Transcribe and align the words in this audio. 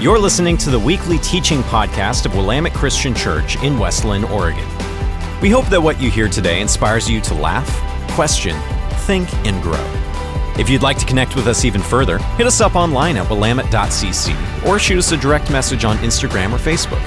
You're 0.00 0.18
listening 0.18 0.56
to 0.58 0.70
the 0.70 0.78
weekly 0.78 1.18
teaching 1.18 1.60
podcast 1.64 2.24
of 2.24 2.34
Willamette 2.34 2.72
Christian 2.72 3.14
Church 3.14 3.62
in 3.62 3.78
West 3.78 4.02
Linn, 4.02 4.24
Oregon. 4.24 4.66
We 5.42 5.50
hope 5.50 5.66
that 5.66 5.82
what 5.82 6.00
you 6.00 6.10
hear 6.10 6.26
today 6.26 6.62
inspires 6.62 7.06
you 7.06 7.20
to 7.20 7.34
laugh, 7.34 7.68
question, 8.12 8.56
think, 9.00 9.30
and 9.46 9.62
grow. 9.62 9.84
If 10.58 10.70
you'd 10.70 10.80
like 10.80 10.96
to 11.00 11.04
connect 11.04 11.36
with 11.36 11.46
us 11.46 11.66
even 11.66 11.82
further, 11.82 12.16
hit 12.38 12.46
us 12.46 12.62
up 12.62 12.76
online 12.76 13.18
at 13.18 13.28
willamette.cc 13.28 14.66
or 14.66 14.78
shoot 14.78 14.96
us 14.96 15.12
a 15.12 15.18
direct 15.18 15.50
message 15.50 15.84
on 15.84 15.98
Instagram 15.98 16.52
or 16.52 16.56
Facebook. 16.56 17.02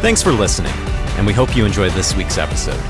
Thanks 0.00 0.22
for 0.22 0.30
listening, 0.30 0.72
and 1.16 1.26
we 1.26 1.32
hope 1.32 1.56
you 1.56 1.64
enjoy 1.64 1.90
this 1.90 2.14
week's 2.14 2.38
episode. 2.38 2.80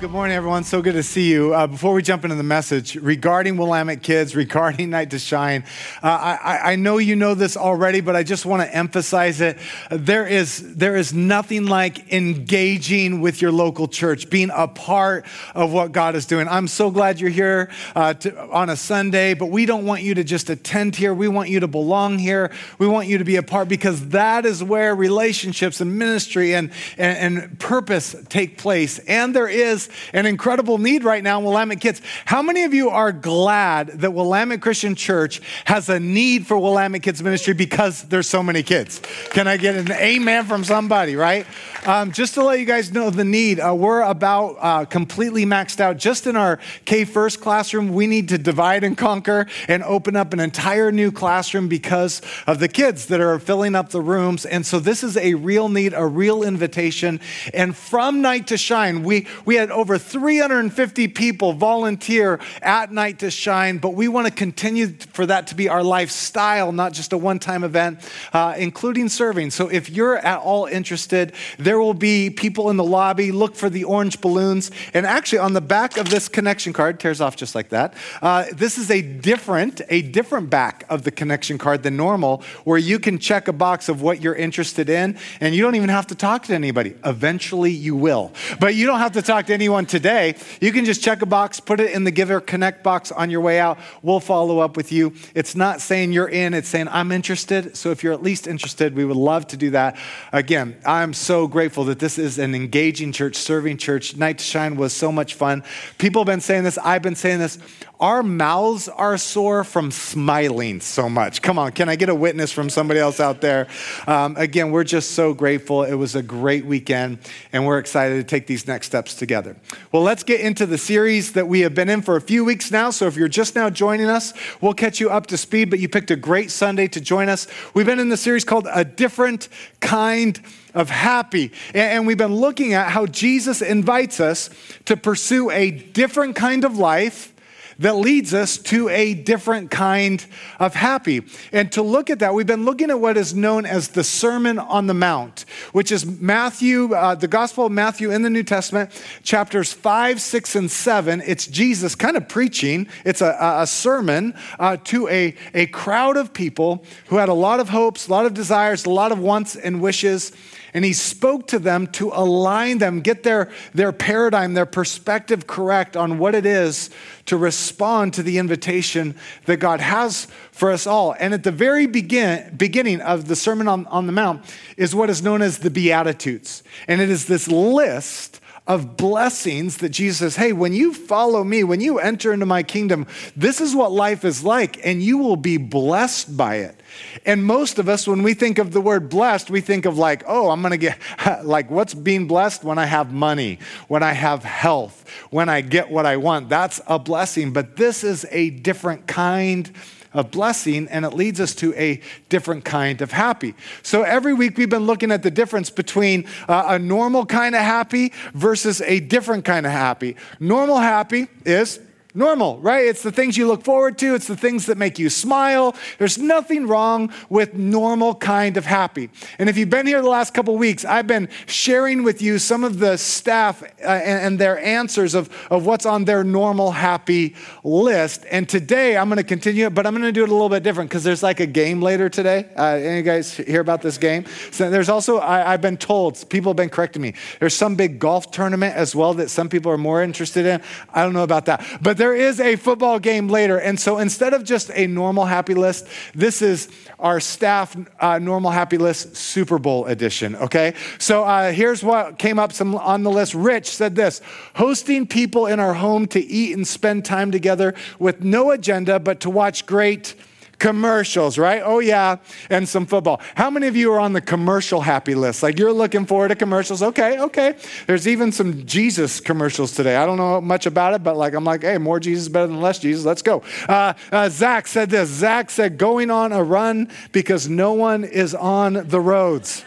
Good 0.00 0.12
morning, 0.12 0.34
everyone. 0.34 0.64
So 0.64 0.80
good 0.80 0.94
to 0.94 1.02
see 1.02 1.30
you. 1.30 1.52
Uh, 1.52 1.66
before 1.66 1.92
we 1.92 2.00
jump 2.00 2.24
into 2.24 2.34
the 2.34 2.42
message 2.42 2.96
regarding 2.96 3.58
Willamette 3.58 4.02
Kids, 4.02 4.34
regarding 4.34 4.88
Night 4.88 5.10
to 5.10 5.18
Shine, 5.18 5.62
uh, 6.02 6.06
I, 6.42 6.72
I, 6.72 6.76
know 6.76 6.96
you 6.96 7.16
know 7.16 7.34
this 7.34 7.54
already, 7.54 8.00
but 8.00 8.16
I 8.16 8.22
just 8.22 8.46
want 8.46 8.62
to 8.62 8.74
emphasize 8.74 9.42
it. 9.42 9.58
There 9.90 10.26
is, 10.26 10.74
there 10.74 10.96
is 10.96 11.12
nothing 11.12 11.66
like 11.66 12.10
engaging 12.14 13.20
with 13.20 13.42
your 13.42 13.52
local 13.52 13.88
church, 13.88 14.30
being 14.30 14.50
a 14.54 14.68
part 14.68 15.26
of 15.54 15.70
what 15.70 15.92
God 15.92 16.16
is 16.16 16.24
doing. 16.24 16.48
I'm 16.48 16.66
so 16.66 16.90
glad 16.90 17.20
you're 17.20 17.28
here 17.28 17.70
uh, 17.94 18.14
to, 18.14 18.40
on 18.48 18.70
a 18.70 18.76
Sunday, 18.76 19.34
but 19.34 19.50
we 19.50 19.66
don't 19.66 19.84
want 19.84 20.00
you 20.00 20.14
to 20.14 20.24
just 20.24 20.48
attend 20.48 20.96
here. 20.96 21.12
We 21.12 21.28
want 21.28 21.50
you 21.50 21.60
to 21.60 21.68
belong 21.68 22.18
here. 22.18 22.50
We 22.78 22.88
want 22.88 23.06
you 23.08 23.18
to 23.18 23.24
be 23.24 23.36
a 23.36 23.42
part 23.42 23.68
because 23.68 24.08
that 24.08 24.46
is 24.46 24.64
where 24.64 24.94
relationships 24.94 25.82
and 25.82 25.98
ministry 25.98 26.54
and, 26.54 26.72
and, 26.96 27.38
and 27.38 27.58
purpose 27.58 28.16
take 28.30 28.56
place. 28.56 28.98
And 29.00 29.36
there 29.36 29.46
is 29.46 29.89
an 30.12 30.26
incredible 30.26 30.78
need 30.78 31.04
right 31.04 31.22
now 31.22 31.38
in 31.38 31.44
Willamette 31.44 31.80
Kids. 31.80 32.00
How 32.24 32.42
many 32.42 32.64
of 32.64 32.74
you 32.74 32.90
are 32.90 33.12
glad 33.12 33.88
that 33.88 34.12
Willamette 34.12 34.60
Christian 34.60 34.94
Church 34.94 35.40
has 35.64 35.88
a 35.88 36.00
need 36.00 36.46
for 36.46 36.58
Willamette 36.58 37.02
Kids 37.02 37.22
ministry 37.22 37.54
because 37.54 38.02
there's 38.04 38.28
so 38.28 38.42
many 38.42 38.62
kids? 38.62 39.00
Can 39.30 39.48
I 39.48 39.56
get 39.56 39.76
an 39.76 39.92
amen 39.92 40.44
from 40.44 40.64
somebody, 40.64 41.16
right? 41.16 41.46
Um, 41.86 42.12
just 42.12 42.34
to 42.34 42.44
let 42.44 42.58
you 42.58 42.66
guys 42.66 42.92
know 42.92 43.10
the 43.10 43.24
need, 43.24 43.58
uh, 43.58 43.74
we're 43.74 44.02
about 44.02 44.56
uh, 44.60 44.84
completely 44.84 45.46
maxed 45.46 45.80
out. 45.80 45.96
Just 45.96 46.26
in 46.26 46.36
our 46.36 46.58
K 46.84 47.04
First 47.04 47.40
classroom, 47.40 47.94
we 47.94 48.06
need 48.06 48.28
to 48.28 48.38
divide 48.38 48.84
and 48.84 48.96
conquer 48.96 49.46
and 49.68 49.82
open 49.84 50.16
up 50.16 50.32
an 50.32 50.40
entire 50.40 50.92
new 50.92 51.10
classroom 51.10 51.68
because 51.68 52.20
of 52.46 52.58
the 52.58 52.68
kids 52.68 53.06
that 53.06 53.20
are 53.20 53.38
filling 53.38 53.74
up 53.74 53.90
the 53.90 54.00
rooms. 54.00 54.44
And 54.44 54.66
so 54.66 54.78
this 54.78 55.02
is 55.02 55.16
a 55.16 55.34
real 55.34 55.68
need, 55.68 55.94
a 55.94 56.06
real 56.06 56.42
invitation. 56.42 57.20
And 57.54 57.74
from 57.76 58.20
night 58.20 58.48
to 58.48 58.58
shine, 58.58 59.02
we, 59.02 59.26
we 59.44 59.56
had 59.56 59.70
over 59.80 59.96
350 59.96 61.08
people 61.08 61.54
volunteer 61.54 62.38
at 62.60 62.92
Night 62.92 63.20
to 63.20 63.30
Shine, 63.30 63.78
but 63.78 63.94
we 63.94 64.08
want 64.08 64.26
to 64.26 64.32
continue 64.32 64.88
for 64.88 65.24
that 65.24 65.46
to 65.46 65.54
be 65.54 65.70
our 65.70 65.82
lifestyle, 65.82 66.70
not 66.70 66.92
just 66.92 67.14
a 67.14 67.16
one 67.16 67.38
time 67.38 67.64
event, 67.64 67.98
uh, 68.34 68.54
including 68.58 69.08
serving. 69.08 69.50
So 69.52 69.68
if 69.68 69.88
you're 69.88 70.18
at 70.18 70.40
all 70.40 70.66
interested, 70.66 71.32
there 71.58 71.80
will 71.80 71.94
be 71.94 72.28
people 72.28 72.68
in 72.68 72.76
the 72.76 72.84
lobby. 72.84 73.32
Look 73.32 73.54
for 73.54 73.70
the 73.70 73.84
orange 73.84 74.20
balloons. 74.20 74.70
And 74.92 75.06
actually, 75.06 75.38
on 75.38 75.54
the 75.54 75.62
back 75.62 75.96
of 75.96 76.10
this 76.10 76.28
connection 76.28 76.74
card, 76.74 77.00
tears 77.00 77.22
off 77.22 77.34
just 77.34 77.54
like 77.54 77.70
that. 77.70 77.94
Uh, 78.20 78.44
this 78.52 78.76
is 78.76 78.90
a 78.90 79.00
different, 79.00 79.80
a 79.88 80.02
different 80.02 80.50
back 80.50 80.84
of 80.90 81.04
the 81.04 81.10
connection 81.10 81.56
card 81.56 81.82
than 81.84 81.96
normal, 81.96 82.42
where 82.64 82.78
you 82.78 82.98
can 82.98 83.18
check 83.18 83.48
a 83.48 83.52
box 83.54 83.88
of 83.88 84.02
what 84.02 84.20
you're 84.20 84.34
interested 84.34 84.90
in, 84.90 85.16
and 85.40 85.54
you 85.54 85.62
don't 85.62 85.74
even 85.74 85.88
have 85.88 86.08
to 86.08 86.14
talk 86.14 86.42
to 86.42 86.54
anybody. 86.54 86.94
Eventually, 87.02 87.70
you 87.70 87.96
will, 87.96 88.30
but 88.58 88.74
you 88.74 88.84
don't 88.84 88.98
have 88.98 89.12
to 89.12 89.22
talk 89.22 89.46
to 89.46 89.54
anyone 89.54 89.69
today. 89.86 90.34
You 90.60 90.72
can 90.72 90.84
just 90.84 91.02
check 91.02 91.22
a 91.22 91.26
box, 91.26 91.60
put 91.60 91.80
it 91.80 91.92
in 91.92 92.04
the 92.04 92.10
Giver 92.10 92.40
Connect 92.40 92.82
box 92.82 93.10
on 93.12 93.30
your 93.30 93.40
way 93.40 93.58
out. 93.58 93.78
We'll 94.02 94.20
follow 94.20 94.58
up 94.58 94.76
with 94.76 94.92
you. 94.92 95.14
It's 95.34 95.54
not 95.54 95.80
saying 95.80 96.12
you're 96.12 96.28
in, 96.28 96.54
it's 96.54 96.68
saying 96.68 96.88
I'm 96.88 97.12
interested. 97.12 97.76
So 97.76 97.90
if 97.90 98.02
you're 98.02 98.12
at 98.12 98.22
least 98.22 98.46
interested, 98.46 98.94
we 98.94 99.04
would 99.04 99.16
love 99.16 99.46
to 99.48 99.56
do 99.56 99.70
that. 99.70 99.96
Again, 100.32 100.76
I'm 100.84 101.14
so 101.14 101.46
grateful 101.46 101.84
that 101.84 101.98
this 101.98 102.18
is 102.18 102.38
an 102.38 102.54
engaging 102.54 103.12
church, 103.12 103.36
serving 103.36 103.78
church. 103.78 104.16
Night 104.16 104.38
to 104.38 104.44
Shine 104.44 104.76
was 104.76 104.92
so 104.92 105.10
much 105.10 105.34
fun. 105.34 105.62
People 105.98 106.22
have 106.22 106.26
been 106.26 106.40
saying 106.40 106.64
this, 106.64 106.78
I've 106.78 107.02
been 107.02 107.16
saying 107.16 107.38
this. 107.38 107.58
Our 108.00 108.22
mouths 108.22 108.88
are 108.88 109.18
sore 109.18 109.62
from 109.62 109.90
smiling 109.90 110.80
so 110.80 111.10
much. 111.10 111.42
Come 111.42 111.58
on, 111.58 111.72
can 111.72 111.90
I 111.90 111.96
get 111.96 112.08
a 112.08 112.14
witness 112.14 112.50
from 112.50 112.70
somebody 112.70 112.98
else 112.98 113.20
out 113.20 113.42
there? 113.42 113.68
Um, 114.06 114.36
again, 114.38 114.70
we're 114.70 114.84
just 114.84 115.10
so 115.10 115.34
grateful. 115.34 115.84
It 115.84 115.94
was 115.94 116.14
a 116.14 116.22
great 116.22 116.64
weekend, 116.64 117.18
and 117.52 117.66
we're 117.66 117.78
excited 117.78 118.16
to 118.16 118.24
take 118.24 118.46
these 118.46 118.66
next 118.66 118.86
steps 118.86 119.14
together. 119.14 119.54
Well, 119.92 120.02
let's 120.02 120.22
get 120.22 120.40
into 120.40 120.66
the 120.66 120.78
series 120.78 121.32
that 121.32 121.48
we 121.48 121.60
have 121.60 121.74
been 121.74 121.88
in 121.88 122.02
for 122.02 122.16
a 122.16 122.20
few 122.20 122.44
weeks 122.44 122.70
now. 122.70 122.90
So 122.90 123.06
if 123.06 123.16
you're 123.16 123.28
just 123.28 123.54
now 123.54 123.70
joining 123.70 124.08
us, 124.08 124.32
we'll 124.60 124.74
catch 124.74 125.00
you 125.00 125.10
up 125.10 125.26
to 125.28 125.36
speed, 125.36 125.70
but 125.70 125.78
you 125.78 125.88
picked 125.88 126.10
a 126.10 126.16
great 126.16 126.50
Sunday 126.50 126.88
to 126.88 127.00
join 127.00 127.28
us. 127.28 127.46
We've 127.74 127.86
been 127.86 128.00
in 128.00 128.08
the 128.08 128.16
series 128.16 128.44
called 128.44 128.66
A 128.72 128.84
Different 128.84 129.48
Kind 129.80 130.40
of 130.74 130.90
Happy. 130.90 131.52
And 131.74 132.06
we've 132.06 132.18
been 132.18 132.34
looking 132.34 132.74
at 132.74 132.90
how 132.90 133.06
Jesus 133.06 133.62
invites 133.62 134.20
us 134.20 134.50
to 134.86 134.96
pursue 134.96 135.50
a 135.50 135.70
different 135.70 136.36
kind 136.36 136.64
of 136.64 136.78
life 136.78 137.32
that 137.80 137.96
leads 137.96 138.32
us 138.32 138.56
to 138.58 138.88
a 138.88 139.14
different 139.14 139.70
kind 139.70 140.24
of 140.58 140.74
happy. 140.74 141.22
And 141.52 141.72
to 141.72 141.82
look 141.82 142.10
at 142.10 142.20
that, 142.20 142.34
we've 142.34 142.46
been 142.46 142.64
looking 142.64 142.90
at 142.90 143.00
what 143.00 143.16
is 143.16 143.34
known 143.34 143.66
as 143.66 143.88
the 143.88 144.04
Sermon 144.04 144.58
on 144.58 144.86
the 144.86 144.94
Mount, 144.94 145.44
which 145.72 145.90
is 145.90 146.06
Matthew, 146.06 146.94
uh, 146.94 147.14
the 147.14 147.28
Gospel 147.28 147.66
of 147.66 147.72
Matthew 147.72 148.10
in 148.10 148.22
the 148.22 148.30
New 148.30 148.42
Testament, 148.42 148.90
chapters 149.22 149.72
five, 149.72 150.20
six, 150.20 150.54
and 150.54 150.70
seven. 150.70 151.22
It's 151.26 151.46
Jesus 151.46 151.94
kind 151.94 152.16
of 152.16 152.28
preaching. 152.28 152.86
It's 153.04 153.22
a, 153.22 153.36
a 153.40 153.66
sermon 153.66 154.34
uh, 154.58 154.76
to 154.84 155.08
a, 155.08 155.34
a 155.54 155.66
crowd 155.66 156.16
of 156.16 156.32
people 156.32 156.84
who 157.06 157.16
had 157.16 157.28
a 157.28 157.34
lot 157.34 157.60
of 157.60 157.70
hopes, 157.70 158.08
a 158.08 158.10
lot 158.10 158.26
of 158.26 158.34
desires, 158.34 158.84
a 158.84 158.90
lot 158.90 159.10
of 159.10 159.18
wants 159.18 159.56
and 159.56 159.80
wishes 159.80 160.32
and 160.72 160.84
he 160.84 160.92
spoke 160.92 161.48
to 161.48 161.58
them 161.58 161.86
to 161.88 162.10
align 162.12 162.78
them, 162.78 163.00
get 163.00 163.22
their, 163.22 163.50
their 163.74 163.92
paradigm, 163.92 164.54
their 164.54 164.66
perspective 164.66 165.46
correct 165.46 165.96
on 165.96 166.18
what 166.18 166.34
it 166.34 166.46
is 166.46 166.90
to 167.26 167.36
respond 167.36 168.14
to 168.14 168.22
the 168.22 168.38
invitation 168.38 169.14
that 169.46 169.58
God 169.58 169.80
has 169.80 170.26
for 170.52 170.70
us 170.70 170.86
all. 170.86 171.14
And 171.18 171.34
at 171.34 171.44
the 171.44 171.52
very 171.52 171.86
begin, 171.86 172.54
beginning 172.56 173.00
of 173.00 173.28
the 173.28 173.36
Sermon 173.36 173.68
on, 173.68 173.86
on 173.86 174.06
the 174.06 174.12
Mount 174.12 174.44
is 174.76 174.94
what 174.94 175.10
is 175.10 175.22
known 175.22 175.42
as 175.42 175.58
the 175.58 175.70
Beatitudes. 175.70 176.62
And 176.88 177.00
it 177.00 177.10
is 177.10 177.26
this 177.26 177.48
list 177.48 178.39
of 178.70 178.96
blessings 178.96 179.78
that 179.78 179.88
Jesus 179.88 180.18
says, 180.18 180.36
hey, 180.36 180.52
when 180.52 180.72
you 180.72 180.94
follow 180.94 181.42
me, 181.42 181.64
when 181.64 181.80
you 181.80 181.98
enter 181.98 182.32
into 182.32 182.46
my 182.46 182.62
kingdom, 182.62 183.04
this 183.34 183.60
is 183.60 183.74
what 183.74 183.90
life 183.90 184.24
is 184.24 184.44
like, 184.44 184.78
and 184.86 185.02
you 185.02 185.18
will 185.18 185.34
be 185.34 185.56
blessed 185.56 186.36
by 186.36 186.58
it. 186.58 186.80
And 187.26 187.44
most 187.44 187.80
of 187.80 187.88
us, 187.88 188.06
when 188.06 188.22
we 188.22 188.32
think 188.32 188.58
of 188.58 188.70
the 188.70 188.80
word 188.80 189.08
blessed, 189.08 189.50
we 189.50 189.60
think 189.60 189.86
of 189.86 189.98
like, 189.98 190.22
oh, 190.28 190.50
I'm 190.50 190.62
going 190.62 190.70
to 190.70 190.76
get, 190.76 190.98
like, 191.44 191.68
what's 191.68 191.94
being 191.94 192.28
blessed 192.28 192.62
when 192.62 192.78
I 192.78 192.84
have 192.86 193.12
money, 193.12 193.58
when 193.88 194.04
I 194.04 194.12
have 194.12 194.44
health, 194.44 195.04
when 195.30 195.48
I 195.48 195.62
get 195.62 195.90
what 195.90 196.06
I 196.06 196.16
want. 196.16 196.48
That's 196.48 196.80
a 196.86 197.00
blessing. 197.00 197.52
But 197.52 197.76
this 197.76 198.04
is 198.04 198.24
a 198.30 198.50
different 198.50 199.08
kind 199.08 199.68
of 200.12 200.30
blessing, 200.30 200.88
and 200.88 201.04
it 201.04 201.14
leads 201.14 201.40
us 201.40 201.54
to 201.56 201.74
a 201.74 202.00
different 202.28 202.64
kind 202.64 203.00
of 203.00 203.12
happy. 203.12 203.54
So 203.82 204.02
every 204.02 204.34
week 204.34 204.58
we've 204.58 204.70
been 204.70 204.86
looking 204.86 205.12
at 205.12 205.22
the 205.22 205.30
difference 205.30 205.70
between 205.70 206.26
uh, 206.48 206.64
a 206.68 206.78
normal 206.78 207.26
kind 207.26 207.54
of 207.54 207.62
happy 207.62 208.12
versus 208.34 208.80
a 208.82 209.00
different 209.00 209.44
kind 209.44 209.66
of 209.66 209.72
happy. 209.72 210.16
Normal 210.38 210.78
happy 210.78 211.28
is 211.44 211.80
normal, 212.14 212.58
right? 212.58 212.86
It's 212.86 213.02
the 213.02 213.12
things 213.12 213.36
you 213.36 213.46
look 213.46 213.64
forward 213.64 213.98
to, 213.98 214.14
it's 214.14 214.26
the 214.26 214.36
things 214.36 214.66
that 214.66 214.76
make 214.76 214.98
you 214.98 215.10
smile. 215.10 215.74
There's 215.98 216.18
nothing 216.18 216.66
wrong 216.66 217.12
with 217.28 217.54
normal 217.54 218.14
kind 218.14 218.56
of 218.56 218.66
happy. 218.66 219.10
And 219.38 219.48
if 219.48 219.56
you've 219.56 219.70
been 219.70 219.86
here 219.86 220.02
the 220.02 220.08
last 220.08 220.34
couple 220.34 220.56
weeks, 220.56 220.84
I've 220.84 221.06
been 221.06 221.28
sharing 221.46 222.02
with 222.02 222.20
you 222.22 222.38
some 222.38 222.64
of 222.64 222.78
the 222.78 222.96
staff 222.96 223.62
uh, 223.62 223.86
and, 223.86 224.20
and, 224.20 224.40
their 224.40 224.58
answers 224.64 225.14
of, 225.14 225.28
of 225.50 225.66
what's 225.66 225.84
on 225.84 226.04
their 226.04 226.24
normal 226.24 226.70
happy 226.70 227.34
list. 227.62 228.24
And 228.30 228.48
today 228.48 228.96
I'm 228.96 229.08
going 229.08 229.18
to 229.18 229.24
continue 229.24 229.66
it, 229.66 229.74
but 229.74 229.86
I'm 229.86 229.92
going 229.92 230.04
to 230.04 230.12
do 230.12 230.22
it 230.22 230.30
a 230.30 230.32
little 230.32 230.48
bit 230.48 230.62
different 230.62 230.88
because 230.88 231.04
there's 231.04 231.22
like 231.22 231.40
a 231.40 231.46
game 231.46 231.82
later 231.82 232.08
today. 232.08 232.46
Uh, 232.56 232.76
any 232.76 233.02
guys 233.02 233.34
hear 233.36 233.60
about 233.60 233.82
this 233.82 233.98
game? 233.98 234.24
So 234.50 234.70
there's 234.70 234.88
also, 234.88 235.18
I, 235.18 235.52
I've 235.52 235.60
been 235.60 235.76
told, 235.76 236.28
people 236.30 236.50
have 236.50 236.56
been 236.56 236.70
correcting 236.70 237.02
me, 237.02 237.14
there's 237.38 237.54
some 237.54 237.74
big 237.74 237.98
golf 237.98 238.30
tournament 238.30 238.76
as 238.76 238.94
well 238.94 239.12
that 239.14 239.28
some 239.28 239.48
people 239.48 239.70
are 239.70 239.78
more 239.78 240.02
interested 240.02 240.46
in. 240.46 240.62
I 240.94 241.02
don't 241.02 241.12
know 241.12 241.22
about 241.22 241.46
that. 241.46 241.64
But 241.82 241.99
there 242.00 242.14
is 242.14 242.40
a 242.40 242.56
football 242.56 242.98
game 242.98 243.28
later. 243.28 243.58
And 243.58 243.78
so 243.78 243.98
instead 243.98 244.32
of 244.32 244.42
just 244.42 244.70
a 244.74 244.86
normal 244.86 245.26
happy 245.26 245.52
list, 245.52 245.86
this 246.14 246.40
is 246.40 246.68
our 246.98 247.20
staff 247.20 247.76
uh, 248.00 248.18
normal 248.18 248.50
happy 248.50 248.78
list 248.78 249.16
Super 249.16 249.58
Bowl 249.58 249.84
edition, 249.84 250.34
okay? 250.36 250.72
So 250.98 251.24
uh, 251.24 251.52
here's 251.52 251.84
what 251.84 252.18
came 252.18 252.38
up 252.38 252.54
some 252.54 252.74
on 252.74 253.02
the 253.02 253.10
list. 253.10 253.34
Rich 253.34 253.68
said 253.68 253.96
this 253.96 254.22
hosting 254.54 255.06
people 255.06 255.46
in 255.46 255.60
our 255.60 255.74
home 255.74 256.06
to 256.08 256.20
eat 256.20 256.56
and 256.56 256.66
spend 256.66 257.04
time 257.04 257.30
together 257.30 257.74
with 257.98 258.24
no 258.24 258.50
agenda 258.50 258.98
but 258.98 259.20
to 259.20 259.28
watch 259.28 259.66
great 259.66 260.14
Commercials, 260.60 261.38
right? 261.38 261.62
Oh, 261.64 261.78
yeah, 261.78 262.16
and 262.50 262.68
some 262.68 262.84
football. 262.84 263.20
How 263.34 263.48
many 263.48 263.66
of 263.66 263.74
you 263.74 263.90
are 263.92 263.98
on 263.98 264.12
the 264.12 264.20
commercial 264.20 264.82
happy 264.82 265.14
list? 265.14 265.42
Like 265.42 265.58
you're 265.58 265.72
looking 265.72 266.04
forward 266.04 266.28
to 266.28 266.36
commercials? 266.36 266.82
Okay, 266.82 267.18
okay. 267.18 267.54
There's 267.86 268.06
even 268.06 268.30
some 268.30 268.66
Jesus 268.66 269.20
commercials 269.20 269.72
today. 269.72 269.96
I 269.96 270.04
don't 270.04 270.18
know 270.18 270.38
much 270.38 270.66
about 270.66 270.92
it, 270.92 271.02
but 271.02 271.16
like 271.16 271.32
I'm 271.32 271.44
like, 271.44 271.62
hey, 271.62 271.78
more 271.78 271.98
Jesus 271.98 272.28
better 272.28 272.46
than 272.46 272.60
less 272.60 272.78
Jesus. 272.78 273.06
Let's 273.06 273.22
go. 273.22 273.42
Uh, 273.68 273.94
uh, 274.12 274.28
Zach 274.28 274.68
said 274.68 274.90
this. 274.90 275.08
Zach 275.08 275.48
said, 275.50 275.78
going 275.78 276.10
on 276.10 276.30
a 276.30 276.44
run 276.44 276.90
because 277.10 277.48
no 277.48 277.72
one 277.72 278.04
is 278.04 278.34
on 278.34 278.86
the 278.86 279.00
roads. 279.00 279.64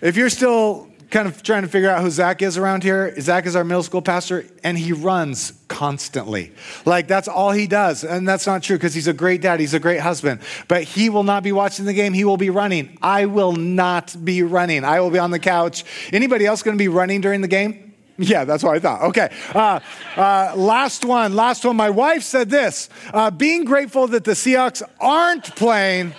if 0.00 0.16
you're 0.16 0.30
still 0.30 0.90
kind 1.10 1.28
of 1.28 1.42
trying 1.42 1.62
to 1.62 1.68
figure 1.68 1.90
out 1.90 2.02
who 2.02 2.10
Zach 2.10 2.42
is 2.42 2.56
around 2.56 2.82
here. 2.82 3.18
Zach 3.20 3.46
is 3.46 3.56
our 3.56 3.64
middle 3.64 3.82
school 3.82 4.02
pastor, 4.02 4.44
and 4.62 4.78
he 4.78 4.92
runs 4.92 5.52
constantly. 5.68 6.52
Like, 6.84 7.08
that's 7.08 7.28
all 7.28 7.52
he 7.52 7.66
does. 7.66 8.04
And 8.04 8.28
that's 8.28 8.46
not 8.46 8.62
true 8.62 8.76
because 8.76 8.94
he's 8.94 9.08
a 9.08 9.12
great 9.12 9.40
dad, 9.40 9.60
he's 9.60 9.74
a 9.74 9.80
great 9.80 10.00
husband. 10.00 10.40
But 10.68 10.84
he 10.84 11.10
will 11.10 11.24
not 11.24 11.42
be 11.42 11.52
watching 11.52 11.84
the 11.84 11.92
game, 11.92 12.12
he 12.12 12.24
will 12.24 12.36
be 12.36 12.50
running. 12.50 12.98
I 13.02 13.26
will 13.26 13.52
not 13.52 14.16
be 14.24 14.42
running. 14.42 14.84
I 14.84 15.00
will 15.00 15.10
be 15.10 15.18
on 15.18 15.30
the 15.30 15.38
couch. 15.38 15.84
Anybody 16.12 16.46
else 16.46 16.62
going 16.62 16.76
to 16.76 16.82
be 16.82 16.88
running 16.88 17.20
during 17.20 17.40
the 17.40 17.48
game? 17.48 17.94
Yeah, 18.16 18.44
that's 18.44 18.62
what 18.62 18.76
I 18.76 18.78
thought. 18.78 19.02
Okay. 19.08 19.34
Uh, 19.52 19.80
uh, 20.16 20.52
last 20.56 21.04
one. 21.04 21.34
Last 21.34 21.64
one. 21.64 21.74
My 21.74 21.90
wife 21.90 22.22
said 22.22 22.48
this 22.48 22.88
uh, 23.12 23.30
being 23.32 23.64
grateful 23.64 24.06
that 24.08 24.22
the 24.22 24.32
Seahawks 24.32 24.82
aren't 25.00 25.56
playing 25.56 26.14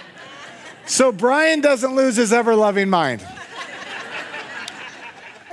so 0.88 1.12
Brian 1.12 1.62
doesn't 1.62 1.96
lose 1.96 2.16
his 2.16 2.32
ever 2.32 2.56
loving 2.56 2.90
mind. 2.90 3.26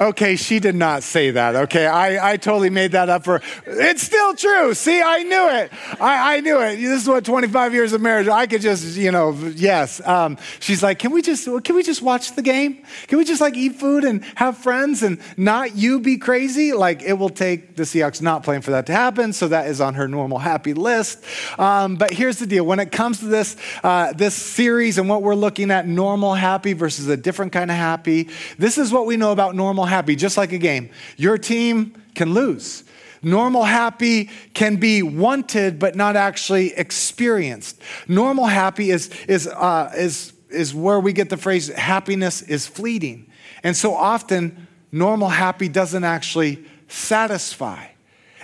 Okay, 0.03 0.35
she 0.35 0.59
did 0.59 0.75
not 0.75 1.05
say 1.05 1.31
that. 1.31 1.55
Okay, 1.55 1.87
I, 1.87 2.33
I 2.33 2.37
totally 2.37 2.71
made 2.71 2.91
that 2.91 3.09
up 3.09 3.23
for 3.23 3.41
It's 3.65 4.03
still 4.03 4.35
true. 4.35 4.75
See, 4.75 5.01
I 5.01 5.23
knew 5.23 5.49
it. 5.49 5.73
I, 6.01 6.37
I 6.37 6.41
knew 6.41 6.61
it. 6.61 6.75
This 6.75 7.03
is 7.03 7.09
what 7.09 7.25
25 7.25 7.73
years 7.73 7.93
of 7.93 8.01
marriage, 8.01 8.27
I 8.27 8.49
could 8.49 8.63
just, 8.63 8.97
you 8.97 9.13
know, 9.13 9.33
yes. 9.55 10.05
Um, 10.05 10.39
she's 10.59 10.83
like, 10.83 10.99
can 10.99 11.13
we 11.13 11.23
just, 11.23 11.49
can 11.63 11.77
we 11.77 11.85
just 11.85 12.03
watch 12.03 12.35
the 12.35 12.43
game? 12.43 12.83
Can 13.07 13.19
we 13.19 13.25
just 13.25 13.41
like 13.41 13.57
eat 13.57 13.77
food 13.77 14.03
and 14.03 14.25
have 14.35 14.59
friends 14.59 15.05
and 15.05 15.21
not 15.37 15.77
you 15.77 16.01
be 16.01 16.17
crazy? 16.17 16.73
Like, 16.73 17.03
it 17.03 17.13
will 17.13 17.31
take 17.31 17.77
the 17.77 17.85
Seahawks 17.85 18.21
not 18.21 18.43
playing 18.43 18.63
for 18.63 18.73
that 18.73 18.87
to 18.87 18.93
happen. 18.93 19.33
So 19.33 19.47
that 19.49 19.69
is 19.69 19.81
on 19.81 19.95
her 19.95 20.09
normal 20.09 20.39
happy 20.41 20.75
list. 20.75 21.23
Um, 21.61 21.95
but 21.95 22.11
here's 22.11 22.41
the 22.41 22.49
deal. 22.49 22.67
When 22.67 22.81
it 22.81 22.91
comes 22.91 23.21
to 23.21 23.27
this, 23.27 23.57
uh, 23.85 24.15
this 24.15 24.35
series 24.35 24.99
and 24.99 25.09
what 25.09 25.23
we're 25.23 25.37
looking 25.37 25.71
at, 25.71 25.87
normal 25.87 26.35
happy 26.35 26.73
versus 26.73 27.07
a 27.07 27.17
different 27.17 27.53
kind 27.53 27.71
of 27.71 27.77
happy, 27.77 28.31
this 28.59 28.79
is 28.79 28.91
what 28.91 29.07
we 29.07 29.17
know 29.17 29.31
about 29.31 29.55
normal 29.55 29.92
happy, 29.93 30.17
just 30.17 30.37
like 30.37 30.53
a 30.53 30.59
game. 30.59 30.91
Your 31.17 31.39
team 31.39 32.03
can 32.15 32.35
lose. 32.35 32.85
Normal 33.23 33.63
happy 33.63 34.31
can 34.53 34.77
be 34.77 35.03
wanted 35.03 35.79
but 35.79 35.95
not 35.95 36.17
actually 36.17 36.75
experienced. 36.75 37.81
Normal 38.09 38.47
happy 38.47 38.91
is, 38.91 39.11
is, 39.29 39.47
uh, 39.47 39.93
is, 39.97 40.33
is 40.51 40.75
where 40.75 40.99
we 40.99 41.13
get 41.13 41.31
the 41.31 41.37
phrase 41.37 41.69
happiness 41.69 42.43
is 42.43 42.67
fleeting. 42.67 43.31
And 43.63 43.77
so 43.77 43.95
often, 43.95 44.67
normal 44.91 45.29
happy 45.29 45.69
doesn't 45.69 46.03
actually 46.03 46.65
satisfy. 46.89 47.92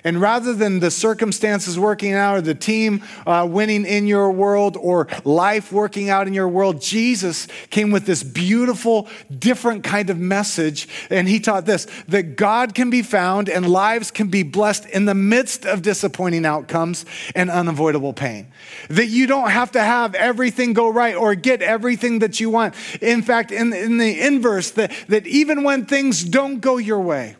And 0.04 0.20
rather 0.20 0.54
than 0.54 0.80
the 0.80 0.90
circumstances 0.90 1.78
working 1.78 2.12
out 2.12 2.36
or 2.36 2.40
the 2.40 2.54
team 2.54 3.02
uh, 3.26 3.46
winning 3.50 3.84
in 3.84 4.06
your 4.06 4.30
world 4.30 4.76
or 4.76 5.08
life 5.24 5.72
working 5.72 6.10
out 6.10 6.26
in 6.26 6.34
your 6.34 6.48
world, 6.48 6.80
Jesus 6.80 7.48
came 7.70 7.90
with 7.90 8.06
this 8.06 8.22
beautiful, 8.22 9.08
different 9.36 9.84
kind 9.84 10.10
of 10.10 10.18
message. 10.18 10.88
And 11.10 11.28
he 11.28 11.40
taught 11.40 11.66
this 11.66 11.86
that 12.08 12.36
God 12.36 12.74
can 12.74 12.90
be 12.90 13.02
found 13.02 13.48
and 13.48 13.68
lives 13.68 14.10
can 14.10 14.28
be 14.28 14.42
blessed 14.42 14.86
in 14.86 15.04
the 15.04 15.14
midst 15.14 15.66
of 15.66 15.82
disappointing 15.82 16.46
outcomes 16.46 17.04
and 17.34 17.50
unavoidable 17.50 18.12
pain. 18.12 18.46
That 18.88 19.06
you 19.06 19.26
don't 19.26 19.50
have 19.50 19.72
to 19.72 19.80
have 19.80 20.14
everything 20.14 20.72
go 20.72 20.88
right 20.88 21.14
or 21.14 21.34
get 21.34 21.62
everything 21.62 22.20
that 22.20 22.40
you 22.40 22.50
want. 22.50 22.74
In 23.00 23.22
fact, 23.22 23.50
in, 23.50 23.72
in 23.72 23.98
the 23.98 24.20
inverse, 24.20 24.70
that, 24.72 24.92
that 25.08 25.26
even 25.26 25.64
when 25.64 25.86
things 25.86 26.24
don't 26.24 26.60
go 26.60 26.76
your 26.76 27.00
way, 27.00 27.36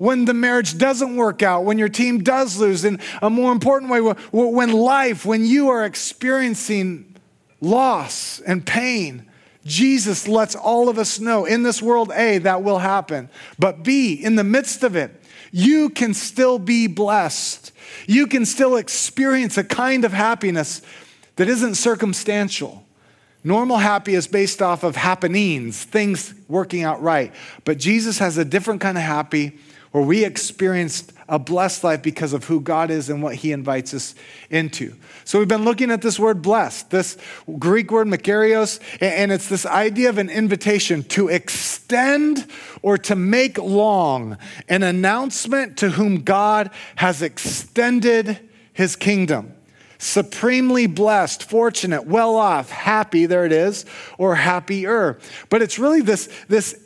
when 0.00 0.24
the 0.24 0.32
marriage 0.32 0.78
doesn't 0.78 1.14
work 1.14 1.42
out, 1.42 1.66
when 1.66 1.76
your 1.76 1.90
team 1.90 2.22
does 2.22 2.58
lose, 2.58 2.86
in 2.86 2.98
a 3.20 3.28
more 3.28 3.52
important 3.52 3.90
way, 3.90 4.00
when 4.00 4.72
life, 4.72 5.26
when 5.26 5.44
you 5.44 5.68
are 5.68 5.84
experiencing 5.84 7.16
loss 7.60 8.40
and 8.40 8.64
pain, 8.64 9.26
Jesus 9.66 10.26
lets 10.26 10.56
all 10.56 10.88
of 10.88 10.98
us 10.98 11.20
know 11.20 11.44
in 11.44 11.64
this 11.64 11.82
world, 11.82 12.12
A, 12.14 12.38
that 12.38 12.62
will 12.62 12.78
happen. 12.78 13.28
But 13.58 13.84
B, 13.84 14.14
in 14.14 14.36
the 14.36 14.42
midst 14.42 14.84
of 14.84 14.96
it, 14.96 15.22
you 15.52 15.90
can 15.90 16.14
still 16.14 16.58
be 16.58 16.86
blessed. 16.86 17.70
You 18.06 18.26
can 18.26 18.46
still 18.46 18.76
experience 18.76 19.58
a 19.58 19.64
kind 19.64 20.06
of 20.06 20.14
happiness 20.14 20.80
that 21.36 21.46
isn't 21.46 21.74
circumstantial. 21.74 22.86
Normal 23.44 23.76
happy 23.76 24.14
is 24.14 24.26
based 24.26 24.62
off 24.62 24.82
of 24.82 24.96
happenings, 24.96 25.84
things 25.84 26.32
working 26.48 26.84
out 26.84 27.02
right. 27.02 27.34
But 27.66 27.76
Jesus 27.76 28.18
has 28.18 28.38
a 28.38 28.46
different 28.46 28.80
kind 28.80 28.96
of 28.96 29.04
happy 29.04 29.58
where 29.92 30.04
we 30.04 30.24
experienced 30.24 31.12
a 31.28 31.38
blessed 31.38 31.84
life 31.84 32.02
because 32.02 32.32
of 32.32 32.44
who 32.44 32.60
God 32.60 32.90
is 32.90 33.08
and 33.08 33.22
what 33.22 33.36
He 33.36 33.52
invites 33.52 33.94
us 33.94 34.14
into. 34.50 34.94
So 35.24 35.38
we've 35.38 35.48
been 35.48 35.64
looking 35.64 35.90
at 35.90 36.02
this 36.02 36.18
word 36.18 36.42
blessed, 36.42 36.90
this 36.90 37.16
Greek 37.58 37.90
word 37.92 38.08
makarios, 38.08 38.80
and 39.00 39.30
it's 39.30 39.48
this 39.48 39.64
idea 39.64 40.08
of 40.08 40.18
an 40.18 40.28
invitation 40.28 41.04
to 41.04 41.28
extend 41.28 42.50
or 42.82 42.98
to 42.98 43.14
make 43.14 43.58
long 43.58 44.38
an 44.68 44.82
announcement 44.82 45.76
to 45.78 45.90
whom 45.90 46.22
God 46.22 46.70
has 46.96 47.22
extended 47.22 48.40
His 48.72 48.96
kingdom 48.96 49.54
supremely 50.00 50.86
blessed, 50.86 51.42
fortunate, 51.42 52.06
well 52.06 52.34
off, 52.34 52.70
happy, 52.70 53.26
there 53.26 53.44
it 53.44 53.52
is, 53.52 53.84
or 54.16 54.34
happier. 54.34 55.18
But 55.50 55.60
it's 55.60 55.78
really 55.78 56.00
this, 56.00 56.30
this 56.48 56.79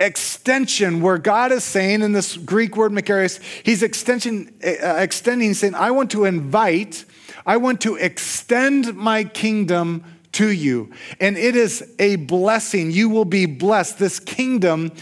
extension 0.00 1.02
where 1.02 1.18
God 1.18 1.52
is 1.52 1.62
saying 1.62 2.02
in 2.02 2.12
this 2.12 2.36
Greek 2.36 2.76
word 2.76 2.90
makarios, 2.90 3.40
he's 3.62 3.82
extension, 3.82 4.52
uh, 4.64 4.96
extending, 4.96 5.54
saying, 5.54 5.74
I 5.74 5.90
want 5.90 6.10
to 6.12 6.24
invite, 6.24 7.04
I 7.46 7.58
want 7.58 7.82
to 7.82 7.96
extend 7.96 8.96
my 8.96 9.24
kingdom 9.24 10.02
to 10.32 10.48
you. 10.48 10.90
And 11.20 11.36
it 11.36 11.54
is 11.54 11.94
a 11.98 12.16
blessing. 12.16 12.90
You 12.90 13.08
will 13.08 13.24
be 13.24 13.46
blessed. 13.46 13.98
This 13.98 14.18
kingdom 14.18 14.92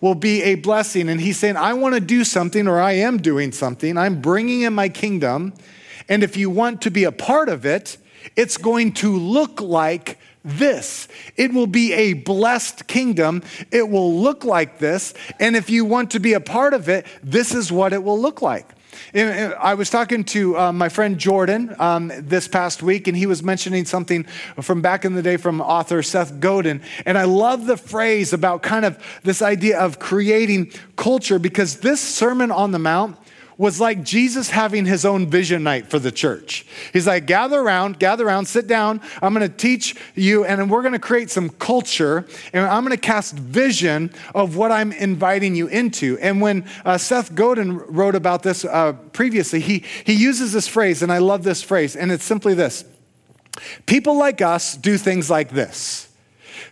will 0.00 0.14
be 0.14 0.42
a 0.42 0.56
blessing. 0.56 1.08
And 1.08 1.20
he's 1.20 1.38
saying, 1.38 1.56
I 1.56 1.74
want 1.74 1.94
to 1.94 2.00
do 2.00 2.24
something, 2.24 2.66
or 2.66 2.80
I 2.80 2.92
am 2.92 3.18
doing 3.18 3.52
something. 3.52 3.96
I'm 3.96 4.20
bringing 4.20 4.62
in 4.62 4.74
my 4.74 4.88
kingdom. 4.88 5.54
And 6.08 6.22
if 6.22 6.36
you 6.36 6.50
want 6.50 6.82
to 6.82 6.90
be 6.90 7.04
a 7.04 7.12
part 7.12 7.48
of 7.48 7.64
it, 7.64 7.96
it's 8.34 8.56
going 8.56 8.92
to 8.94 9.16
look 9.16 9.60
like 9.60 10.18
this. 10.48 11.08
It 11.36 11.52
will 11.52 11.66
be 11.66 11.92
a 11.92 12.14
blessed 12.14 12.86
kingdom. 12.86 13.42
It 13.70 13.88
will 13.88 14.20
look 14.20 14.44
like 14.44 14.78
this. 14.78 15.14
And 15.38 15.56
if 15.56 15.70
you 15.70 15.84
want 15.84 16.12
to 16.12 16.20
be 16.20 16.32
a 16.32 16.40
part 16.40 16.74
of 16.74 16.88
it, 16.88 17.06
this 17.22 17.54
is 17.54 17.70
what 17.70 17.92
it 17.92 18.02
will 18.02 18.20
look 18.20 18.42
like. 18.42 18.66
I 19.14 19.74
was 19.74 19.90
talking 19.90 20.24
to 20.24 20.58
uh, 20.58 20.72
my 20.72 20.88
friend 20.88 21.18
Jordan 21.18 21.74
um, 21.78 22.12
this 22.14 22.48
past 22.48 22.82
week, 22.82 23.08
and 23.08 23.16
he 23.16 23.26
was 23.26 23.42
mentioning 23.42 23.84
something 23.84 24.24
from 24.60 24.82
back 24.82 25.04
in 25.04 25.14
the 25.14 25.22
day 25.22 25.36
from 25.36 25.60
author 25.60 26.02
Seth 26.02 26.40
Godin. 26.40 26.82
And 27.06 27.16
I 27.16 27.24
love 27.24 27.66
the 27.66 27.76
phrase 27.76 28.32
about 28.32 28.62
kind 28.62 28.84
of 28.84 28.98
this 29.22 29.40
idea 29.40 29.78
of 29.78 29.98
creating 29.98 30.72
culture 30.96 31.38
because 31.38 31.80
this 31.80 32.00
Sermon 32.00 32.50
on 32.50 32.72
the 32.72 32.78
Mount 32.78 33.16
was 33.58 33.80
like 33.80 34.04
Jesus 34.04 34.50
having 34.50 34.86
his 34.86 35.04
own 35.04 35.26
vision 35.26 35.64
night 35.64 35.90
for 35.90 35.98
the 35.98 36.12
church. 36.12 36.64
He's 36.92 37.08
like, 37.08 37.26
gather 37.26 37.60
around, 37.60 37.98
gather 37.98 38.26
around, 38.26 38.46
sit 38.46 38.68
down. 38.68 39.00
I'm 39.20 39.34
going 39.34 39.46
to 39.46 39.54
teach 39.54 39.96
you, 40.14 40.44
and 40.44 40.70
we're 40.70 40.82
going 40.82 40.92
to 40.92 41.00
create 41.00 41.28
some 41.28 41.50
culture, 41.50 42.24
and 42.52 42.64
I'm 42.64 42.84
going 42.84 42.96
to 42.96 43.00
cast 43.00 43.34
vision 43.34 44.12
of 44.32 44.56
what 44.56 44.70
I'm 44.70 44.92
inviting 44.92 45.56
you 45.56 45.66
into. 45.66 46.16
And 46.20 46.40
when 46.40 46.66
uh, 46.84 46.98
Seth 46.98 47.34
Godin 47.34 47.78
wrote 47.78 48.14
about 48.14 48.44
this 48.44 48.64
uh, 48.64 48.92
previously, 49.12 49.58
he, 49.58 49.84
he 50.04 50.14
uses 50.14 50.52
this 50.52 50.68
phrase, 50.68 51.02
and 51.02 51.10
I 51.10 51.18
love 51.18 51.42
this 51.42 51.60
phrase, 51.60 51.96
and 51.96 52.12
it's 52.12 52.24
simply 52.24 52.54
this 52.54 52.84
People 53.86 54.16
like 54.16 54.40
us 54.40 54.76
do 54.76 54.96
things 54.96 55.28
like 55.28 55.50
this. 55.50 56.07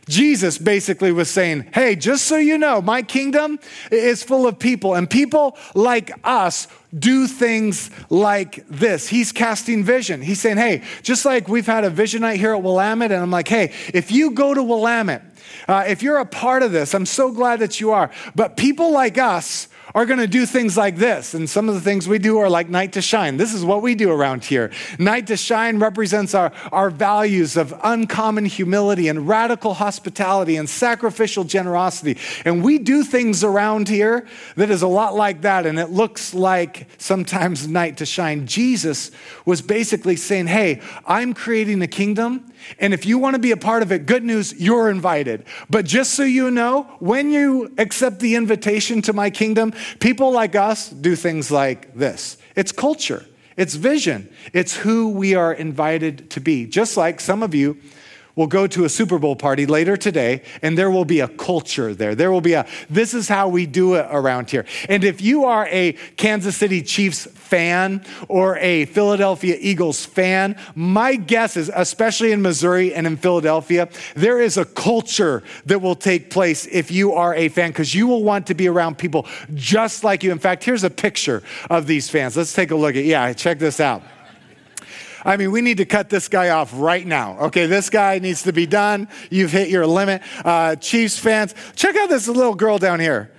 Jesus 0.08 0.56
basically 0.56 1.10
was 1.10 1.28
saying, 1.28 1.66
Hey, 1.74 1.96
just 1.96 2.26
so 2.26 2.36
you 2.36 2.58
know, 2.58 2.80
my 2.80 3.02
kingdom 3.02 3.58
is 3.90 4.22
full 4.22 4.46
of 4.46 4.58
people, 4.58 4.94
and 4.94 5.08
people 5.10 5.56
like 5.74 6.12
us 6.22 6.68
do 6.96 7.26
things 7.26 7.90
like 8.08 8.66
this. 8.68 9.08
He's 9.08 9.32
casting 9.32 9.82
vision. 9.82 10.22
He's 10.22 10.40
saying, 10.40 10.58
Hey, 10.58 10.82
just 11.02 11.24
like 11.24 11.48
we've 11.48 11.66
had 11.66 11.84
a 11.84 11.90
vision 11.90 12.22
night 12.22 12.38
here 12.38 12.52
at 12.52 12.62
Willamette, 12.62 13.10
and 13.10 13.20
I'm 13.20 13.30
like, 13.30 13.48
Hey, 13.48 13.72
if 13.92 14.12
you 14.12 14.30
go 14.30 14.54
to 14.54 14.62
Willamette, 14.62 15.24
uh, 15.66 15.84
if 15.88 16.02
you're 16.02 16.18
a 16.18 16.26
part 16.26 16.62
of 16.62 16.70
this, 16.72 16.94
I'm 16.94 17.06
so 17.06 17.32
glad 17.32 17.58
that 17.60 17.80
you 17.80 17.90
are. 17.90 18.10
But 18.34 18.56
people 18.56 18.92
like 18.92 19.18
us 19.18 19.68
are 19.96 20.04
going 20.04 20.18
to 20.18 20.26
do 20.26 20.44
things 20.44 20.76
like 20.76 20.96
this. 20.96 21.32
And 21.32 21.48
some 21.48 21.70
of 21.70 21.74
the 21.74 21.80
things 21.80 22.06
we 22.06 22.18
do 22.18 22.36
are 22.36 22.50
like 22.50 22.68
Night 22.68 22.92
to 22.92 23.02
Shine. 23.02 23.38
This 23.38 23.54
is 23.54 23.64
what 23.64 23.80
we 23.80 23.94
do 23.94 24.12
around 24.12 24.44
here. 24.44 24.70
Night 24.98 25.26
to 25.28 25.38
Shine 25.38 25.78
represents 25.78 26.34
our, 26.34 26.52
our 26.70 26.90
values 26.90 27.56
of 27.56 27.74
uncommon 27.82 28.44
humility 28.44 29.08
and 29.08 29.26
radical 29.26 29.72
hospitality 29.72 30.58
and 30.58 30.68
sacrificial 30.68 31.44
generosity. 31.44 32.18
And 32.44 32.62
we 32.62 32.76
do 32.76 33.04
things 33.04 33.42
around 33.42 33.88
here 33.88 34.26
that 34.56 34.68
is 34.68 34.82
a 34.82 34.86
lot 34.86 35.14
like 35.14 35.40
that. 35.40 35.64
And 35.64 35.78
it 35.78 35.88
looks 35.88 36.34
like 36.34 36.88
sometimes 36.98 37.66
Night 37.66 37.96
to 37.96 38.04
Shine. 38.04 38.46
Jesus 38.46 39.10
was 39.46 39.62
basically 39.62 40.16
saying, 40.16 40.48
Hey, 40.48 40.82
I'm 41.06 41.32
creating 41.32 41.80
a 41.80 41.88
kingdom. 41.88 42.52
And 42.78 42.94
if 42.94 43.06
you 43.06 43.18
want 43.18 43.34
to 43.34 43.40
be 43.40 43.50
a 43.50 43.56
part 43.56 43.82
of 43.82 43.92
it, 43.92 44.06
good 44.06 44.24
news, 44.24 44.54
you're 44.58 44.90
invited. 44.90 45.44
But 45.70 45.84
just 45.84 46.14
so 46.14 46.22
you 46.22 46.50
know, 46.50 46.82
when 46.98 47.30
you 47.30 47.74
accept 47.78 48.20
the 48.20 48.34
invitation 48.34 49.02
to 49.02 49.12
my 49.12 49.30
kingdom, 49.30 49.72
people 50.00 50.32
like 50.32 50.54
us 50.54 50.90
do 50.90 51.16
things 51.16 51.50
like 51.50 51.94
this 51.94 52.38
it's 52.54 52.72
culture, 52.72 53.24
it's 53.56 53.74
vision, 53.74 54.28
it's 54.52 54.76
who 54.76 55.10
we 55.10 55.34
are 55.34 55.52
invited 55.52 56.30
to 56.30 56.40
be. 56.40 56.66
Just 56.66 56.96
like 56.96 57.20
some 57.20 57.42
of 57.42 57.54
you 57.54 57.78
will 58.36 58.46
go 58.46 58.66
to 58.66 58.84
a 58.84 58.88
Super 58.88 59.18
Bowl 59.18 59.34
party 59.34 59.66
later 59.66 59.96
today, 59.96 60.42
and 60.62 60.76
there 60.76 60.90
will 60.90 61.06
be 61.06 61.20
a 61.20 61.28
culture 61.28 61.94
there. 61.94 62.14
There 62.14 62.30
will 62.30 62.42
be 62.42 62.52
a, 62.52 62.66
this 62.88 63.14
is 63.14 63.28
how 63.28 63.48
we 63.48 63.66
do 63.66 63.94
it 63.94 64.06
around 64.10 64.50
here. 64.50 64.66
And 64.88 65.02
if 65.02 65.22
you 65.22 65.44
are 65.44 65.66
a 65.70 65.94
Kansas 66.16 66.56
City 66.56 66.82
Chiefs 66.82 67.26
fan 67.26 68.04
or 68.28 68.58
a 68.58 68.84
Philadelphia 68.86 69.56
Eagles 69.58 70.04
fan, 70.04 70.56
my 70.74 71.16
guess 71.16 71.56
is, 71.56 71.70
especially 71.74 72.32
in 72.32 72.42
Missouri 72.42 72.94
and 72.94 73.06
in 73.06 73.16
Philadelphia, 73.16 73.88
there 74.14 74.40
is 74.40 74.58
a 74.58 74.64
culture 74.64 75.42
that 75.64 75.80
will 75.80 75.96
take 75.96 76.30
place 76.30 76.66
if 76.66 76.90
you 76.90 77.14
are 77.14 77.34
a 77.34 77.48
fan, 77.48 77.70
because 77.70 77.94
you 77.94 78.06
will 78.06 78.22
want 78.22 78.46
to 78.48 78.54
be 78.54 78.68
around 78.68 78.98
people 78.98 79.26
just 79.54 80.04
like 80.04 80.22
you. 80.22 80.30
In 80.30 80.38
fact, 80.38 80.62
here's 80.62 80.84
a 80.84 80.90
picture 80.90 81.42
of 81.70 81.86
these 81.86 82.10
fans. 82.10 82.36
Let's 82.36 82.52
take 82.52 82.70
a 82.70 82.76
look 82.76 82.96
at, 82.96 83.04
yeah, 83.04 83.32
check 83.32 83.58
this 83.58 83.80
out. 83.80 84.02
I 85.26 85.36
mean, 85.36 85.50
we 85.50 85.60
need 85.60 85.78
to 85.78 85.84
cut 85.84 86.08
this 86.08 86.28
guy 86.28 86.50
off 86.50 86.70
right 86.72 87.04
now. 87.04 87.36
Okay, 87.46 87.66
this 87.66 87.90
guy 87.90 88.20
needs 88.20 88.44
to 88.44 88.52
be 88.52 88.64
done. 88.64 89.08
You've 89.28 89.50
hit 89.50 89.68
your 89.68 89.84
limit. 89.84 90.22
Uh, 90.44 90.76
Chiefs 90.76 91.18
fans, 91.18 91.52
check 91.74 91.96
out 91.96 92.08
this 92.08 92.28
little 92.28 92.54
girl 92.54 92.78
down 92.78 93.00
here. 93.00 93.32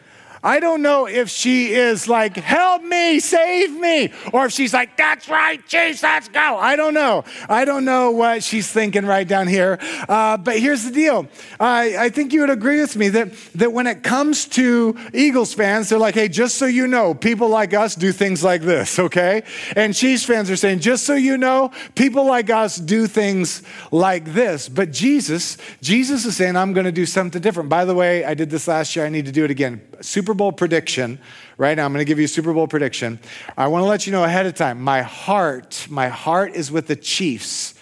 I 0.48 0.62
don't 0.62 0.82
know 0.82 1.08
if 1.08 1.30
she 1.30 1.74
is 1.74 2.08
like, 2.08 2.38
help 2.38 2.82
me, 2.82 3.20
save 3.20 3.78
me, 3.78 4.14
or 4.32 4.46
if 4.46 4.54
she's 4.54 4.74
like, 4.74 4.96
that's 4.96 5.28
right, 5.28 5.60
Jesus, 5.68 6.30
go. 6.30 6.58
I 6.58 6.78
don't 6.78 6.94
know. 6.94 7.26
I 7.50 7.66
don't 7.66 7.84
know 7.84 8.12
what 8.12 8.44
she's 8.44 8.72
thinking 8.72 9.06
right 9.06 9.28
down 9.28 9.48
here. 9.48 9.78
Uh, 10.08 10.38
but 10.38 10.58
here's 10.58 10.86
the 10.86 10.92
deal 10.92 11.28
I, 11.60 11.98
I 12.06 12.10
think 12.10 12.32
you 12.32 12.40
would 12.40 12.50
agree 12.50 12.80
with 12.80 12.96
me 12.96 13.10
that, 13.10 13.34
that 13.56 13.74
when 13.74 13.88
it 13.88 14.04
comes 14.04 14.46
to 14.60 14.96
Eagles 15.14 15.54
fans, 15.54 15.90
they're 15.90 16.00
like, 16.00 16.16
hey, 16.16 16.30
just 16.30 16.56
so 16.56 16.66
you 16.66 16.88
know, 16.88 17.14
people 17.14 17.50
like 17.50 17.74
us 17.74 17.94
do 17.94 18.14
things 18.14 18.42
like 18.42 18.62
this, 18.62 18.98
okay? 19.08 19.44
And 19.76 19.94
Chiefs 19.94 20.24
fans 20.24 20.50
are 20.50 20.56
saying, 20.56 20.80
just 20.80 21.04
so 21.04 21.16
you 21.16 21.38
know, 21.38 21.74
people 21.96 22.26
like 22.26 22.50
us 22.50 22.78
do 22.78 23.06
things 23.06 23.64
like 23.92 24.24
this. 24.24 24.70
But 24.70 24.94
Jesus, 24.94 25.58
Jesus 25.82 26.24
is 26.24 26.38
saying, 26.38 26.56
I'm 26.56 26.72
going 26.72 26.86
to 26.86 26.92
do 26.94 27.06
something 27.06 27.42
different. 27.42 27.68
By 27.68 27.84
the 27.84 27.94
way, 27.94 28.24
I 28.24 28.34
did 28.34 28.50
this 28.50 28.66
last 28.70 28.96
year. 28.96 29.06
I 29.06 29.10
need 29.10 29.26
to 29.26 29.34
do 29.34 29.44
it 29.44 29.52
again. 29.52 29.82
Super 30.02 30.34
Bowl 30.34 30.52
prediction 30.52 31.20
right 31.58 31.76
now. 31.76 31.86
I'm 31.86 31.94
going 31.94 32.04
to 32.04 32.08
give 32.08 32.20
you 32.20 32.26
a 32.26 32.30
Super 32.30 32.54
Bowl 32.54 32.68
prediction. 32.68 33.20
I 33.58 33.68
want 33.68 33.84
to 33.84 33.88
let 33.88 34.06
you 34.06 34.12
know 34.12 34.24
ahead 34.24 34.46
of 34.46 34.56
time. 34.56 34.82
My 34.82 35.02
heart, 35.02 35.88
my 35.90 36.08
heart 36.10 36.54
is 36.54 36.72
with 36.72 36.88
the 36.88 36.96
Chiefs. 36.96 37.74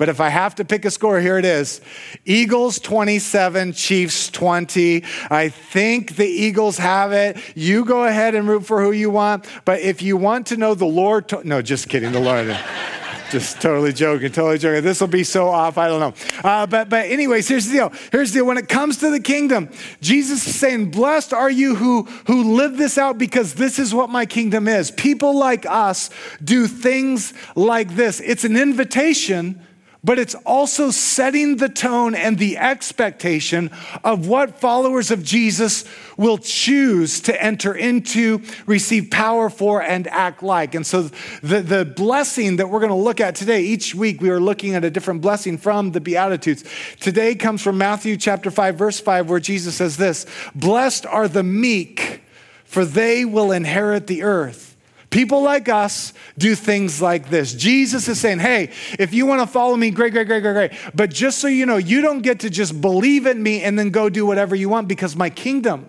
But 0.00 0.08
if 0.08 0.18
I 0.18 0.30
have 0.30 0.54
to 0.54 0.64
pick 0.64 0.86
a 0.86 0.90
score, 0.90 1.20
here 1.20 1.36
it 1.36 1.44
is 1.44 1.82
Eagles 2.24 2.78
27, 2.78 3.74
Chiefs 3.74 4.30
20. 4.30 5.04
I 5.30 5.50
think 5.50 6.16
the 6.16 6.24
Eagles 6.26 6.78
have 6.78 7.12
it. 7.12 7.36
You 7.54 7.84
go 7.84 8.04
ahead 8.04 8.34
and 8.34 8.48
root 8.48 8.64
for 8.64 8.82
who 8.82 8.92
you 8.92 9.10
want. 9.10 9.46
But 9.66 9.80
if 9.80 10.00
you 10.00 10.16
want 10.16 10.46
to 10.46 10.56
know 10.56 10.74
the 10.74 10.86
Lord, 10.86 11.28
to- 11.28 11.46
no, 11.46 11.60
just 11.60 11.90
kidding, 11.90 12.12
the 12.12 12.20
Lord. 12.20 12.58
Just 13.30 13.60
totally 13.60 13.92
joking, 13.92 14.32
totally 14.32 14.58
joking. 14.58 14.82
This 14.82 15.00
will 15.00 15.06
be 15.06 15.22
so 15.22 15.48
off, 15.48 15.78
I 15.78 15.86
don't 15.86 16.00
know. 16.00 16.14
Uh, 16.42 16.66
but, 16.66 16.88
but, 16.88 17.06
anyways, 17.06 17.46
here's 17.46 17.66
the 17.66 17.74
deal. 17.74 17.92
Here's 18.10 18.32
the 18.32 18.38
deal. 18.38 18.46
When 18.46 18.58
it 18.58 18.68
comes 18.68 18.96
to 18.98 19.10
the 19.10 19.20
kingdom, 19.20 19.70
Jesus 20.00 20.44
is 20.46 20.58
saying, 20.58 20.90
Blessed 20.90 21.32
are 21.32 21.50
you 21.50 21.76
who, 21.76 22.02
who 22.26 22.56
live 22.56 22.76
this 22.76 22.98
out 22.98 23.18
because 23.18 23.54
this 23.54 23.78
is 23.78 23.94
what 23.94 24.10
my 24.10 24.26
kingdom 24.26 24.66
is. 24.66 24.90
People 24.90 25.38
like 25.38 25.64
us 25.64 26.10
do 26.42 26.66
things 26.66 27.32
like 27.54 27.94
this. 27.94 28.18
It's 28.18 28.44
an 28.44 28.56
invitation 28.56 29.64
but 30.02 30.18
it's 30.18 30.34
also 30.46 30.90
setting 30.90 31.56
the 31.56 31.68
tone 31.68 32.14
and 32.14 32.38
the 32.38 32.56
expectation 32.56 33.70
of 34.02 34.26
what 34.26 34.58
followers 34.58 35.10
of 35.10 35.22
Jesus 35.22 35.84
will 36.16 36.38
choose 36.38 37.20
to 37.20 37.42
enter 37.42 37.74
into, 37.74 38.42
receive 38.66 39.10
power 39.10 39.50
for, 39.50 39.82
and 39.82 40.06
act 40.08 40.42
like. 40.42 40.74
And 40.74 40.86
so, 40.86 41.02
the, 41.42 41.60
the 41.60 41.84
blessing 41.84 42.56
that 42.56 42.70
we're 42.70 42.80
going 42.80 42.90
to 42.90 42.94
look 42.94 43.20
at 43.20 43.34
today, 43.34 43.62
each 43.62 43.94
week 43.94 44.22
we 44.22 44.30
are 44.30 44.40
looking 44.40 44.74
at 44.74 44.84
a 44.84 44.90
different 44.90 45.20
blessing 45.20 45.58
from 45.58 45.92
the 45.92 46.00
Beatitudes. 46.00 46.64
Today 47.00 47.34
comes 47.34 47.62
from 47.62 47.76
Matthew 47.76 48.16
chapter 48.16 48.50
5, 48.50 48.76
verse 48.76 49.00
5, 49.00 49.28
where 49.28 49.40
Jesus 49.40 49.76
says 49.76 49.96
this 49.98 50.24
Blessed 50.54 51.04
are 51.04 51.28
the 51.28 51.42
meek, 51.42 52.22
for 52.64 52.84
they 52.84 53.24
will 53.24 53.52
inherit 53.52 54.06
the 54.06 54.22
earth. 54.22 54.69
People 55.10 55.42
like 55.42 55.68
us 55.68 56.12
do 56.38 56.54
things 56.54 57.02
like 57.02 57.30
this. 57.30 57.52
Jesus 57.52 58.06
is 58.06 58.20
saying, 58.20 58.38
hey, 58.38 58.70
if 58.96 59.12
you 59.12 59.26
want 59.26 59.40
to 59.40 59.46
follow 59.46 59.76
me, 59.76 59.90
great, 59.90 60.12
great, 60.12 60.28
great, 60.28 60.40
great, 60.40 60.52
great. 60.52 60.72
But 60.94 61.10
just 61.10 61.40
so 61.40 61.48
you 61.48 61.66
know, 61.66 61.78
you 61.78 62.00
don't 62.00 62.20
get 62.20 62.40
to 62.40 62.50
just 62.50 62.80
believe 62.80 63.26
in 63.26 63.42
me 63.42 63.62
and 63.62 63.76
then 63.76 63.90
go 63.90 64.08
do 64.08 64.24
whatever 64.24 64.54
you 64.54 64.68
want 64.68 64.86
because 64.86 65.16
my 65.16 65.28
kingdom, 65.28 65.88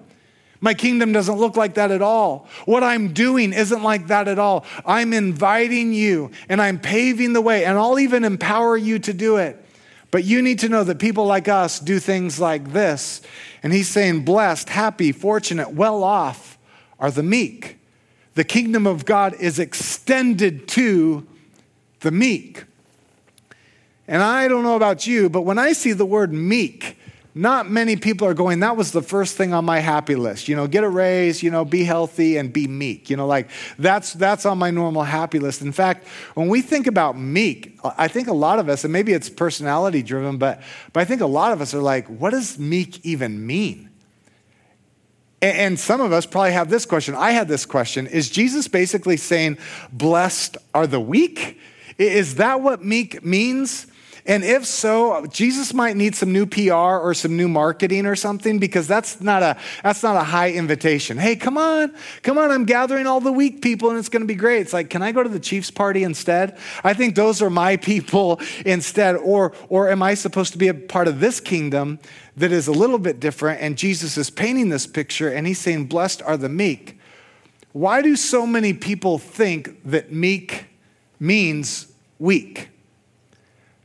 my 0.60 0.74
kingdom 0.74 1.12
doesn't 1.12 1.36
look 1.36 1.56
like 1.56 1.76
that 1.76 1.92
at 1.92 2.02
all. 2.02 2.48
What 2.66 2.84
I'm 2.84 3.14
doing 3.14 3.54
isn't 3.54 3.84
like 3.84 4.08
that 4.08 4.28
at 4.28 4.40
all. 4.40 4.66
I'm 4.88 5.14
inviting 5.14 5.94
you 5.94 6.32
and 6.50 6.60
I'm 6.60 6.80
paving 6.80 7.34
the 7.34 7.42
way 7.42 7.64
and 7.66 7.78
I'll 7.78 8.00
even 8.00 8.24
empower 8.24 8.76
you 8.76 8.98
to 9.00 9.14
do 9.14 9.38
it. 9.38 9.64
But 10.10 10.24
you 10.24 10.42
need 10.42 10.60
to 10.60 10.70
know 10.70 10.84
that 10.84 10.98
people 10.98 11.28
like 11.28 11.48
us 11.48 11.80
do 11.80 12.00
things 12.00 12.40
like 12.40 12.74
this. 12.74 13.22
And 13.62 13.72
he's 13.72 13.88
saying, 13.88 14.26
blessed, 14.26 14.68
happy, 14.70 15.12
fortunate, 15.12 15.74
well 15.74 16.04
off 16.04 16.58
are 17.00 17.12
the 17.12 17.24
meek 17.24 17.78
the 18.36 18.44
kingdom 18.44 18.88
of 18.88 19.06
God 19.06 19.36
is 19.40 19.60
extended 19.60 20.68
to 20.70 21.26
the 22.00 22.12
meek. 22.12 22.66
And 24.08 24.22
I 24.22 24.48
don't 24.48 24.64
know 24.64 24.76
about 24.76 25.08
you, 25.08 25.30
but 25.30 25.42
when 25.42 25.58
I 25.58 25.74
see 25.74 25.94
the 25.94 26.06
word 26.06 26.34
meek, 26.34 26.98
not 27.34 27.70
many 27.70 27.96
people 27.96 28.28
are 28.28 28.34
going, 28.34 28.60
that 28.60 28.76
was 28.76 28.92
the 28.92 29.02
first 29.02 29.38
thing 29.38 29.54
on 29.54 29.64
my 29.64 29.80
happy 29.80 30.16
list. 30.16 30.50
You 30.50 30.56
know, 30.56 30.68
get 30.68 30.84
a 30.84 30.90
raise, 30.90 31.42
you 31.42 31.50
know, 31.50 31.64
be 31.64 31.84
healthy 31.84 32.36
and 32.36 32.52
be 32.52 32.68
meek. 32.68 33.10
You 33.10 33.16
know, 33.16 33.26
like 33.26 33.50
that's 33.80 34.14
that's 34.14 34.46
on 34.46 34.58
my 34.58 34.70
normal 34.70 35.04
happy 35.04 35.40
list. 35.40 35.62
In 35.62 35.72
fact, 35.72 36.08
when 36.34 36.50
we 36.50 36.62
think 36.62 36.88
about 36.88 37.18
meek, 37.18 37.80
I 37.98 38.10
think 38.10 38.28
a 38.28 38.34
lot 38.34 38.60
of 38.60 38.68
us, 38.68 38.84
and 38.84 38.92
maybe 38.92 39.14
it's 39.14 39.30
personality 39.30 40.04
driven, 40.04 40.38
but 40.38 40.62
but 40.92 41.00
I 41.00 41.06
think 41.06 41.22
a 41.22 41.28
lot 41.28 41.54
of 41.54 41.62
us 41.62 41.74
are 41.74 41.82
like, 41.82 42.08
what 42.08 42.32
does 42.32 42.60
meek 42.60 43.06
even 43.06 43.46
mean? 43.46 43.91
And 45.42 45.80
some 45.80 46.02
of 46.02 46.12
us 46.12 46.26
probably 46.26 46.52
have 46.52 46.70
this 46.70 46.86
question. 46.86 47.16
I 47.16 47.32
had 47.32 47.48
this 47.48 47.66
question. 47.66 48.06
Is 48.06 48.30
Jesus 48.30 48.68
basically 48.68 49.18
saying, 49.18 49.58
blessed 49.92 50.58
are 50.74 50.86
the 50.86 51.00
weak? 51.00 51.60
Is 51.98 52.36
that 52.36 52.62
what 52.62 52.84
meek 52.84 53.24
means? 53.26 53.88
And 54.26 54.44
if 54.44 54.66
so, 54.66 55.26
Jesus 55.26 55.74
might 55.74 55.98
need 55.98 56.16
some 56.16 56.32
new 56.32 56.46
PR 56.46 56.74
or 56.74 57.14
some 57.16 57.36
new 57.36 57.48
marketing 57.48 58.06
or 58.06 58.16
something 58.16 58.60
because 58.60 58.88
that's 58.88 59.20
not 59.20 59.42
a 59.42 59.58
that's 59.84 60.04
not 60.04 60.16
a 60.16 60.24
high 60.24 60.52
invitation. 60.52 61.18
Hey, 61.18 61.36
come 61.36 61.58
on. 61.58 61.94
Come 62.22 62.38
on, 62.38 62.52
I'm 62.52 62.66
gathering 62.66 63.08
all 63.08 63.20
the 63.20 63.32
weak 63.32 63.62
people 63.62 63.90
and 63.90 63.98
it's 63.98 64.10
going 64.10 64.22
to 64.22 64.28
be 64.28 64.36
great. 64.36 64.62
It's 64.62 64.74
like, 64.74 64.90
"Can 64.90 65.02
I 65.02 65.12
go 65.12 65.24
to 65.24 65.30
the 65.30 65.40
Chiefs 65.40 65.72
party 65.72 66.04
instead?" 66.04 66.58
I 66.84 66.94
think 66.94 67.16
those 67.16 67.42
are 67.42 67.50
my 67.50 67.78
people 67.92 68.40
instead 68.66 69.16
or 69.16 69.54
or 69.70 69.90
am 69.90 70.04
I 70.04 70.14
supposed 70.14 70.52
to 70.52 70.60
be 70.60 70.68
a 70.68 70.74
part 70.74 71.08
of 71.08 71.20
this 71.20 71.40
kingdom 71.40 72.00
that 72.38 72.52
is 72.52 72.68
a 72.68 72.72
little 72.72 73.00
bit 73.00 73.20
different 73.20 73.62
and 73.62 73.78
Jesus 73.78 74.18
is 74.18 74.30
painting 74.30 74.70
this 74.70 74.86
picture 74.86 75.30
and 75.30 75.48
he's 75.48 75.60
saying, 75.60 75.86
"Blessed 75.86 76.22
are 76.22 76.38
the 76.38 76.50
meek." 76.50 77.00
Why 77.74 78.02
do 78.02 78.16
so 78.16 78.46
many 78.46 78.74
people 78.74 79.18
think 79.18 79.82
that 79.86 80.12
meek 80.12 80.66
means 81.20 81.88
weak? 82.20 82.71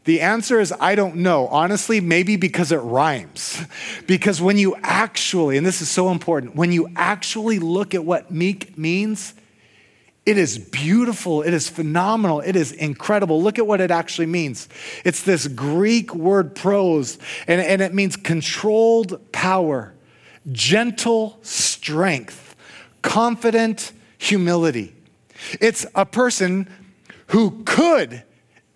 The 0.06 0.20
answer 0.20 0.60
is 0.60 0.72
I 0.80 0.94
don't 0.94 1.16
know. 1.16 1.48
Honestly, 1.48 2.00
maybe 2.00 2.36
because 2.36 2.72
it 2.72 2.78
rhymes. 2.78 3.60
Because 4.06 4.40
when 4.40 4.56
you 4.56 4.76
actually, 4.82 5.58
and 5.58 5.66
this 5.66 5.82
is 5.82 5.90
so 5.90 6.10
important, 6.10 6.54
when 6.54 6.72
you 6.72 6.88
actually 6.96 7.58
look 7.58 7.92
at 7.92 8.04
what 8.04 8.30
meek 8.30 8.78
means, 8.78 9.34
it 10.24 10.38
is 10.38 10.58
beautiful. 10.58 11.42
It 11.42 11.52
is 11.52 11.68
phenomenal. 11.68 12.40
It 12.40 12.54
is 12.54 12.70
incredible. 12.70 13.42
Look 13.42 13.58
at 13.58 13.66
what 13.66 13.80
it 13.80 13.90
actually 13.90 14.26
means. 14.26 14.68
It's 15.04 15.22
this 15.22 15.48
Greek 15.48 16.14
word 16.14 16.54
praus, 16.54 17.18
and, 17.48 17.60
and 17.60 17.82
it 17.82 17.92
means 17.92 18.16
controlled 18.16 19.32
power, 19.32 19.92
gentle 20.52 21.38
strength, 21.42 22.54
confident 23.02 23.92
humility. 24.18 24.94
It's 25.60 25.84
a 25.96 26.06
person 26.06 26.68
who 27.28 27.62
could 27.64 28.22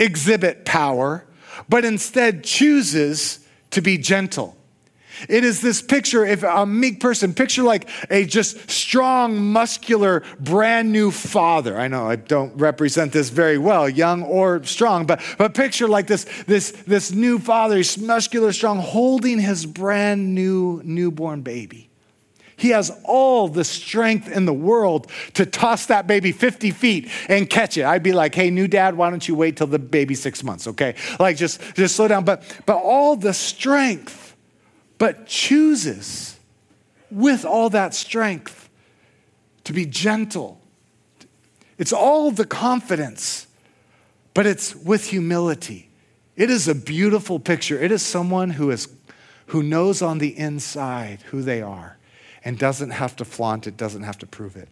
exhibit 0.00 0.64
power, 0.64 1.24
but 1.68 1.84
instead 1.84 2.42
chooses 2.42 3.46
to 3.70 3.80
be 3.80 3.98
gentle. 3.98 4.56
It 5.28 5.44
is 5.44 5.60
this 5.60 5.82
picture, 5.82 6.24
if 6.24 6.42
a 6.42 6.64
meek 6.64 6.98
person, 6.98 7.34
picture 7.34 7.62
like 7.62 7.88
a 8.08 8.24
just 8.24 8.70
strong, 8.70 9.52
muscular, 9.52 10.22
brand 10.38 10.92
new 10.92 11.10
father. 11.10 11.78
I 11.78 11.88
know 11.88 12.08
I 12.08 12.16
don't 12.16 12.56
represent 12.56 13.12
this 13.12 13.28
very 13.28 13.58
well, 13.58 13.86
young 13.88 14.22
or 14.22 14.64
strong, 14.64 15.04
but, 15.04 15.20
but 15.36 15.52
picture 15.52 15.88
like 15.88 16.06
this, 16.06 16.24
this, 16.46 16.70
this 16.86 17.12
new 17.12 17.38
father, 17.38 17.76
he's 17.76 17.98
muscular, 17.98 18.52
strong, 18.52 18.78
holding 18.78 19.38
his 19.38 19.66
brand 19.66 20.34
new 20.34 20.80
newborn 20.84 21.42
baby. 21.42 21.89
He 22.60 22.70
has 22.70 22.92
all 23.04 23.48
the 23.48 23.64
strength 23.64 24.30
in 24.30 24.44
the 24.44 24.52
world 24.52 25.10
to 25.32 25.46
toss 25.46 25.86
that 25.86 26.06
baby 26.06 26.30
50 26.30 26.72
feet 26.72 27.08
and 27.26 27.48
catch 27.48 27.78
it. 27.78 27.86
I'd 27.86 28.02
be 28.02 28.12
like, 28.12 28.34
hey, 28.34 28.50
new 28.50 28.68
dad, 28.68 28.98
why 28.98 29.08
don't 29.08 29.26
you 29.26 29.34
wait 29.34 29.56
till 29.56 29.66
the 29.66 29.78
baby's 29.78 30.20
six 30.20 30.44
months, 30.44 30.66
okay? 30.66 30.94
Like 31.18 31.38
just, 31.38 31.58
just 31.74 31.96
slow 31.96 32.06
down. 32.06 32.26
But, 32.26 32.42
but 32.66 32.76
all 32.76 33.16
the 33.16 33.32
strength, 33.32 34.36
but 34.98 35.26
chooses 35.26 36.38
with 37.10 37.46
all 37.46 37.70
that 37.70 37.94
strength 37.94 38.68
to 39.64 39.72
be 39.72 39.86
gentle. 39.86 40.60
It's 41.78 41.94
all 41.94 42.30
the 42.30 42.44
confidence, 42.44 43.46
but 44.34 44.44
it's 44.44 44.76
with 44.76 45.06
humility. 45.06 45.88
It 46.36 46.50
is 46.50 46.68
a 46.68 46.74
beautiful 46.74 47.40
picture. 47.40 47.80
It 47.80 47.90
is 47.90 48.02
someone 48.02 48.50
who 48.50 48.70
is 48.70 48.86
who 49.46 49.62
knows 49.62 50.02
on 50.02 50.18
the 50.18 50.38
inside 50.38 51.22
who 51.22 51.40
they 51.40 51.62
are 51.62 51.96
and 52.44 52.58
doesn't 52.58 52.90
have 52.90 53.16
to 53.16 53.24
flaunt 53.24 53.66
it, 53.66 53.76
doesn't 53.76 54.02
have 54.02 54.18
to 54.18 54.26
prove 54.26 54.56
it. 54.56 54.68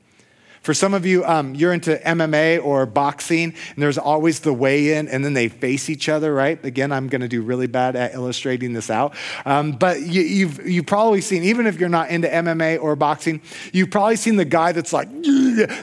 For 0.63 0.75
some 0.75 0.93
of 0.93 1.07
you, 1.07 1.25
um, 1.25 1.55
you're 1.55 1.73
into 1.73 1.97
MMA 1.97 2.63
or 2.65 2.85
boxing, 2.85 3.45
and 3.45 3.77
there's 3.77 3.99
always 3.99 4.41
the 4.41 4.53
weigh 4.53 4.95
in, 4.95 5.09
and 5.09 5.25
then 5.25 5.33
they 5.33 5.49
face 5.49 5.89
each 5.89 6.09
other, 6.09 6.35
right? 6.35 6.63
Again, 6.65 6.93
I'm 6.93 7.09
going 7.09 7.21
to 7.21 7.29
do 7.29 7.43
really 7.43 7.67
bad 7.67 7.97
at 7.97 8.15
illustrating 8.15 8.73
this 8.73 8.91
out. 8.91 9.15
Um, 9.47 9.73
but 9.73 10.01
you, 10.01 10.23
you've, 10.23 10.69
you've 10.69 10.87
probably 10.87 11.21
seen, 11.21 11.45
even 11.45 11.67
if 11.67 11.79
you're 11.79 11.89
not 11.89 12.11
into 12.11 12.29
MMA 12.29 12.83
or 12.83 12.97
boxing, 12.97 13.41
you've 13.73 13.91
probably 13.91 14.17
seen 14.17 14.37
the 14.37 14.45
guy 14.45 14.73
that's 14.73 14.93
like, 14.93 15.09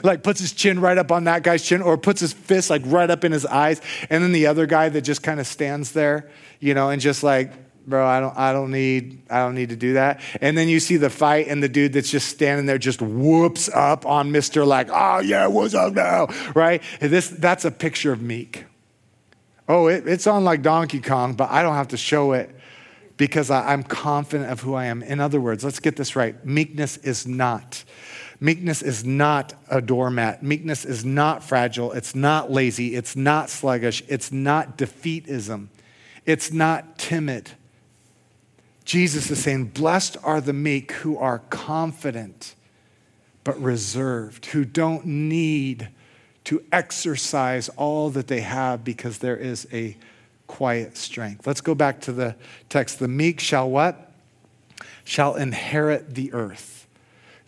like 0.04 0.22
puts 0.22 0.40
his 0.40 0.52
chin 0.52 0.80
right 0.80 0.98
up 0.98 1.10
on 1.10 1.24
that 1.24 1.42
guy's 1.42 1.64
chin, 1.64 1.82
or 1.82 1.96
puts 1.96 2.20
his 2.20 2.32
fist 2.32 2.70
like 2.70 2.82
right 2.84 3.10
up 3.10 3.24
in 3.24 3.32
his 3.32 3.46
eyes, 3.46 3.80
and 4.10 4.22
then 4.22 4.32
the 4.32 4.46
other 4.46 4.66
guy 4.66 4.88
that 4.88 5.02
just 5.02 5.22
kind 5.22 5.40
of 5.40 5.46
stands 5.46 5.92
there, 5.92 6.30
you 6.60 6.74
know, 6.74 6.90
and 6.90 7.00
just 7.00 7.22
like, 7.22 7.52
bro, 7.86 8.06
I 8.06 8.20
don't, 8.20 8.36
I 8.36 8.52
don't 8.52 8.70
need, 8.70 9.22
I 9.30 9.38
don't 9.38 9.54
need 9.54 9.68
to 9.68 9.76
do 9.76 9.94
that. 9.94 10.20
And 10.40 10.58
then 10.58 10.68
you 10.68 10.80
see 10.80 10.96
the 10.96 11.10
fight, 11.10 11.48
and 11.48 11.62
the 11.62 11.68
dude 11.68 11.92
that's 11.92 12.10
just 12.10 12.28
standing 12.28 12.66
there 12.66 12.78
just 12.78 13.00
whoops 13.00 13.68
up 13.72 14.04
on 14.04 14.32
Mister 14.32 14.64
like, 14.64 14.88
oh 14.90 15.20
yeah, 15.20 15.46
what's 15.46 15.74
up 15.74 15.94
now, 15.94 16.26
right? 16.54 16.82
This, 17.00 17.28
that's 17.28 17.64
a 17.64 17.70
picture 17.70 18.12
of 18.12 18.20
meek. 18.20 18.64
Oh, 19.68 19.88
it, 19.88 20.06
it's 20.06 20.26
on 20.26 20.44
like 20.44 20.62
Donkey 20.62 21.00
Kong, 21.00 21.34
but 21.34 21.50
I 21.50 21.62
don't 21.62 21.74
have 21.74 21.88
to 21.88 21.96
show 21.96 22.32
it 22.32 22.54
because 23.16 23.50
I, 23.50 23.72
I'm 23.72 23.82
confident 23.82 24.50
of 24.50 24.60
who 24.60 24.74
I 24.74 24.86
am. 24.86 25.02
In 25.02 25.20
other 25.20 25.40
words, 25.40 25.64
let's 25.64 25.80
get 25.80 25.96
this 25.96 26.16
right: 26.16 26.44
meekness 26.44 26.96
is 26.98 27.26
not. 27.26 27.84
Meekness 28.38 28.82
is 28.82 29.02
not 29.02 29.54
a 29.70 29.80
doormat. 29.80 30.42
Meekness 30.42 30.84
is 30.84 31.06
not 31.06 31.42
fragile. 31.42 31.92
It's 31.92 32.14
not 32.14 32.50
lazy. 32.50 32.94
It's 32.94 33.16
not 33.16 33.48
sluggish. 33.48 34.02
It's 34.08 34.30
not 34.30 34.76
defeatism. 34.76 35.68
It's 36.26 36.52
not 36.52 36.98
timid. 36.98 37.52
Jesus 38.86 39.30
is 39.30 39.42
saying, 39.42 39.66
Blessed 39.66 40.16
are 40.22 40.40
the 40.40 40.54
meek 40.54 40.92
who 40.92 41.18
are 41.18 41.40
confident 41.50 42.54
but 43.44 43.60
reserved, 43.60 44.46
who 44.46 44.64
don't 44.64 45.04
need 45.04 45.88
to 46.44 46.64
exercise 46.72 47.68
all 47.70 48.10
that 48.10 48.28
they 48.28 48.40
have 48.40 48.84
because 48.84 49.18
there 49.18 49.36
is 49.36 49.66
a 49.72 49.96
quiet 50.46 50.96
strength. 50.96 51.46
Let's 51.46 51.60
go 51.60 51.74
back 51.74 52.00
to 52.02 52.12
the 52.12 52.36
text. 52.68 53.00
The 53.00 53.08
meek 53.08 53.40
shall 53.40 53.68
what? 53.68 54.12
Shall 55.04 55.34
inherit 55.34 56.14
the 56.14 56.32
earth. 56.32 56.86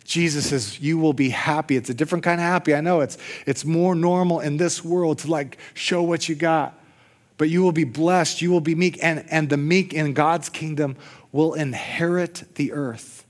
Jesus 0.03 0.49
says, 0.49 0.79
You 0.81 0.97
will 0.97 1.13
be 1.13 1.29
happy. 1.29 1.77
It's 1.77 1.89
a 1.89 1.93
different 1.93 2.23
kind 2.23 2.41
of 2.41 2.47
happy. 2.47 2.75
I 2.75 2.81
know 2.81 2.99
it's, 2.99 3.17
it's 3.45 3.63
more 3.63 3.95
normal 3.95 4.41
in 4.41 4.57
this 4.57 4.83
world 4.83 5.19
to 5.19 5.31
like 5.31 5.57
show 5.73 6.01
what 6.03 6.27
you 6.27 6.35
got, 6.35 6.77
but 7.37 7.49
you 7.49 7.61
will 7.61 7.71
be 7.71 7.83
blessed. 7.83 8.41
You 8.41 8.51
will 8.51 8.59
be 8.59 8.75
meek. 8.75 8.99
And, 9.01 9.23
and 9.29 9.49
the 9.49 9.57
meek 9.57 9.93
in 9.93 10.13
God's 10.13 10.49
kingdom 10.49 10.97
will 11.31 11.53
inherit 11.53 12.43
the 12.55 12.71
earth. 12.71 13.25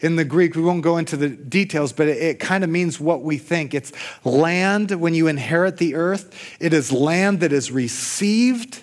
In 0.00 0.16
the 0.16 0.24
Greek, 0.24 0.56
we 0.56 0.62
won't 0.62 0.82
go 0.82 0.96
into 0.96 1.16
the 1.16 1.28
details, 1.28 1.92
but 1.92 2.08
it, 2.08 2.18
it 2.18 2.40
kind 2.40 2.64
of 2.64 2.70
means 2.70 2.98
what 2.98 3.22
we 3.22 3.38
think. 3.38 3.72
It's 3.72 3.92
land, 4.24 4.90
when 4.90 5.14
you 5.14 5.28
inherit 5.28 5.76
the 5.76 5.94
earth, 5.94 6.56
it 6.58 6.72
is 6.72 6.90
land 6.90 7.40
that 7.40 7.52
is 7.52 7.70
received 7.70 8.82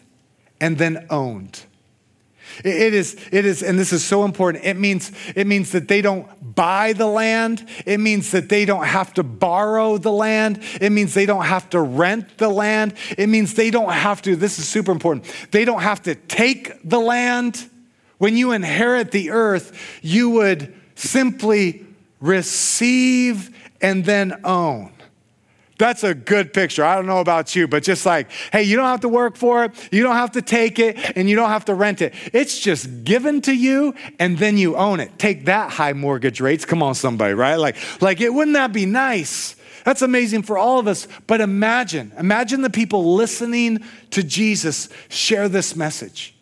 and 0.61 0.77
then 0.77 1.05
owned. 1.09 1.65
It 2.63 2.93
is, 2.93 3.15
it 3.31 3.45
is, 3.45 3.63
and 3.63 3.77
this 3.77 3.93
is 3.93 4.03
so 4.03 4.25
important. 4.25 4.65
It 4.65 4.77
means, 4.77 5.11
it 5.35 5.47
means 5.47 5.71
that 5.71 5.87
they 5.87 6.01
don't 6.01 6.27
buy 6.55 6.93
the 6.93 7.05
land. 7.05 7.65
It 7.85 7.99
means 7.99 8.31
that 8.31 8.49
they 8.49 8.65
don't 8.65 8.85
have 8.85 9.13
to 9.13 9.23
borrow 9.23 9.97
the 9.97 10.11
land. 10.11 10.61
It 10.81 10.91
means 10.91 11.13
they 11.13 11.25
don't 11.25 11.45
have 11.45 11.69
to 11.71 11.81
rent 11.81 12.37
the 12.37 12.49
land. 12.49 12.95
It 13.17 13.27
means 13.27 13.53
they 13.53 13.71
don't 13.71 13.91
have 13.91 14.21
to, 14.23 14.35
this 14.35 14.59
is 14.59 14.67
super 14.67 14.91
important, 14.91 15.25
they 15.51 15.63
don't 15.63 15.81
have 15.81 16.01
to 16.03 16.15
take 16.15 16.81
the 16.87 16.99
land. 16.99 17.69
When 18.19 18.37
you 18.37 18.51
inherit 18.51 19.11
the 19.11 19.31
earth, 19.31 19.99
you 20.03 20.29
would 20.29 20.73
simply 20.95 21.85
receive 22.21 23.55
and 23.81 24.05
then 24.05 24.41
own. 24.43 24.91
That's 25.77 26.03
a 26.03 26.13
good 26.13 26.53
picture. 26.53 26.83
I 26.83 26.95
don't 26.95 27.05
know 27.05 27.21
about 27.21 27.55
you, 27.55 27.65
but 27.65 27.83
just 27.83 28.05
like, 28.05 28.29
hey, 28.51 28.63
you 28.63 28.75
don't 28.75 28.85
have 28.85 28.99
to 28.99 29.09
work 29.09 29.37
for 29.37 29.63
it, 29.63 29.71
you 29.93 30.03
don't 30.03 30.17
have 30.17 30.33
to 30.33 30.41
take 30.41 30.77
it, 30.77 30.97
and 31.15 31.29
you 31.29 31.37
don't 31.37 31.49
have 31.49 31.63
to 31.65 31.73
rent 31.73 32.01
it. 32.01 32.13
It's 32.33 32.59
just 32.59 33.05
given 33.05 33.41
to 33.43 33.53
you, 33.53 33.95
and 34.19 34.37
then 34.37 34.57
you 34.57 34.75
own 34.75 34.99
it. 34.99 35.17
Take 35.17 35.45
that 35.45 35.71
high 35.71 35.93
mortgage 35.93 36.41
rates. 36.41 36.65
Come 36.65 36.83
on, 36.83 36.95
somebody, 36.95 37.33
right? 37.33 37.55
Like, 37.55 37.77
like 38.01 38.19
it 38.19 38.33
wouldn't 38.33 38.55
that 38.55 38.73
be 38.73 38.85
nice? 38.85 39.55
That's 39.85 40.01
amazing 40.01 40.43
for 40.43 40.57
all 40.57 40.79
of 40.79 40.87
us. 40.87 41.07
But 41.25 41.39
imagine, 41.39 42.11
imagine 42.17 42.61
the 42.61 42.69
people 42.69 43.15
listening 43.15 43.79
to 44.11 44.21
Jesus 44.21 44.89
share 45.07 45.47
this 45.47 45.77
message 45.77 46.35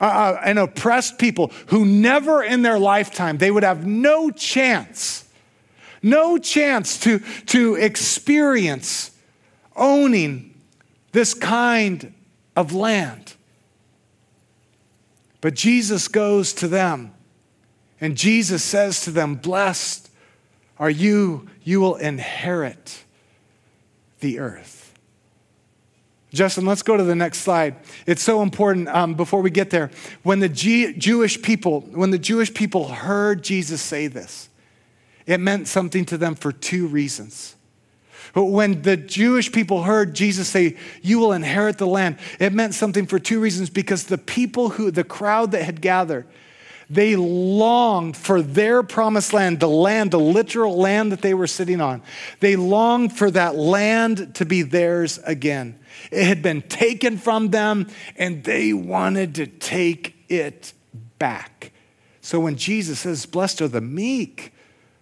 uh, 0.00 0.04
uh, 0.04 0.40
an 0.44 0.58
oppressed 0.58 1.18
people 1.18 1.52
who 1.66 1.84
never 1.84 2.42
in 2.42 2.62
their 2.62 2.78
lifetime, 2.78 3.38
they 3.38 3.50
would 3.50 3.62
have 3.62 3.86
no 3.86 4.30
chance, 4.30 5.28
no 6.02 6.38
chance 6.38 6.98
to, 7.00 7.18
to 7.46 7.74
experience 7.74 9.10
owning 9.76 10.54
this 11.12 11.34
kind 11.34 12.14
of 12.56 12.72
land. 12.72 13.34
But 15.40 15.54
Jesus 15.54 16.08
goes 16.08 16.52
to 16.54 16.68
them 16.68 17.12
and 18.00 18.16
Jesus 18.16 18.64
says 18.64 19.02
to 19.02 19.10
them, 19.10 19.34
Blessed 19.34 20.10
are 20.78 20.90
you, 20.90 21.48
you 21.62 21.80
will 21.80 21.96
inherit 21.96 23.04
the 24.20 24.38
earth. 24.38 24.79
Justin, 26.32 26.64
let's 26.64 26.82
go 26.82 26.96
to 26.96 27.02
the 27.02 27.14
next 27.14 27.38
slide. 27.38 27.76
It's 28.06 28.22
so 28.22 28.42
important 28.42 28.88
um, 28.88 29.14
before 29.14 29.42
we 29.42 29.50
get 29.50 29.70
there. 29.70 29.90
When 30.22 30.38
the 30.38 30.48
G- 30.48 30.92
Jewish 30.92 31.42
people, 31.42 31.80
when 31.80 32.10
the 32.10 32.18
Jewish 32.18 32.54
people 32.54 32.88
heard 32.88 33.42
Jesus 33.42 33.82
say 33.82 34.06
this, 34.06 34.48
it 35.26 35.38
meant 35.38 35.66
something 35.66 36.04
to 36.06 36.16
them 36.16 36.34
for 36.34 36.52
two 36.52 36.86
reasons. 36.86 37.56
But 38.32 38.44
When 38.44 38.82
the 38.82 38.96
Jewish 38.96 39.50
people 39.50 39.82
heard 39.82 40.14
Jesus 40.14 40.48
say, 40.48 40.76
You 41.02 41.18
will 41.18 41.32
inherit 41.32 41.78
the 41.78 41.86
land, 41.86 42.18
it 42.38 42.52
meant 42.52 42.74
something 42.74 43.06
for 43.06 43.18
two 43.18 43.40
reasons 43.40 43.70
because 43.70 44.04
the 44.04 44.18
people 44.18 44.70
who, 44.70 44.90
the 44.90 45.04
crowd 45.04 45.50
that 45.50 45.64
had 45.64 45.80
gathered, 45.80 46.26
they 46.90 47.14
longed 47.14 48.16
for 48.16 48.42
their 48.42 48.82
promised 48.82 49.32
land, 49.32 49.60
the 49.60 49.68
land, 49.68 50.10
the 50.10 50.18
literal 50.18 50.76
land 50.76 51.12
that 51.12 51.22
they 51.22 51.34
were 51.34 51.46
sitting 51.46 51.80
on. 51.80 52.02
They 52.40 52.56
longed 52.56 53.16
for 53.16 53.30
that 53.30 53.54
land 53.54 54.34
to 54.34 54.44
be 54.44 54.62
theirs 54.62 55.18
again. 55.24 55.78
It 56.10 56.24
had 56.24 56.42
been 56.42 56.62
taken 56.62 57.16
from 57.16 57.50
them, 57.50 57.86
and 58.16 58.42
they 58.42 58.72
wanted 58.72 59.36
to 59.36 59.46
take 59.46 60.16
it 60.28 60.72
back. 61.20 61.70
So 62.20 62.40
when 62.40 62.56
Jesus 62.56 63.00
says, 63.00 63.24
Blessed 63.24 63.62
are 63.62 63.68
the 63.68 63.80
meek, 63.80 64.52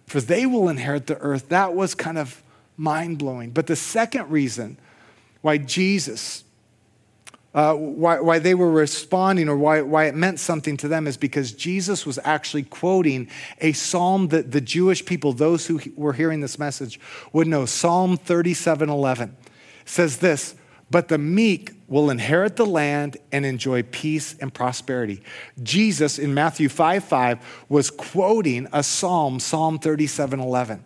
for 0.05 0.21
they 0.21 0.45
will 0.45 0.69
inherit 0.69 1.07
the 1.07 1.17
earth, 1.17 1.49
that 1.49 1.73
was 1.73 1.95
kind 1.95 2.19
of 2.19 2.43
mind 2.77 3.17
blowing. 3.17 3.49
But 3.49 3.65
the 3.65 3.75
second 3.75 4.29
reason 4.29 4.77
why 5.41 5.57
Jesus, 5.57 6.43
uh, 7.53 7.73
why, 7.73 8.19
why 8.19 8.39
they 8.39 8.53
were 8.53 8.69
responding 8.69 9.49
or 9.49 9.57
why, 9.57 9.81
why 9.81 10.05
it 10.05 10.15
meant 10.15 10.39
something 10.39 10.77
to 10.77 10.87
them 10.87 11.07
is 11.07 11.17
because 11.17 11.51
Jesus 11.51 12.05
was 12.05 12.19
actually 12.23 12.63
quoting 12.63 13.27
a 13.59 13.71
psalm 13.71 14.27
that 14.27 14.51
the 14.51 14.61
Jewish 14.61 15.03
people, 15.03 15.33
those 15.33 15.65
who 15.65 15.79
were 15.95 16.13
hearing 16.13 16.41
this 16.41 16.59
message, 16.59 16.99
would 17.33 17.47
know. 17.47 17.65
Psalm 17.65 18.17
37 18.17 18.89
11 18.89 19.35
says 19.85 20.17
this 20.17 20.55
but 20.91 21.07
the 21.07 21.17
meek 21.17 21.71
will 21.87 22.09
inherit 22.09 22.55
the 22.55 22.65
land 22.65 23.17
and 23.31 23.45
enjoy 23.45 23.83
peace 23.83 24.35
and 24.39 24.53
prosperity. 24.53 25.21
Jesus 25.61 26.17
in 26.17 26.33
Matthew 26.33 26.69
5 26.69 27.03
5 27.03 27.65
was 27.69 27.91
quoting 27.91 28.67
a 28.73 28.83
psalm, 28.83 29.39
Psalm 29.39 29.79
37 29.79 30.39
11. 30.39 30.83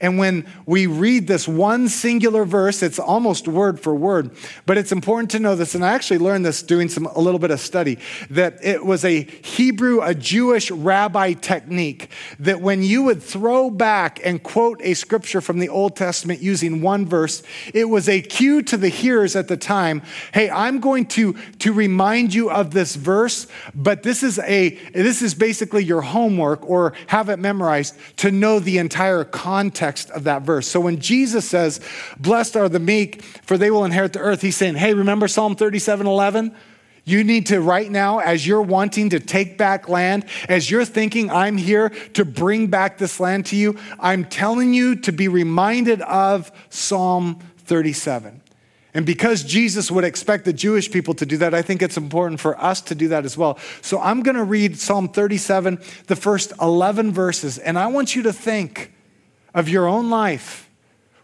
And 0.00 0.18
when 0.18 0.46
we 0.66 0.86
read 0.86 1.26
this 1.26 1.46
one 1.46 1.88
singular 1.88 2.44
verse, 2.44 2.82
it's 2.82 2.98
almost 2.98 3.48
word 3.48 3.80
for 3.80 3.94
word, 3.94 4.30
but 4.66 4.78
it's 4.78 4.92
important 4.92 5.30
to 5.32 5.38
know 5.38 5.54
this. 5.54 5.74
And 5.74 5.84
I 5.84 5.92
actually 5.92 6.18
learned 6.18 6.44
this 6.44 6.62
doing 6.62 6.88
some, 6.88 7.06
a 7.06 7.20
little 7.20 7.38
bit 7.38 7.50
of 7.50 7.60
study 7.60 7.98
that 8.30 8.58
it 8.62 8.84
was 8.84 9.04
a 9.04 9.22
Hebrew, 9.22 10.00
a 10.00 10.14
Jewish 10.14 10.70
rabbi 10.70 11.32
technique 11.34 12.10
that 12.38 12.60
when 12.60 12.82
you 12.82 13.02
would 13.04 13.22
throw 13.22 13.70
back 13.70 14.20
and 14.24 14.42
quote 14.42 14.80
a 14.82 14.94
scripture 14.94 15.40
from 15.40 15.58
the 15.58 15.68
Old 15.68 15.96
Testament 15.96 16.40
using 16.40 16.82
one 16.82 17.06
verse, 17.06 17.42
it 17.74 17.88
was 17.88 18.08
a 18.08 18.20
cue 18.20 18.62
to 18.62 18.76
the 18.76 18.88
hearers 18.88 19.36
at 19.36 19.48
the 19.48 19.56
time 19.56 20.02
hey, 20.32 20.50
I'm 20.50 20.80
going 20.80 21.06
to, 21.06 21.34
to 21.60 21.72
remind 21.72 22.34
you 22.34 22.50
of 22.50 22.72
this 22.72 22.96
verse, 22.96 23.46
but 23.74 24.02
this 24.02 24.22
is, 24.22 24.38
a, 24.40 24.70
this 24.92 25.22
is 25.22 25.34
basically 25.34 25.84
your 25.84 26.02
homework 26.02 26.68
or 26.68 26.94
have 27.08 27.28
it 27.28 27.38
memorized 27.38 27.96
to 28.18 28.30
know 28.30 28.58
the 28.58 28.78
entire 28.78 29.24
context 29.24 29.61
context 29.62 30.10
of 30.10 30.24
that 30.24 30.42
verse. 30.42 30.66
So 30.66 30.80
when 30.80 30.98
Jesus 30.98 31.48
says, 31.48 31.80
Blessed 32.18 32.56
are 32.56 32.68
the 32.68 32.80
meek, 32.80 33.22
for 33.22 33.56
they 33.56 33.70
will 33.70 33.84
inherit 33.84 34.12
the 34.12 34.18
earth, 34.18 34.42
he's 34.42 34.56
saying, 34.56 34.74
Hey, 34.74 34.92
remember 34.92 35.28
Psalm 35.28 35.54
37 35.54 36.06
11? 36.06 36.54
You 37.04 37.24
need 37.24 37.46
to, 37.46 37.60
right 37.60 37.90
now, 37.90 38.18
as 38.18 38.46
you're 38.46 38.62
wanting 38.62 39.10
to 39.10 39.20
take 39.20 39.58
back 39.58 39.88
land, 39.88 40.24
as 40.48 40.70
you're 40.70 40.84
thinking, 40.84 41.30
I'm 41.30 41.56
here 41.56 41.90
to 42.14 42.24
bring 42.24 42.68
back 42.68 42.98
this 42.98 43.18
land 43.18 43.46
to 43.46 43.56
you, 43.56 43.76
I'm 43.98 44.24
telling 44.24 44.72
you 44.72 44.96
to 44.96 45.12
be 45.12 45.26
reminded 45.26 46.00
of 46.02 46.52
Psalm 46.70 47.40
37. 47.58 48.40
And 48.94 49.06
because 49.06 49.42
Jesus 49.42 49.90
would 49.90 50.04
expect 50.04 50.44
the 50.44 50.52
Jewish 50.52 50.90
people 50.90 51.14
to 51.14 51.26
do 51.26 51.38
that, 51.38 51.54
I 51.54 51.62
think 51.62 51.82
it's 51.82 51.96
important 51.96 52.40
for 52.40 52.60
us 52.60 52.80
to 52.82 52.94
do 52.94 53.08
that 53.08 53.24
as 53.24 53.36
well. 53.36 53.58
So 53.80 54.00
I'm 54.00 54.22
going 54.22 54.36
to 54.36 54.44
read 54.44 54.78
Psalm 54.78 55.08
37, 55.08 55.80
the 56.06 56.16
first 56.16 56.52
11 56.60 57.12
verses, 57.12 57.58
and 57.58 57.78
I 57.78 57.86
want 57.86 58.14
you 58.14 58.22
to 58.24 58.32
think 58.32 58.91
of 59.54 59.68
your 59.68 59.86
own 59.86 60.10
life, 60.10 60.68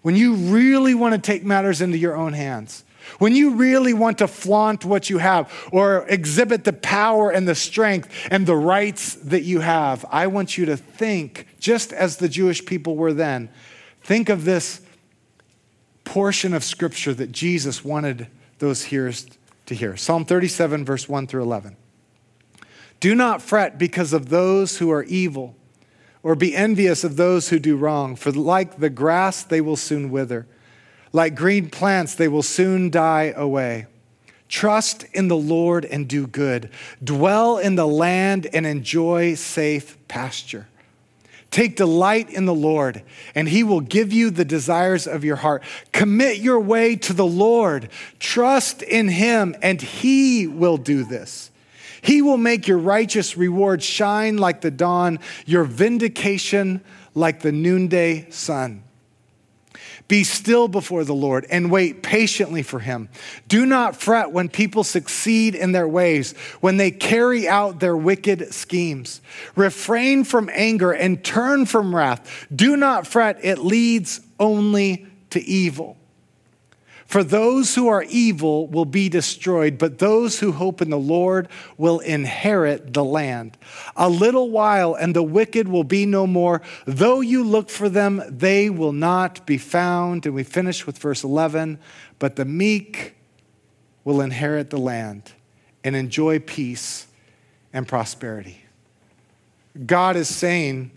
when 0.02 0.16
you 0.16 0.34
really 0.34 0.94
want 0.94 1.14
to 1.14 1.20
take 1.20 1.44
matters 1.44 1.80
into 1.80 1.98
your 1.98 2.16
own 2.16 2.32
hands, 2.32 2.84
when 3.18 3.34
you 3.34 3.54
really 3.54 3.94
want 3.94 4.18
to 4.18 4.28
flaunt 4.28 4.84
what 4.84 5.08
you 5.08 5.18
have 5.18 5.50
or 5.72 6.04
exhibit 6.08 6.64
the 6.64 6.72
power 6.72 7.30
and 7.30 7.48
the 7.48 7.54
strength 7.54 8.10
and 8.30 8.46
the 8.46 8.56
rights 8.56 9.14
that 9.14 9.42
you 9.42 9.60
have, 9.60 10.04
I 10.10 10.26
want 10.26 10.58
you 10.58 10.66
to 10.66 10.76
think, 10.76 11.46
just 11.58 11.92
as 11.92 12.18
the 12.18 12.28
Jewish 12.28 12.64
people 12.64 12.96
were 12.96 13.14
then, 13.14 13.48
think 14.02 14.28
of 14.28 14.44
this 14.44 14.82
portion 16.04 16.54
of 16.54 16.64
scripture 16.64 17.14
that 17.14 17.32
Jesus 17.32 17.84
wanted 17.84 18.28
those 18.58 18.84
hearers 18.84 19.26
to 19.66 19.74
hear. 19.74 19.96
Psalm 19.96 20.24
37, 20.24 20.84
verse 20.84 21.08
1 21.08 21.26
through 21.26 21.42
11. 21.42 21.76
Do 23.00 23.14
not 23.14 23.42
fret 23.42 23.78
because 23.78 24.12
of 24.12 24.28
those 24.28 24.78
who 24.78 24.90
are 24.90 25.04
evil 25.04 25.54
or 26.28 26.34
be 26.34 26.54
envious 26.54 27.04
of 27.04 27.16
those 27.16 27.48
who 27.48 27.58
do 27.58 27.74
wrong, 27.74 28.14
for 28.14 28.30
like 28.30 28.80
the 28.80 28.90
grass, 28.90 29.42
they 29.42 29.62
will 29.62 29.76
soon 29.76 30.10
wither. 30.10 30.46
Like 31.10 31.34
green 31.34 31.70
plants, 31.70 32.14
they 32.14 32.28
will 32.28 32.42
soon 32.42 32.90
die 32.90 33.32
away. 33.34 33.86
Trust 34.46 35.06
in 35.14 35.28
the 35.28 35.38
Lord 35.38 35.86
and 35.86 36.06
do 36.06 36.26
good. 36.26 36.68
Dwell 37.02 37.56
in 37.56 37.76
the 37.76 37.86
land 37.86 38.46
and 38.52 38.66
enjoy 38.66 39.36
safe 39.36 39.96
pasture. 40.06 40.68
Take 41.50 41.76
delight 41.76 42.28
in 42.28 42.44
the 42.44 42.54
Lord, 42.54 43.02
and 43.34 43.48
he 43.48 43.64
will 43.64 43.80
give 43.80 44.12
you 44.12 44.28
the 44.28 44.44
desires 44.44 45.06
of 45.06 45.24
your 45.24 45.36
heart. 45.36 45.62
Commit 45.92 46.40
your 46.40 46.60
way 46.60 46.94
to 46.96 47.14
the 47.14 47.26
Lord. 47.26 47.88
Trust 48.18 48.82
in 48.82 49.08
him, 49.08 49.56
and 49.62 49.80
he 49.80 50.46
will 50.46 50.76
do 50.76 51.04
this. 51.04 51.50
He 52.08 52.22
will 52.22 52.38
make 52.38 52.66
your 52.66 52.78
righteous 52.78 53.36
reward 53.36 53.82
shine 53.82 54.38
like 54.38 54.62
the 54.62 54.70
dawn, 54.70 55.18
your 55.44 55.64
vindication 55.64 56.82
like 57.14 57.42
the 57.42 57.52
noonday 57.52 58.30
sun. 58.30 58.82
Be 60.08 60.24
still 60.24 60.68
before 60.68 61.04
the 61.04 61.12
Lord 61.12 61.44
and 61.50 61.70
wait 61.70 62.02
patiently 62.02 62.62
for 62.62 62.78
him. 62.78 63.10
Do 63.46 63.66
not 63.66 63.94
fret 63.94 64.32
when 64.32 64.48
people 64.48 64.84
succeed 64.84 65.54
in 65.54 65.72
their 65.72 65.86
ways, 65.86 66.32
when 66.62 66.78
they 66.78 66.90
carry 66.90 67.46
out 67.46 67.78
their 67.78 67.94
wicked 67.94 68.54
schemes. 68.54 69.20
Refrain 69.54 70.24
from 70.24 70.48
anger 70.54 70.92
and 70.92 71.22
turn 71.22 71.66
from 71.66 71.94
wrath. 71.94 72.46
Do 72.56 72.78
not 72.78 73.06
fret, 73.06 73.38
it 73.42 73.58
leads 73.58 74.22
only 74.40 75.06
to 75.28 75.44
evil. 75.44 75.97
For 77.08 77.24
those 77.24 77.74
who 77.74 77.88
are 77.88 78.04
evil 78.10 78.66
will 78.66 78.84
be 78.84 79.08
destroyed, 79.08 79.78
but 79.78 79.98
those 79.98 80.40
who 80.40 80.52
hope 80.52 80.82
in 80.82 80.90
the 80.90 80.98
Lord 80.98 81.48
will 81.78 82.00
inherit 82.00 82.92
the 82.92 83.02
land. 83.02 83.56
A 83.96 84.10
little 84.10 84.50
while, 84.50 84.92
and 84.94 85.16
the 85.16 85.22
wicked 85.22 85.68
will 85.68 85.84
be 85.84 86.04
no 86.04 86.26
more. 86.26 86.60
Though 86.84 87.22
you 87.22 87.42
look 87.42 87.70
for 87.70 87.88
them, 87.88 88.22
they 88.28 88.68
will 88.68 88.92
not 88.92 89.46
be 89.46 89.56
found. 89.56 90.26
And 90.26 90.34
we 90.34 90.44
finish 90.44 90.86
with 90.86 90.98
verse 90.98 91.24
11 91.24 91.78
But 92.18 92.36
the 92.36 92.44
meek 92.44 93.14
will 94.04 94.20
inherit 94.20 94.68
the 94.68 94.78
land 94.78 95.32
and 95.82 95.96
enjoy 95.96 96.40
peace 96.40 97.06
and 97.72 97.88
prosperity. 97.88 98.66
God 99.86 100.14
is 100.14 100.28
saying 100.28 100.90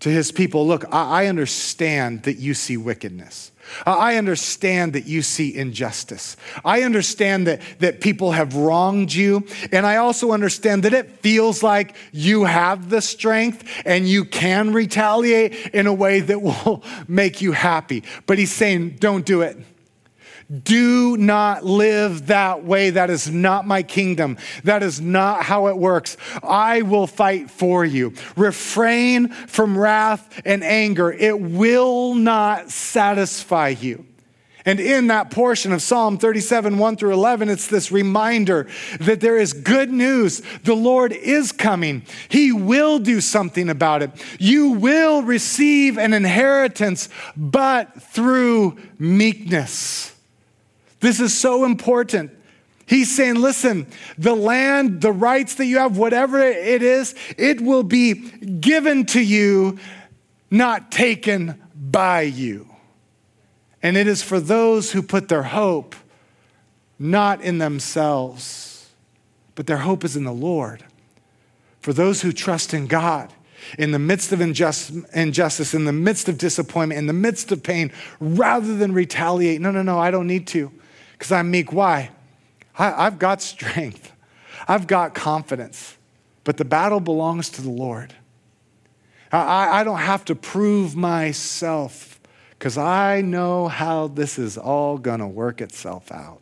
to 0.00 0.08
his 0.08 0.32
people, 0.32 0.66
Look, 0.66 0.92
I 0.92 1.26
understand 1.26 2.24
that 2.24 2.38
you 2.38 2.54
see 2.54 2.76
wickedness. 2.76 3.52
I 3.86 4.16
understand 4.16 4.94
that 4.94 5.06
you 5.06 5.22
see 5.22 5.54
injustice. 5.54 6.36
I 6.64 6.82
understand 6.82 7.46
that, 7.46 7.60
that 7.78 8.00
people 8.00 8.32
have 8.32 8.56
wronged 8.56 9.12
you. 9.12 9.46
And 9.72 9.86
I 9.86 9.96
also 9.96 10.32
understand 10.32 10.82
that 10.84 10.94
it 10.94 11.20
feels 11.20 11.62
like 11.62 11.94
you 12.12 12.44
have 12.44 12.90
the 12.90 13.00
strength 13.00 13.64
and 13.84 14.08
you 14.08 14.24
can 14.24 14.72
retaliate 14.72 15.54
in 15.72 15.86
a 15.86 15.94
way 15.94 16.20
that 16.20 16.42
will 16.42 16.82
make 17.06 17.40
you 17.40 17.52
happy. 17.52 18.02
But 18.26 18.38
he's 18.38 18.52
saying, 18.52 18.96
don't 18.98 19.24
do 19.24 19.42
it. 19.42 19.56
Do 20.50 21.16
not 21.16 21.64
live 21.64 22.26
that 22.26 22.64
way. 22.64 22.90
That 22.90 23.08
is 23.08 23.30
not 23.30 23.66
my 23.66 23.84
kingdom. 23.84 24.36
That 24.64 24.82
is 24.82 25.00
not 25.00 25.44
how 25.44 25.68
it 25.68 25.76
works. 25.76 26.16
I 26.42 26.82
will 26.82 27.06
fight 27.06 27.50
for 27.50 27.84
you. 27.84 28.14
Refrain 28.36 29.28
from 29.28 29.78
wrath 29.78 30.42
and 30.44 30.64
anger. 30.64 31.12
It 31.12 31.40
will 31.40 32.14
not 32.14 32.70
satisfy 32.70 33.68
you. 33.68 34.06
And 34.66 34.78
in 34.78 35.06
that 35.06 35.30
portion 35.30 35.72
of 35.72 35.82
Psalm 35.82 36.18
37, 36.18 36.78
1 36.78 36.96
through 36.96 37.12
11, 37.12 37.48
it's 37.48 37.66
this 37.66 37.90
reminder 37.90 38.68
that 39.00 39.20
there 39.20 39.38
is 39.38 39.52
good 39.52 39.90
news. 39.90 40.42
The 40.64 40.74
Lord 40.74 41.12
is 41.12 41.52
coming. 41.52 42.02
He 42.28 42.52
will 42.52 42.98
do 42.98 43.20
something 43.20 43.68
about 43.70 44.02
it. 44.02 44.10
You 44.38 44.70
will 44.70 45.22
receive 45.22 45.96
an 45.96 46.12
inheritance, 46.12 47.08
but 47.36 48.02
through 48.02 48.78
meekness. 48.98 50.14
This 51.00 51.18
is 51.20 51.36
so 51.36 51.64
important. 51.64 52.30
He's 52.86 53.14
saying, 53.14 53.36
listen, 53.36 53.86
the 54.18 54.34
land, 54.34 55.00
the 55.00 55.12
rights 55.12 55.54
that 55.54 55.66
you 55.66 55.78
have, 55.78 55.96
whatever 55.96 56.40
it 56.40 56.82
is, 56.82 57.14
it 57.38 57.60
will 57.60 57.82
be 57.82 58.14
given 58.14 59.06
to 59.06 59.20
you, 59.20 59.78
not 60.50 60.90
taken 60.90 61.60
by 61.74 62.22
you. 62.22 62.68
And 63.82 63.96
it 63.96 64.06
is 64.06 64.22
for 64.22 64.40
those 64.40 64.92
who 64.92 65.02
put 65.02 65.28
their 65.28 65.44
hope 65.44 65.94
not 66.98 67.40
in 67.40 67.58
themselves, 67.58 68.90
but 69.54 69.66
their 69.66 69.78
hope 69.78 70.04
is 70.04 70.16
in 70.16 70.24
the 70.24 70.32
Lord. 70.32 70.84
For 71.80 71.94
those 71.94 72.20
who 72.20 72.32
trust 72.32 72.74
in 72.74 72.88
God, 72.88 73.32
in 73.78 73.92
the 73.92 73.98
midst 73.98 74.32
of 74.32 74.40
injustice, 74.40 75.74
in 75.74 75.84
the 75.84 75.92
midst 75.92 76.28
of 76.28 76.36
disappointment, 76.36 76.98
in 76.98 77.06
the 77.06 77.12
midst 77.12 77.52
of 77.52 77.62
pain, 77.62 77.92
rather 78.18 78.76
than 78.76 78.92
retaliate. 78.92 79.60
No, 79.60 79.70
no, 79.70 79.82
no, 79.82 79.98
I 79.98 80.10
don't 80.10 80.26
need 80.26 80.46
to 80.48 80.72
because 81.20 81.32
I'm 81.32 81.50
meek. 81.50 81.70
Why? 81.70 82.10
I, 82.78 83.06
I've 83.06 83.18
got 83.18 83.42
strength, 83.42 84.12
I've 84.66 84.86
got 84.86 85.14
confidence, 85.14 85.98
but 86.44 86.56
the 86.56 86.64
battle 86.64 86.98
belongs 86.98 87.50
to 87.50 87.62
the 87.62 87.70
Lord. 87.70 88.14
I, 89.30 89.80
I 89.80 89.84
don't 89.84 89.98
have 89.98 90.24
to 90.24 90.34
prove 90.34 90.96
myself 90.96 92.18
because 92.58 92.78
I 92.78 93.20
know 93.20 93.68
how 93.68 94.08
this 94.08 94.38
is 94.38 94.56
all 94.56 94.96
going 94.96 95.20
to 95.20 95.26
work 95.26 95.60
itself 95.60 96.10
out. 96.10 96.40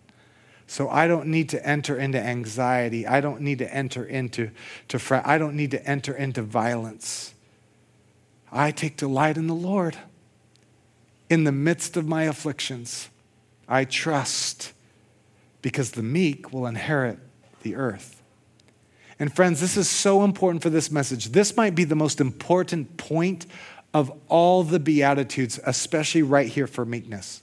So 0.68 0.88
I 0.88 1.08
don't 1.08 1.26
need 1.26 1.48
to 1.50 1.66
enter 1.66 1.98
into 1.98 2.20
anxiety. 2.20 3.06
I 3.06 3.20
don't 3.20 3.40
need 3.40 3.58
to 3.58 3.74
enter 3.74 4.04
into 4.04 4.52
to 4.88 4.98
fret. 4.98 5.26
I 5.26 5.38
don't 5.38 5.56
need 5.56 5.72
to 5.72 5.84
enter 5.84 6.14
into 6.14 6.42
violence. 6.42 7.34
I 8.52 8.70
take 8.70 8.96
delight 8.96 9.36
in 9.36 9.48
the 9.48 9.54
Lord 9.54 9.98
in 11.28 11.44
the 11.44 11.52
midst 11.52 11.96
of 11.96 12.06
my 12.06 12.24
afflictions. 12.24 13.08
I 13.68 13.84
trust 13.84 14.72
because 15.60 15.92
the 15.92 16.02
meek 16.02 16.52
will 16.52 16.66
inherit 16.66 17.18
the 17.62 17.76
earth. 17.76 18.22
And 19.18 19.34
friends, 19.34 19.60
this 19.60 19.76
is 19.76 19.88
so 19.88 20.24
important 20.24 20.62
for 20.62 20.70
this 20.70 20.90
message. 20.90 21.30
This 21.30 21.56
might 21.56 21.74
be 21.74 21.84
the 21.84 21.96
most 21.96 22.20
important 22.20 22.96
point 22.96 23.46
of 23.92 24.12
all 24.28 24.62
the 24.62 24.78
Beatitudes, 24.78 25.58
especially 25.64 26.22
right 26.22 26.48
here 26.48 26.66
for 26.66 26.84
meekness. 26.84 27.42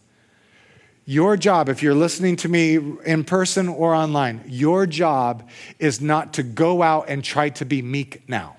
Your 1.05 1.37
job, 1.37 1.69
if 1.69 1.83
you're 1.83 1.93
listening 1.93 2.35
to 2.37 2.49
me 2.49 2.79
in 3.05 3.23
person 3.25 3.67
or 3.67 3.93
online, 3.93 4.43
your 4.47 4.87
job 4.87 5.47
is 5.77 6.01
not 6.01 6.33
to 6.33 6.43
go 6.43 6.81
out 6.81 7.09
and 7.09 7.23
try 7.23 7.49
to 7.49 7.65
be 7.65 7.81
meek 7.81 8.27
now. 8.27 8.57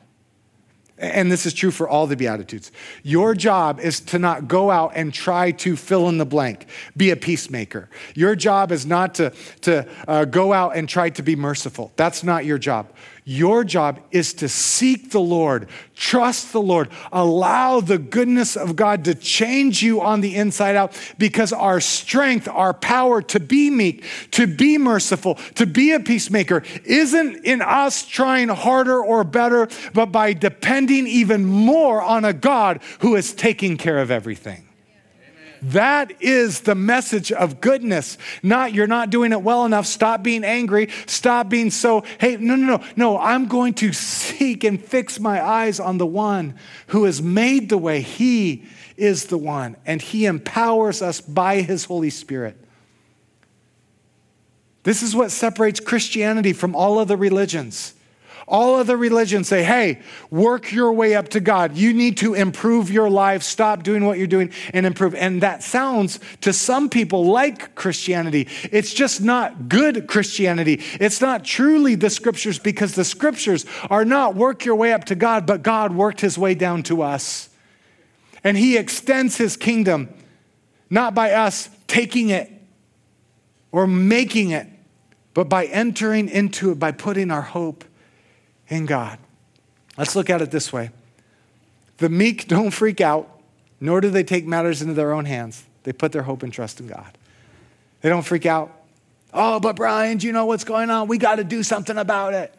And 0.99 1.31
this 1.31 1.47
is 1.47 1.53
true 1.53 1.71
for 1.71 1.89
all 1.89 2.07
the 2.07 2.17
Beatitudes. 2.17 2.73
Your 3.03 3.35
job 3.35 3.81
is 3.81 4.01
to 4.01 4.19
not 4.19 4.49
go 4.49 4.71
out 4.71 4.93
and 4.95 5.13
try 5.13 5.51
to 5.53 5.77
fill 5.77 6.09
in 6.09 6.19
the 6.19 6.25
blank, 6.25 6.67
be 6.97 7.11
a 7.11 7.17
peacemaker. 7.17 7.89
Your 8.15 8.35
job 8.35 8.73
is 8.73 8.87
not 8.87 9.15
to, 9.17 9.33
to 9.63 9.87
uh, 10.09 10.25
go 10.25 10.53
out 10.53 10.77
and 10.77 10.89
try 10.89 11.11
to 11.11 11.23
be 11.23 11.37
merciful. 11.37 11.93
That's 11.97 12.25
not 12.25 12.45
your 12.45 12.59
job. 12.59 12.89
Your 13.29 13.65
job 13.65 13.99
is 14.13 14.35
to 14.35 14.49
seek 14.49 15.11
the 15.11 15.21
Lord, 15.21 15.69
trust 15.97 16.53
the 16.53 16.61
Lord, 16.61 16.89
allow 17.11 17.81
the 17.81 17.99
goodness 17.99 18.57
of 18.57 18.77
God 18.77 19.05
to 19.07 19.17
change 19.17 19.83
you 19.83 20.01
on 20.01 20.21
the 20.21 20.37
inside 20.37 20.77
out 20.77 20.93
because 21.19 21.53
our 21.53 21.81
strength, 21.81 22.47
our 22.47 22.73
power 22.73 23.21
to 23.23 23.41
be 23.41 23.69
meek, 23.69 24.05
to 24.31 24.47
be 24.47 24.79
merciful, 24.79 25.35
to 25.57 25.67
be 25.67 25.91
a 25.91 25.99
peacemaker 25.99 26.63
isn't 26.85 27.45
in 27.45 27.63
us 27.63 28.07
trying 28.07 28.47
harder 28.49 29.03
or 29.03 29.25
better, 29.25 29.67
but 29.93 30.07
by 30.07 30.33
depending 30.33 31.09
even 31.09 31.45
more 31.45 32.01
on 32.01 32.25
a 32.25 32.33
God 32.33 32.81
who 33.01 33.17
is 33.17 33.35
taking 33.35 33.77
care 33.77 33.99
of 33.99 34.13
everything. 34.13 34.66
That 35.63 36.13
is 36.21 36.61
the 36.61 36.75
message 36.75 37.33
of 37.33 37.61
goodness. 37.61 38.19
Not 38.43 38.73
you're 38.75 38.87
not 38.87 39.11
doing 39.11 39.33
it 39.33 39.43
well 39.43 39.65
enough. 39.65 39.87
Stop 39.87 40.23
being 40.23 40.45
angry. 40.45 40.89
Stop 41.07 41.49
being 41.49 41.71
so, 41.71 42.05
hey, 42.19 42.37
no, 42.37 42.57
no, 42.57 42.79
no. 42.79 42.85
No, 42.97 43.19
I'm 43.19 43.47
going 43.47 43.75
to 43.75 43.93
seek 43.93 44.65
and 44.65 44.83
fix 44.83 45.19
my 45.19 45.45
eyes 45.45 45.81
on 45.81 45.99
the 45.99 46.07
one 46.07 46.55
who 46.89 47.05
has 47.05 47.21
made 47.21 47.69
the 47.69 47.79
way. 47.79 48.01
He 48.01 48.65
is 48.97 49.27
the 49.27 49.39
one, 49.39 49.77
and 49.85 50.01
he 50.01 50.27
empowers 50.27 51.03
us 51.03 51.21
by 51.21 51.61
his 51.61 51.85
Holy 51.85 52.11
Spirit. 52.11 52.57
This 54.85 55.03
is 55.03 55.17
what 55.17 55.33
separates 55.33 55.81
Christianity 55.81 56.53
from 56.53 56.77
all 56.77 56.99
other 56.99 57.17
religions. 57.17 57.93
All 58.49 58.77
other 58.77 58.97
religions 58.97 59.49
say, 59.49 59.65
hey, 59.65 60.01
work 60.31 60.71
your 60.71 60.93
way 60.93 61.17
up 61.17 61.31
to 61.31 61.41
God. 61.41 61.77
You 61.77 61.93
need 61.93 62.19
to 62.19 62.35
improve 62.35 62.93
your 62.93 63.11
life. 63.11 63.43
Stop 63.43 63.83
doing 63.83 64.05
what 64.05 64.19
you're 64.19 64.29
doing 64.29 64.53
and 64.73 64.87
improve. 64.87 65.17
And 65.17 65.43
that 65.43 65.65
sounds 65.65 66.21
to 66.43 66.53
some 66.53 66.89
people 66.89 67.27
like 67.27 67.75
Christianity. 67.75 68.47
It's 68.71 68.95
just 68.95 69.21
not 69.21 69.69
good 69.69 70.07
Christianity. 70.07 70.81
It's 71.01 71.21
not 71.21 71.45
truly 71.45 71.97
the 71.97 72.09
scriptures 72.09 72.61
because 72.61 72.95
the 72.95 73.05
scriptures 73.05 73.67
are 73.91 74.05
not 74.05 74.37
work 74.37 74.65
your 74.65 74.77
way 74.77 74.93
up 74.93 75.07
to 75.07 75.17
God, 75.17 75.45
but 75.45 75.65
God 75.65 75.93
worked 75.93 76.21
his 76.21 76.39
way 76.39 76.55
down 76.55 76.85
to 76.85 77.03
us. 77.03 77.49
And 78.45 78.57
he 78.57 78.77
extends 78.77 79.37
his 79.37 79.57
kingdom 79.57 80.09
not 80.89 81.17
by 81.17 81.33
us 81.33 81.69
taking 81.89 82.29
it 82.31 82.53
or 83.73 83.89
making 83.89 84.51
it, 84.51 84.69
but 85.35 85.49
by 85.49 85.65
entering 85.65 86.29
into 86.29 86.71
it, 86.71 86.79
by 86.79 86.93
putting 86.93 87.33
our 87.33 87.43
hope 87.43 87.85
in 88.69 88.87
God. 88.87 89.19
Let's 89.97 90.15
look 90.15 90.31
at 90.31 90.43
it 90.43 90.51
this 90.51 90.73
way 90.73 90.91
the 91.99 92.09
meek 92.09 92.49
don't 92.49 92.71
freak 92.71 93.01
out, 93.01 93.41
nor 93.81 94.01
do 94.01 94.11
they 94.11 94.25
take 94.25 94.47
matters 94.47 94.83
into 94.83 94.95
their 94.95 95.13
own 95.13 95.25
hands. 95.25 95.65
They 95.85 95.93
put 95.93 96.13
their 96.13 96.23
hope 96.23 96.43
and 96.43 96.53
trust 96.53 96.81
in 96.81 96.89
God. 96.89 97.17
They 98.03 98.09
don't 98.09 98.23
freak 98.23 98.45
out. 98.47 98.73
Oh, 99.33 99.61
but 99.61 99.77
Brian, 99.77 100.19
do 100.19 100.27
you 100.27 100.33
know 100.33 100.47
what's 100.47 100.65
going 100.65 100.91
on? 100.91 101.09
We 101.09 101.19
got 101.19 101.37
to 101.37 101.45
do 101.45 101.63
something 101.63 101.97
about 101.97 102.35
it. 102.35 102.55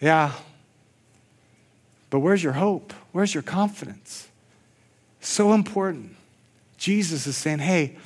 Yeah. 0.00 0.32
But 2.10 2.20
where's 2.20 2.42
your 2.42 2.54
hope? 2.54 2.92
Where's 3.12 3.34
your 3.34 3.42
confidence? 3.42 4.28
So 5.20 5.52
important. 5.52 6.16
Jesus 6.76 7.26
is 7.26 7.36
saying, 7.36 7.58
hey, 7.58 7.96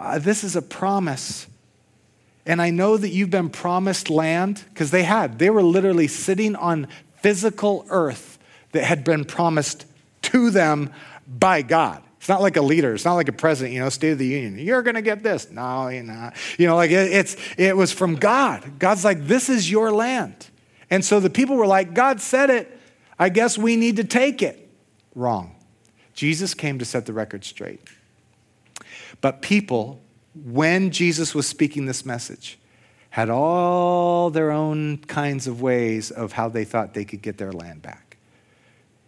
uh, 0.00 0.18
this 0.18 0.42
is 0.42 0.56
a 0.56 0.62
promise 0.62 1.46
and 2.44 2.60
I 2.60 2.70
know 2.70 2.96
that 2.96 3.10
you've 3.10 3.30
been 3.30 3.50
promised 3.50 4.10
land, 4.10 4.64
because 4.68 4.90
they 4.90 5.04
had. 5.04 5.38
They 5.38 5.50
were 5.50 5.62
literally 5.62 6.08
sitting 6.08 6.56
on 6.56 6.88
physical 7.20 7.86
earth 7.88 8.38
that 8.72 8.84
had 8.84 9.04
been 9.04 9.24
promised 9.24 9.86
to 10.22 10.50
them 10.50 10.90
by 11.26 11.62
God. 11.62 12.02
It's 12.18 12.28
not 12.28 12.40
like 12.40 12.56
a 12.56 12.62
leader. 12.62 12.94
It's 12.94 13.04
not 13.04 13.14
like 13.14 13.28
a 13.28 13.32
president, 13.32 13.74
you 13.74 13.80
know, 13.80 13.88
State 13.88 14.12
of 14.12 14.18
the 14.18 14.26
Union. 14.26 14.58
You're 14.58 14.82
going 14.82 14.94
to 14.94 15.02
get 15.02 15.22
this. 15.22 15.50
No, 15.50 15.88
you're 15.88 16.04
not. 16.04 16.36
You 16.58 16.66
know, 16.66 16.76
like 16.76 16.90
it, 16.90 17.12
it's, 17.12 17.36
it 17.58 17.76
was 17.76 17.92
from 17.92 18.14
God. 18.16 18.78
God's 18.78 19.04
like, 19.04 19.26
this 19.26 19.48
is 19.48 19.70
your 19.70 19.90
land. 19.90 20.48
And 20.90 21.04
so 21.04 21.20
the 21.20 21.30
people 21.30 21.56
were 21.56 21.66
like, 21.66 21.94
God 21.94 22.20
said 22.20 22.50
it. 22.50 22.78
I 23.18 23.28
guess 23.28 23.56
we 23.56 23.76
need 23.76 23.96
to 23.96 24.04
take 24.04 24.42
it. 24.42 24.68
Wrong. 25.14 25.56
Jesus 26.14 26.54
came 26.54 26.78
to 26.78 26.84
set 26.84 27.06
the 27.06 27.12
record 27.12 27.44
straight. 27.44 27.80
But 29.20 29.42
people 29.42 30.01
when 30.34 30.90
Jesus 30.90 31.34
was 31.34 31.46
speaking 31.46 31.86
this 31.86 32.06
message, 32.06 32.58
had 33.10 33.28
all 33.28 34.30
their 34.30 34.50
own 34.50 34.98
kinds 34.98 35.46
of 35.46 35.60
ways 35.60 36.10
of 36.10 36.32
how 36.32 36.48
they 36.48 36.64
thought 36.64 36.94
they 36.94 37.04
could 37.04 37.20
get 37.20 37.36
their 37.36 37.52
land 37.52 37.82
back. 37.82 38.16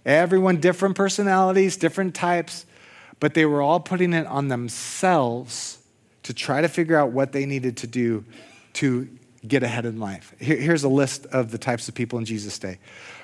Everyone, 0.04 0.60
different 0.60 0.94
personalities, 0.94 1.78
different 1.78 2.14
types, 2.14 2.66
but 3.18 3.32
they 3.32 3.46
were 3.46 3.62
all 3.62 3.80
putting 3.80 4.12
it 4.12 4.26
on 4.26 4.48
themselves 4.48 5.78
to 6.24 6.34
try 6.34 6.60
to 6.60 6.68
figure 6.68 6.98
out 6.98 7.12
what 7.12 7.32
they 7.32 7.46
needed 7.46 7.78
to 7.78 7.86
do 7.86 8.24
to 8.74 9.08
get 9.46 9.62
ahead 9.62 9.86
in 9.86 9.98
life. 9.98 10.34
Here, 10.38 10.56
here's 10.56 10.84
a 10.84 10.88
list 10.88 11.26
of 11.26 11.50
the 11.50 11.58
types 11.58 11.88
of 11.88 11.94
people 11.94 12.18
in 12.18 12.24
Jesus' 12.24 12.58
day. 12.58 12.78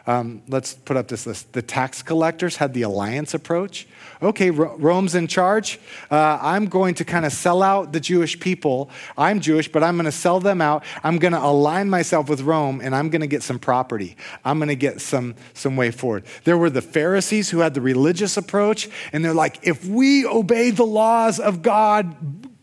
Um, 0.06 0.42
let's 0.48 0.74
put 0.74 0.96
up 0.96 1.08
this 1.08 1.26
list. 1.26 1.52
The 1.52 1.62
tax 1.62 2.02
collectors 2.02 2.56
had 2.56 2.72
the 2.72 2.82
alliance 2.82 3.34
approach. 3.34 3.86
Okay, 4.22 4.50
Rome's 4.50 5.14
in 5.14 5.26
charge. 5.26 5.80
Uh, 6.10 6.38
I'm 6.42 6.66
going 6.66 6.94
to 6.96 7.04
kind 7.06 7.24
of 7.24 7.32
sell 7.32 7.62
out 7.62 7.92
the 7.92 8.00
Jewish 8.00 8.38
people. 8.38 8.90
I'm 9.16 9.40
Jewish, 9.40 9.72
but 9.72 9.82
I'm 9.82 9.96
going 9.96 10.04
to 10.04 10.12
sell 10.12 10.40
them 10.40 10.60
out. 10.60 10.84
I'm 11.02 11.18
going 11.18 11.32
to 11.32 11.42
align 11.42 11.88
myself 11.88 12.28
with 12.28 12.42
Rome, 12.42 12.80
and 12.82 12.94
I'm 12.94 13.08
going 13.08 13.22
to 13.22 13.26
get 13.26 13.42
some 13.42 13.58
property. 13.58 14.16
I'm 14.44 14.58
going 14.58 14.68
to 14.68 14.74
get 14.74 15.00
some, 15.00 15.36
some 15.54 15.74
way 15.76 15.90
forward. 15.90 16.24
There 16.44 16.58
were 16.58 16.68
the 16.68 16.82
Pharisees 16.82 17.48
who 17.48 17.60
had 17.60 17.72
the 17.72 17.80
religious 17.80 18.36
approach, 18.36 18.90
and 19.12 19.24
they're 19.24 19.32
like, 19.32 19.58
if 19.62 19.86
we 19.86 20.26
obey 20.26 20.70
the 20.70 20.84
laws 20.84 21.40
of 21.40 21.62
God, 21.62 22.14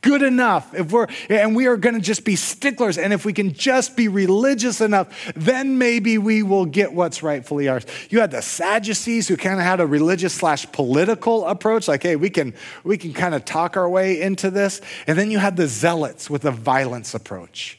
good 0.07 0.21
enough, 0.21 0.73
if 0.73 0.89
we're, 0.93 1.05
and 1.29 1.53
we 1.53 1.67
are 1.67 1.75
going 1.75 1.93
to 1.93 1.99
just 1.99 2.23
be 2.23 2.37
sticklers, 2.37 2.97
and 2.97 3.11
if 3.11 3.25
we 3.25 3.33
can 3.33 3.51
just 3.51 3.97
be 3.97 4.07
religious 4.07 4.79
enough, 4.79 5.33
then 5.35 5.77
maybe 5.77 6.17
we 6.17 6.43
will 6.43 6.65
get 6.65 6.93
what's 6.93 7.21
rightfully 7.21 7.67
ours. 7.67 7.85
You 8.09 8.21
had 8.21 8.31
the 8.31 8.41
Sadducees 8.41 9.27
who 9.27 9.35
kind 9.35 9.59
of 9.59 9.65
had 9.65 9.81
a 9.81 9.85
religious 9.85 10.33
slash 10.33 10.65
political 10.71 11.45
approach, 11.45 11.89
like, 11.89 12.03
hey, 12.03 12.15
we 12.15 12.29
can, 12.29 12.53
we 12.85 12.97
can 12.97 13.11
kind 13.11 13.35
of 13.35 13.43
talk 13.43 13.75
our 13.75 13.89
way 13.89 14.21
into 14.21 14.49
this. 14.49 14.79
And 15.07 15.17
then 15.17 15.29
you 15.29 15.39
had 15.39 15.57
the 15.57 15.67
Zealots 15.67 16.29
with 16.29 16.45
a 16.45 16.51
violence 16.51 17.13
approach. 17.13 17.77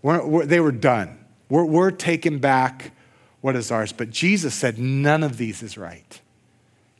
We're, 0.00 0.26
we're, 0.26 0.46
they 0.46 0.60
were 0.60 0.72
done. 0.72 1.22
We're, 1.50 1.66
we're 1.66 1.90
taking 1.90 2.38
back 2.38 2.92
what 3.42 3.54
is 3.54 3.70
ours. 3.70 3.92
But 3.92 4.08
Jesus 4.08 4.54
said 4.54 4.78
none 4.78 5.22
of 5.22 5.36
these 5.36 5.62
is 5.62 5.76
right. 5.76 6.22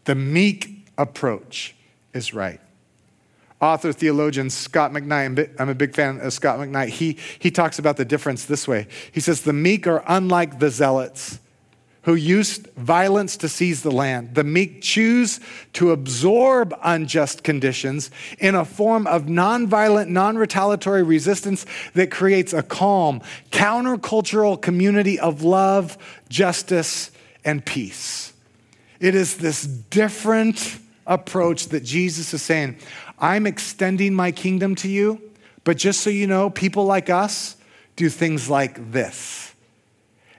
The 0.05 0.15
meek 0.15 0.87
approach 0.99 1.75
is 2.13 2.35
right 2.35 2.61
author, 3.61 3.93
theologian 3.93 4.51
Scot 4.51 4.93
McKnight, 4.93 5.55
I'm 5.59 5.69
a 5.69 5.75
big 5.75 5.95
fan 5.95 6.21
of 6.21 6.33
Scot 6.33 6.59
McKnight, 6.59 6.89
he, 6.89 7.19
he 7.39 7.51
talks 7.51 7.79
about 7.79 7.97
the 7.97 8.05
difference 8.05 8.47
this 8.47 8.67
way. 8.67 8.87
He 9.13 9.21
says, 9.21 9.43
The 9.43 9.53
meek 9.53 9.87
are 9.87 10.03
unlike 10.07 10.59
the 10.59 10.71
zealots 10.71 11.39
who 12.03 12.15
used 12.15 12.67
violence 12.77 13.37
to 13.37 13.49
seize 13.49 13.83
the 13.83 13.91
land. 13.91 14.35
The 14.35 14.45
meek 14.45 14.81
choose 14.81 15.39
to 15.75 15.91
absorb 15.91 16.75
unjust 16.83 17.45
conditions 17.45 18.11
in 18.39 18.55
a 18.55 18.65
form 18.65 19.07
of 19.07 19.25
nonviolent, 19.25 20.09
non 20.09 20.39
retaliatory 20.39 21.03
resistance 21.03 21.67
that 21.95 22.11
creates 22.11 22.53
a 22.53 22.63
calm, 22.63 23.21
countercultural 23.51 24.61
community 24.61 25.21
of 25.21 25.43
love, 25.43 25.99
justice, 26.29 27.11
and 27.45 27.65
peace. 27.65 28.33
It 28.99 29.15
is 29.15 29.37
this 29.37 29.67
different 29.67 30.79
approach 31.07 31.69
that 31.69 31.85
Jesus 31.85 32.33
is 32.33 32.43
saying, 32.43 32.79
I'm 33.21 33.47
extending 33.47 34.15
my 34.15 34.33
kingdom 34.33 34.75
to 34.77 34.89
you, 34.89 35.21
but 35.65 35.77
just 35.77 36.01
so 36.01 36.11
you 36.11 36.27
know, 36.27 36.51
people 36.51 36.85
like 36.85 37.11
us 37.11 37.57
do 37.97 38.09
things 38.09 38.49
like 38.49 38.93
this. 38.93 39.55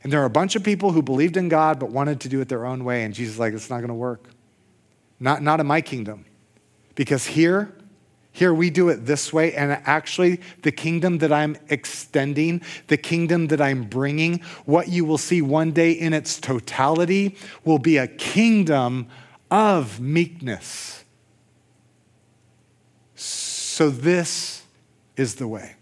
And 0.03 0.11
there 0.11 0.21
are 0.21 0.25
a 0.25 0.31
bunch 0.31 0.55
of 0.55 0.63
people 0.63 0.91
who 0.91 1.03
believed 1.03 1.37
in 1.37 1.47
God 1.47 1.79
but 1.79 1.91
wanted 1.91 2.21
to 2.21 2.29
do 2.29 2.41
it 2.41 2.49
their 2.49 2.65
own 2.65 2.83
way, 2.83 3.03
and 3.03 3.13
Jesus 3.13 3.35
is 3.35 3.39
like, 3.39 3.53
it's 3.53 3.69
not 3.69 3.77
going 3.77 3.89
to 3.89 3.93
work. 3.93 4.29
Not, 5.19 5.43
not 5.43 5.59
in 5.59 5.67
my 5.67 5.81
kingdom. 5.81 6.25
Because 6.95 7.27
here, 7.27 7.71
here 8.31 8.53
we 8.53 8.71
do 8.71 8.89
it 8.89 9.05
this 9.05 9.31
way, 9.31 9.53
and 9.53 9.73
actually, 9.85 10.41
the 10.63 10.71
kingdom 10.71 11.19
that 11.19 11.31
I'm 11.31 11.55
extending, 11.69 12.63
the 12.87 12.97
kingdom 12.97 13.47
that 13.47 13.61
I'm 13.61 13.83
bringing, 13.83 14.39
what 14.65 14.87
you 14.87 15.05
will 15.05 15.19
see 15.19 15.43
one 15.43 15.71
day 15.71 15.91
in 15.91 16.13
its 16.13 16.39
totality 16.39 17.35
will 17.63 17.79
be 17.79 17.97
a 17.97 18.07
kingdom 18.07 19.07
of 19.51 19.99
meekness 19.99 21.00
so, 23.81 23.89
this 23.89 24.61
is 25.17 25.33
the 25.33 25.47
way. 25.47 25.73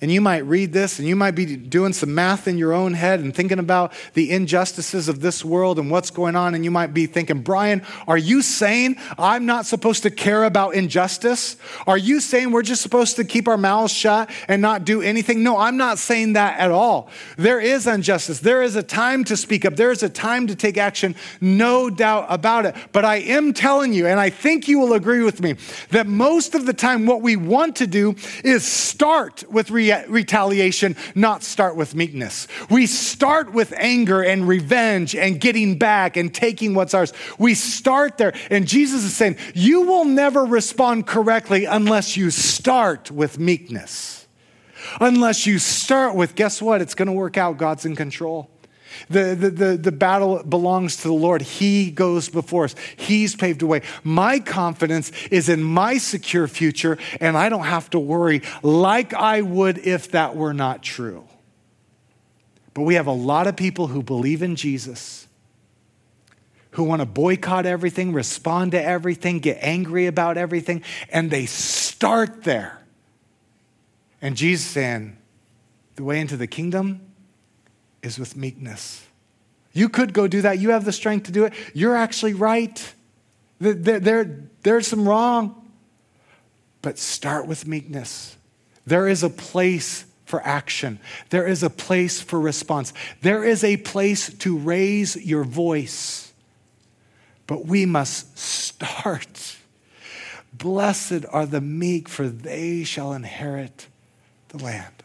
And 0.00 0.10
you 0.10 0.20
might 0.20 0.44
read 0.44 0.72
this 0.72 0.98
and 0.98 1.08
you 1.08 1.16
might 1.16 1.32
be 1.32 1.56
doing 1.56 1.92
some 1.92 2.14
math 2.14 2.46
in 2.46 2.58
your 2.58 2.72
own 2.72 2.94
head 2.94 3.20
and 3.20 3.34
thinking 3.34 3.58
about 3.58 3.92
the 4.14 4.30
injustices 4.30 5.08
of 5.08 5.20
this 5.20 5.44
world 5.44 5.78
and 5.78 5.90
what's 5.90 6.10
going 6.10 6.36
on. 6.36 6.54
And 6.54 6.64
you 6.64 6.70
might 6.70 6.92
be 6.92 7.06
thinking, 7.06 7.40
Brian, 7.40 7.82
are 8.06 8.18
you 8.18 8.42
saying 8.42 8.96
I'm 9.18 9.46
not 9.46 9.66
supposed 9.66 10.02
to 10.02 10.10
care 10.10 10.44
about 10.44 10.74
injustice? 10.74 11.56
Are 11.86 11.98
you 11.98 12.20
saying 12.20 12.50
we're 12.50 12.62
just 12.62 12.82
supposed 12.82 13.16
to 13.16 13.24
keep 13.24 13.48
our 13.48 13.56
mouths 13.56 13.92
shut 13.92 14.30
and 14.48 14.60
not 14.60 14.84
do 14.84 15.02
anything? 15.02 15.42
No, 15.42 15.56
I'm 15.56 15.76
not 15.76 15.98
saying 15.98 16.34
that 16.34 16.58
at 16.58 16.70
all. 16.70 17.08
There 17.36 17.60
is 17.60 17.86
injustice. 17.86 18.40
There 18.40 18.62
is 18.62 18.76
a 18.76 18.82
time 18.82 19.24
to 19.24 19.36
speak 19.36 19.64
up. 19.64 19.76
There 19.76 19.90
is 19.90 20.02
a 20.02 20.08
time 20.08 20.46
to 20.48 20.54
take 20.54 20.76
action. 20.76 21.14
No 21.40 21.90
doubt 21.90 22.26
about 22.28 22.66
it. 22.66 22.74
But 22.92 23.04
I 23.04 23.16
am 23.16 23.52
telling 23.52 23.92
you, 23.92 24.06
and 24.06 24.20
I 24.20 24.30
think 24.30 24.68
you 24.68 24.78
will 24.78 24.92
agree 24.92 25.22
with 25.22 25.40
me, 25.40 25.54
that 25.90 26.06
most 26.06 26.54
of 26.54 26.66
the 26.66 26.72
time 26.72 27.06
what 27.06 27.22
we 27.22 27.36
want 27.36 27.76
to 27.76 27.86
do 27.86 28.14
is 28.44 28.64
start 28.64 29.44
with 29.50 29.70
re- 29.92 30.04
retaliation, 30.08 30.96
not 31.14 31.42
start 31.42 31.76
with 31.76 31.94
meekness. 31.94 32.48
We 32.70 32.86
start 32.86 33.52
with 33.52 33.72
anger 33.76 34.22
and 34.22 34.46
revenge 34.48 35.14
and 35.14 35.40
getting 35.40 35.78
back 35.78 36.16
and 36.16 36.34
taking 36.34 36.74
what's 36.74 36.94
ours. 36.94 37.12
We 37.38 37.54
start 37.54 38.18
there. 38.18 38.34
And 38.50 38.66
Jesus 38.66 39.04
is 39.04 39.14
saying, 39.14 39.36
You 39.54 39.82
will 39.82 40.04
never 40.04 40.44
respond 40.44 41.06
correctly 41.06 41.64
unless 41.64 42.16
you 42.16 42.30
start 42.30 43.10
with 43.10 43.38
meekness. 43.38 44.26
Unless 45.00 45.46
you 45.46 45.58
start 45.58 46.14
with, 46.14 46.34
guess 46.34 46.62
what? 46.62 46.80
It's 46.80 46.94
going 46.94 47.06
to 47.06 47.12
work 47.12 47.36
out. 47.36 47.56
God's 47.56 47.84
in 47.84 47.96
control. 47.96 48.50
The, 49.08 49.34
the, 49.34 49.50
the, 49.50 49.76
the, 49.76 49.92
battle 49.92 50.42
belongs 50.42 50.96
to 50.98 51.08
the 51.08 51.14
Lord. 51.14 51.42
He 51.42 51.90
goes 51.90 52.28
before 52.28 52.64
us, 52.64 52.74
He's 52.96 53.34
paved 53.34 53.62
a 53.62 53.66
way. 53.66 53.82
My 54.04 54.38
confidence 54.38 55.10
is 55.30 55.48
in 55.48 55.62
my 55.62 55.98
secure 55.98 56.48
future, 56.48 56.98
and 57.20 57.36
I 57.36 57.48
don't 57.48 57.64
have 57.64 57.90
to 57.90 57.98
worry 57.98 58.42
like 58.62 59.14
I 59.14 59.42
would 59.42 59.78
if 59.78 60.12
that 60.12 60.36
were 60.36 60.54
not 60.54 60.82
true. 60.82 61.26
But 62.74 62.82
we 62.82 62.94
have 62.94 63.06
a 63.06 63.12
lot 63.12 63.46
of 63.46 63.56
people 63.56 63.86
who 63.86 64.02
believe 64.02 64.42
in 64.42 64.54
Jesus, 64.54 65.26
who 66.72 66.84
want 66.84 67.00
to 67.00 67.06
boycott 67.06 67.64
everything, 67.64 68.12
respond 68.12 68.72
to 68.72 68.82
everything, 68.82 69.38
get 69.38 69.58
angry 69.62 70.06
about 70.06 70.36
everything, 70.36 70.82
and 71.08 71.30
they 71.30 71.46
start 71.46 72.44
there. 72.44 72.82
And 74.20 74.36
Jesus 74.36 74.66
saying, 74.66 75.16
the 75.96 76.04
way 76.04 76.20
into 76.20 76.36
the 76.36 76.46
kingdom 76.46 77.00
is 78.06 78.18
with 78.18 78.36
meekness. 78.36 79.04
You 79.72 79.90
could 79.90 80.14
go 80.14 80.26
do 80.26 80.40
that. 80.42 80.58
You 80.58 80.70
have 80.70 80.86
the 80.86 80.92
strength 80.92 81.26
to 81.26 81.32
do 81.32 81.44
it. 81.44 81.52
You're 81.74 81.96
actually 81.96 82.32
right. 82.32 82.94
There, 83.58 83.74
there, 83.98 84.40
there's 84.62 84.86
some 84.86 85.06
wrong. 85.06 85.70
But 86.80 86.98
start 86.98 87.46
with 87.46 87.66
meekness. 87.66 88.36
There 88.86 89.08
is 89.08 89.22
a 89.22 89.28
place 89.28 90.06
for 90.24 90.42
action, 90.42 90.98
there 91.30 91.46
is 91.46 91.62
a 91.62 91.70
place 91.70 92.20
for 92.20 92.40
response, 92.40 92.92
there 93.22 93.44
is 93.44 93.62
a 93.62 93.76
place 93.76 94.32
to 94.38 94.58
raise 94.58 95.14
your 95.16 95.44
voice. 95.44 96.32
But 97.46 97.64
we 97.66 97.86
must 97.86 98.36
start. 98.36 99.56
Blessed 100.52 101.24
are 101.30 101.46
the 101.46 101.60
meek, 101.60 102.08
for 102.08 102.28
they 102.28 102.82
shall 102.82 103.12
inherit 103.12 103.86
the 104.48 104.64
land. 104.64 104.95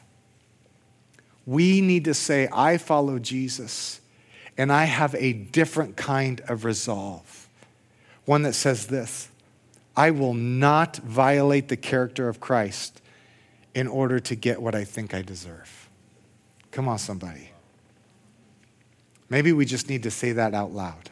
We 1.45 1.81
need 1.81 2.05
to 2.05 2.13
say, 2.13 2.47
I 2.51 2.77
follow 2.77 3.19
Jesus 3.19 4.01
and 4.57 4.71
I 4.71 4.85
have 4.85 5.15
a 5.15 5.33
different 5.33 5.97
kind 5.97 6.41
of 6.47 6.65
resolve. 6.65 7.47
One 8.25 8.43
that 8.43 8.53
says 8.53 8.87
this 8.87 9.29
I 9.95 10.11
will 10.11 10.33
not 10.33 10.97
violate 10.97 11.67
the 11.67 11.77
character 11.77 12.29
of 12.29 12.39
Christ 12.39 13.01
in 13.73 13.87
order 13.87 14.19
to 14.19 14.35
get 14.35 14.61
what 14.61 14.75
I 14.75 14.83
think 14.83 15.13
I 15.13 15.21
deserve. 15.21 15.89
Come 16.71 16.87
on, 16.87 16.97
somebody. 16.97 17.49
Maybe 19.29 19.53
we 19.53 19.65
just 19.65 19.89
need 19.89 20.03
to 20.03 20.11
say 20.11 20.33
that 20.33 20.53
out 20.53 20.71
loud. 20.73 21.09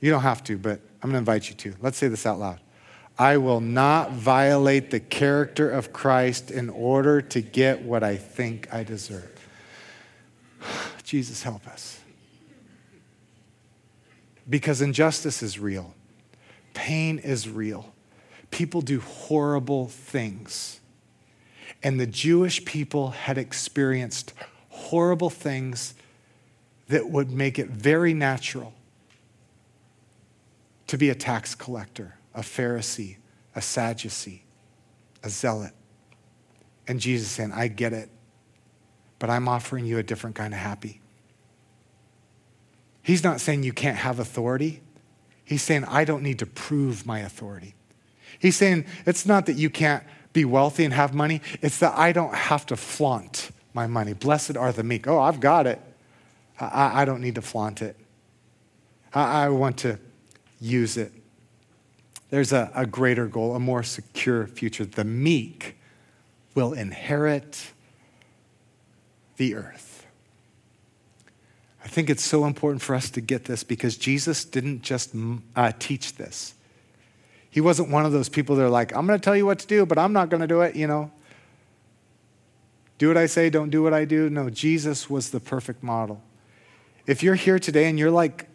You 0.00 0.10
don't 0.10 0.22
have 0.22 0.44
to, 0.44 0.56
but 0.56 0.80
I'm 1.02 1.10
going 1.10 1.14
to 1.14 1.18
invite 1.18 1.48
you 1.48 1.56
to. 1.56 1.74
Let's 1.80 1.98
say 1.98 2.08
this 2.08 2.26
out 2.26 2.38
loud. 2.38 2.60
I 3.18 3.36
will 3.38 3.60
not 3.60 4.12
violate 4.12 4.92
the 4.92 5.00
character 5.00 5.68
of 5.68 5.92
Christ 5.92 6.52
in 6.52 6.70
order 6.70 7.20
to 7.20 7.40
get 7.40 7.82
what 7.82 8.04
I 8.04 8.16
think 8.16 8.72
I 8.72 8.84
deserve. 8.84 9.34
Jesus, 11.02 11.42
help 11.42 11.66
us. 11.66 12.00
Because 14.48 14.80
injustice 14.80 15.42
is 15.42 15.58
real, 15.58 15.94
pain 16.74 17.18
is 17.18 17.48
real. 17.48 17.92
People 18.50 18.80
do 18.80 19.00
horrible 19.00 19.88
things. 19.88 20.80
And 21.82 22.00
the 22.00 22.06
Jewish 22.06 22.64
people 22.64 23.10
had 23.10 23.36
experienced 23.36 24.32
horrible 24.70 25.28
things 25.28 25.94
that 26.88 27.10
would 27.10 27.30
make 27.30 27.58
it 27.58 27.68
very 27.68 28.14
natural 28.14 28.72
to 30.86 30.96
be 30.96 31.10
a 31.10 31.14
tax 31.14 31.54
collector 31.54 32.17
a 32.38 32.40
Pharisee, 32.40 33.16
a 33.56 33.60
Sadducee, 33.60 34.44
a 35.24 35.28
zealot. 35.28 35.72
And 36.86 37.00
Jesus 37.00 37.28
saying, 37.28 37.50
I 37.52 37.66
get 37.66 37.92
it, 37.92 38.08
but 39.18 39.28
I'm 39.28 39.48
offering 39.48 39.84
you 39.84 39.98
a 39.98 40.04
different 40.04 40.36
kind 40.36 40.54
of 40.54 40.60
happy. 40.60 41.00
He's 43.02 43.24
not 43.24 43.40
saying 43.40 43.64
you 43.64 43.72
can't 43.72 43.96
have 43.96 44.20
authority. 44.20 44.80
He's 45.44 45.62
saying, 45.62 45.84
I 45.86 46.04
don't 46.04 46.22
need 46.22 46.38
to 46.38 46.46
prove 46.46 47.04
my 47.04 47.18
authority. 47.18 47.74
He's 48.38 48.54
saying, 48.54 48.86
it's 49.04 49.26
not 49.26 49.46
that 49.46 49.54
you 49.54 49.68
can't 49.68 50.04
be 50.32 50.44
wealthy 50.44 50.84
and 50.84 50.94
have 50.94 51.12
money, 51.12 51.42
it's 51.60 51.78
that 51.78 51.98
I 51.98 52.12
don't 52.12 52.34
have 52.34 52.66
to 52.66 52.76
flaunt 52.76 53.50
my 53.74 53.88
money. 53.88 54.12
Blessed 54.12 54.56
are 54.56 54.70
the 54.70 54.84
meek. 54.84 55.08
Oh, 55.08 55.18
I've 55.18 55.40
got 55.40 55.66
it. 55.66 55.80
I, 56.60 57.02
I 57.02 57.04
don't 57.04 57.20
need 57.20 57.34
to 57.34 57.42
flaunt 57.42 57.82
it. 57.82 57.96
I, 59.12 59.46
I 59.46 59.48
want 59.48 59.78
to 59.78 59.98
use 60.60 60.96
it 60.96 61.12
there's 62.30 62.52
a, 62.52 62.70
a 62.74 62.86
greater 62.86 63.26
goal, 63.26 63.54
a 63.54 63.60
more 63.60 63.82
secure 63.82 64.46
future. 64.46 64.84
The 64.84 65.04
meek 65.04 65.76
will 66.54 66.72
inherit 66.72 67.72
the 69.36 69.54
earth. 69.54 70.06
I 71.84 71.88
think 71.88 72.10
it's 72.10 72.24
so 72.24 72.44
important 72.44 72.82
for 72.82 72.94
us 72.94 73.08
to 73.10 73.20
get 73.20 73.46
this 73.46 73.64
because 73.64 73.96
Jesus 73.96 74.44
didn't 74.44 74.82
just 74.82 75.14
uh, 75.56 75.72
teach 75.78 76.16
this. 76.16 76.54
He 77.50 77.62
wasn't 77.62 77.90
one 77.90 78.04
of 78.04 78.12
those 78.12 78.28
people 78.28 78.56
that 78.56 78.64
are 78.64 78.68
like, 78.68 78.94
I'm 78.94 79.06
going 79.06 79.18
to 79.18 79.24
tell 79.24 79.36
you 79.36 79.46
what 79.46 79.58
to 79.60 79.66
do, 79.66 79.86
but 79.86 79.96
I'm 79.96 80.12
not 80.12 80.28
going 80.28 80.42
to 80.42 80.46
do 80.46 80.60
it, 80.60 80.76
you 80.76 80.86
know. 80.86 81.10
Do 82.98 83.08
what 83.08 83.16
I 83.16 83.26
say, 83.26 83.48
don't 83.48 83.70
do 83.70 83.82
what 83.82 83.94
I 83.94 84.04
do. 84.04 84.28
No, 84.28 84.50
Jesus 84.50 85.08
was 85.08 85.30
the 85.30 85.40
perfect 85.40 85.82
model. 85.82 86.20
If 87.06 87.22
you're 87.22 87.36
here 87.36 87.58
today 87.58 87.88
and 87.88 87.98
you're 87.98 88.10
like, 88.10 88.47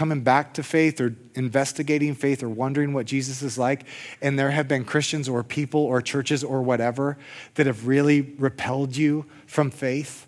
coming 0.00 0.22
back 0.22 0.54
to 0.54 0.62
faith 0.62 0.98
or 0.98 1.14
investigating 1.34 2.14
faith 2.14 2.42
or 2.42 2.48
wondering 2.48 2.94
what 2.94 3.04
Jesus 3.04 3.42
is 3.42 3.58
like, 3.58 3.84
and 4.22 4.38
there 4.38 4.50
have 4.50 4.66
been 4.66 4.82
Christians 4.82 5.28
or 5.28 5.44
people 5.44 5.82
or 5.82 6.00
churches 6.00 6.42
or 6.42 6.62
whatever 6.62 7.18
that 7.56 7.66
have 7.66 7.86
really 7.86 8.22
repelled 8.38 8.96
you 8.96 9.26
from 9.46 9.70
faith, 9.70 10.26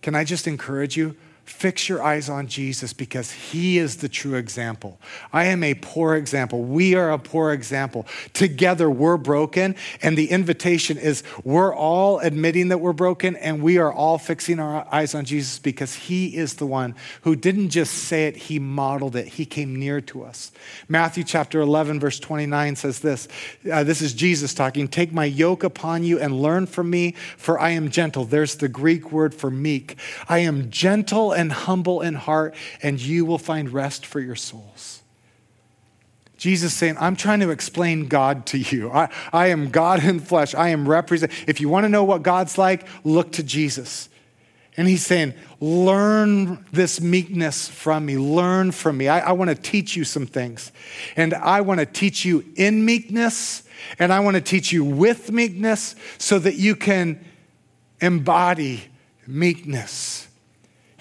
can 0.00 0.14
I 0.14 0.24
just 0.24 0.46
encourage 0.46 0.96
you? 0.96 1.14
Fix 1.44 1.88
your 1.88 2.02
eyes 2.02 2.28
on 2.28 2.46
Jesus 2.46 2.92
because 2.92 3.32
he 3.32 3.76
is 3.76 3.96
the 3.96 4.08
true 4.08 4.34
example. 4.36 5.00
I 5.32 5.46
am 5.46 5.64
a 5.64 5.74
poor 5.74 6.14
example. 6.14 6.62
We 6.62 6.94
are 6.94 7.10
a 7.10 7.18
poor 7.18 7.52
example. 7.52 8.06
Together, 8.32 8.88
we're 8.88 9.16
broken, 9.16 9.74
and 10.02 10.16
the 10.16 10.30
invitation 10.30 10.98
is 10.98 11.24
we're 11.42 11.74
all 11.74 12.20
admitting 12.20 12.68
that 12.68 12.78
we're 12.78 12.92
broken, 12.92 13.34
and 13.34 13.60
we 13.60 13.78
are 13.78 13.92
all 13.92 14.18
fixing 14.18 14.60
our 14.60 14.86
eyes 14.92 15.16
on 15.16 15.24
Jesus 15.24 15.58
because 15.58 15.94
he 15.94 16.36
is 16.36 16.54
the 16.54 16.66
one 16.66 16.94
who 17.22 17.34
didn't 17.34 17.70
just 17.70 17.92
say 17.92 18.28
it, 18.28 18.36
he 18.36 18.60
modeled 18.60 19.16
it. 19.16 19.26
He 19.26 19.44
came 19.44 19.74
near 19.74 20.00
to 20.02 20.22
us. 20.22 20.52
Matthew 20.88 21.24
chapter 21.24 21.60
11, 21.60 21.98
verse 21.98 22.20
29 22.20 22.76
says 22.76 23.00
this 23.00 23.26
uh, 23.70 23.82
This 23.82 24.00
is 24.00 24.14
Jesus 24.14 24.54
talking. 24.54 24.86
Take 24.86 25.12
my 25.12 25.24
yoke 25.24 25.64
upon 25.64 26.04
you 26.04 26.20
and 26.20 26.40
learn 26.40 26.66
from 26.66 26.88
me, 26.88 27.12
for 27.36 27.58
I 27.58 27.70
am 27.70 27.90
gentle. 27.90 28.24
There's 28.24 28.54
the 28.54 28.68
Greek 28.68 29.10
word 29.10 29.34
for 29.34 29.50
meek. 29.50 29.96
I 30.28 30.38
am 30.38 30.70
gentle 30.70 31.31
and 31.32 31.52
humble 31.52 32.00
in 32.00 32.14
heart, 32.14 32.54
and 32.82 33.00
you 33.00 33.24
will 33.24 33.38
find 33.38 33.70
rest 33.70 34.06
for 34.06 34.20
your 34.20 34.36
souls. 34.36 35.02
Jesus 36.36 36.74
saying, 36.74 36.96
I'm 36.98 37.14
trying 37.14 37.38
to 37.40 37.50
explain 37.50 38.08
God 38.08 38.46
to 38.46 38.58
you. 38.58 38.90
I, 38.90 39.10
I 39.32 39.48
am 39.48 39.70
God 39.70 40.02
in 40.02 40.18
flesh. 40.18 40.56
I 40.56 40.70
am 40.70 40.88
represent. 40.88 41.30
If 41.46 41.60
you 41.60 41.68
want 41.68 41.84
to 41.84 41.88
know 41.88 42.02
what 42.02 42.24
God's 42.24 42.58
like, 42.58 42.86
look 43.04 43.32
to 43.32 43.44
Jesus. 43.44 44.08
And 44.76 44.88
he's 44.88 45.06
saying, 45.06 45.34
Learn 45.60 46.66
this 46.72 47.00
meekness 47.00 47.68
from 47.68 48.06
me. 48.06 48.16
Learn 48.16 48.72
from 48.72 48.96
me. 48.96 49.06
I, 49.06 49.20
I 49.20 49.32
want 49.32 49.50
to 49.50 49.54
teach 49.54 49.94
you 49.94 50.02
some 50.02 50.26
things. 50.26 50.72
And 51.14 51.34
I 51.34 51.60
want 51.60 51.78
to 51.78 51.86
teach 51.86 52.24
you 52.24 52.44
in 52.56 52.84
meekness, 52.84 53.62
and 54.00 54.12
I 54.12 54.18
want 54.18 54.34
to 54.34 54.40
teach 54.40 54.72
you 54.72 54.84
with 54.84 55.30
meekness 55.30 55.94
so 56.18 56.40
that 56.40 56.56
you 56.56 56.74
can 56.74 57.24
embody 58.00 58.82
meekness. 59.28 60.26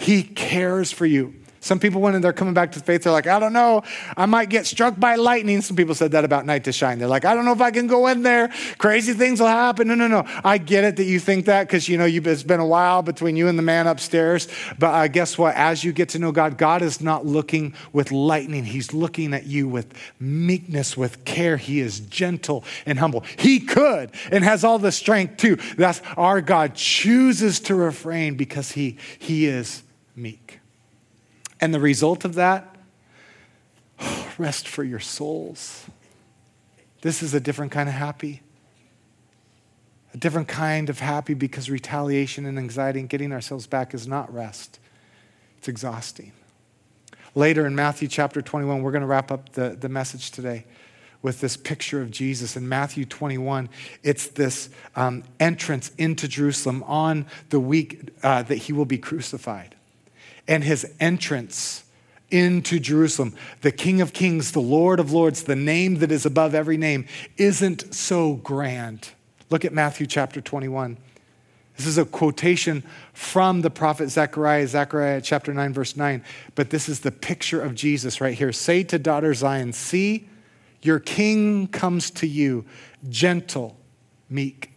He 0.02 0.24
cares 0.24 0.92
for 0.92 1.06
you. 1.06 1.36
Some 1.64 1.78
people, 1.78 2.02
when 2.02 2.20
they're 2.22 2.34
coming 2.34 2.56
back 2.56 2.72
to 2.72 2.80
faith, 2.80 3.04
they're 3.04 3.14
like, 3.14 3.28
I 3.28 3.40
don't 3.40 3.54
know, 3.54 3.84
I 4.18 4.26
might 4.26 4.50
get 4.50 4.66
struck 4.66 5.00
by 5.00 5.14
lightning. 5.14 5.62
Some 5.62 5.78
people 5.78 5.94
said 5.94 6.12
that 6.14 6.26
about 6.26 6.48
Night 6.48 6.64
to 6.64 6.72
Shine. 6.72 6.98
They're 6.98 7.08
like, 7.08 7.24
I 7.24 7.36
don't 7.36 7.46
know 7.46 7.52
if 7.52 7.62
I 7.62 7.70
can 7.70 7.86
go 7.86 8.08
in 8.08 8.24
there. 8.24 8.52
Crazy 8.80 9.14
things 9.14 9.40
will 9.40 9.48
happen. 9.48 9.88
No, 9.88 9.94
no, 9.94 10.08
no. 10.08 10.26
I 10.44 10.58
get 10.58 10.84
it 10.86 10.96
that 10.96 11.04
you 11.04 11.20
think 11.20 11.46
that 11.46 11.68
because, 11.68 11.88
you 11.88 12.00
know, 12.00 12.08
it's 12.08 12.42
been 12.42 12.60
a 12.60 12.66
while 12.66 13.04
between 13.04 13.36
you 13.36 13.48
and 13.48 13.60
the 13.60 13.64
man 13.64 13.86
upstairs. 13.86 14.48
But 14.80 14.88
uh, 14.88 15.08
guess 15.08 15.38
what? 15.38 15.56
As 15.56 15.84
you 15.84 15.94
get 15.94 16.10
to 16.10 16.20
know 16.20 16.32
God, 16.32 16.58
God 16.58 16.82
is 16.82 17.00
not 17.00 17.28
looking 17.28 17.76
with 17.94 18.12
lightning. 18.12 18.66
He's 18.66 18.92
looking 18.92 19.32
at 19.36 19.46
you 19.46 19.68
with 19.68 19.94
meekness, 20.20 20.98
with 20.98 21.26
care. 21.26 21.58
He 21.58 21.80
is 21.80 22.00
gentle 22.00 22.64
and 22.88 22.98
humble. 22.98 23.24
He 23.38 23.60
could 23.60 24.10
and 24.32 24.44
has 24.44 24.64
all 24.64 24.80
the 24.80 24.92
strength 24.92 25.38
too. 25.38 25.58
That's 25.78 26.02
our 26.18 26.42
God 26.42 26.74
chooses 26.74 27.60
to 27.62 27.76
refrain 27.76 28.34
because 28.34 28.72
he, 28.72 28.98
he 29.20 29.46
is 29.46 29.84
meek. 30.16 30.60
And 31.60 31.74
the 31.74 31.80
result 31.80 32.26
of 32.26 32.36
that, 32.36 32.76
rest 34.38 34.68
for 34.68 34.84
your 34.84 35.00
souls. 35.00 35.86
This 37.02 37.22
is 37.22 37.34
a 37.34 37.40
different 37.40 37.72
kind 37.72 37.88
of 37.88 37.96
happy. 37.96 38.42
A 40.14 40.18
different 40.18 40.48
kind 40.48 40.90
of 40.90 41.00
happy 41.00 41.34
because 41.34 41.70
retaliation 41.70 42.46
and 42.46 42.58
anxiety 42.58 43.00
and 43.00 43.08
getting 43.08 43.32
ourselves 43.32 43.68
back 43.68 43.94
is 43.94 44.08
not 44.08 44.34
rest, 44.34 44.80
it's 45.58 45.68
exhausting. 45.68 46.34
Later 47.34 47.66
in 47.66 47.76
Matthew 47.76 48.10
chapter 48.10 48.42
21, 48.42 48.82
we're 48.82 48.92
going 48.92 49.02
to 49.02 49.08
wrap 49.08 49.32
up 49.32 49.54
the, 49.54 49.70
the 49.70 49.88
message 49.88 50.32
today 50.32 50.66
with 51.22 51.40
this 51.40 51.56
picture 51.56 52.02
of 52.02 52.12
Jesus. 52.12 52.58
In 52.58 52.68
Matthew 52.68 53.06
21, 53.06 53.70
it's 54.04 54.28
this 54.28 54.70
um, 54.98 55.24
entrance 55.40 55.92
into 55.98 56.28
Jerusalem 56.28 56.84
on 56.84 57.26
the 57.50 57.60
week 57.60 58.10
uh, 58.22 58.44
that 58.44 58.56
he 58.58 58.74
will 58.74 58.86
be 58.86 58.98
crucified 58.98 59.76
and 60.48 60.64
his 60.64 60.92
entrance 61.00 61.84
into 62.30 62.80
Jerusalem, 62.80 63.36
the 63.62 63.72
King 63.72 64.02
of 64.02 64.14
Kings, 64.14 64.54
the 64.54 64.62
Lord 64.62 65.00
of 65.00 65.12
Lords, 65.12 65.44
the 65.44 65.56
name 65.56 65.96
that 66.00 66.12
is 66.12 66.26
above 66.26 66.56
every 66.56 66.78
name, 66.78 67.06
isn't 67.38 67.94
so 67.94 68.36
grand. 68.36 69.10
Look 69.50 69.66
at 69.66 69.74
Matthew 69.74 70.08
chapter 70.08 70.40
21. 70.40 70.98
This 71.76 71.88
is 71.88 71.98
a 71.98 72.06
quotation 72.06 72.84
from 73.14 73.62
the 73.62 73.70
prophet 73.70 74.10
Zechariah, 74.10 74.68
Zechariah 74.68 75.22
chapter 75.22 75.54
9, 75.54 75.74
verse 75.74 75.98
9. 75.98 76.24
But 76.56 76.70
this 76.70 76.88
is 76.88 77.02
the 77.02 77.12
picture 77.12 77.62
of 77.62 77.76
Jesus 77.76 78.22
right 78.22 78.38
here. 78.38 78.52
Say 78.52 78.84
to 78.84 79.00
daughter 79.00 79.34
Zion, 79.34 79.74
See, 79.74 80.30
your 80.82 81.00
king 81.00 81.68
comes 81.68 82.12
to 82.12 82.28
you, 82.28 82.66
gentle, 83.10 83.78
meek, 84.30 84.72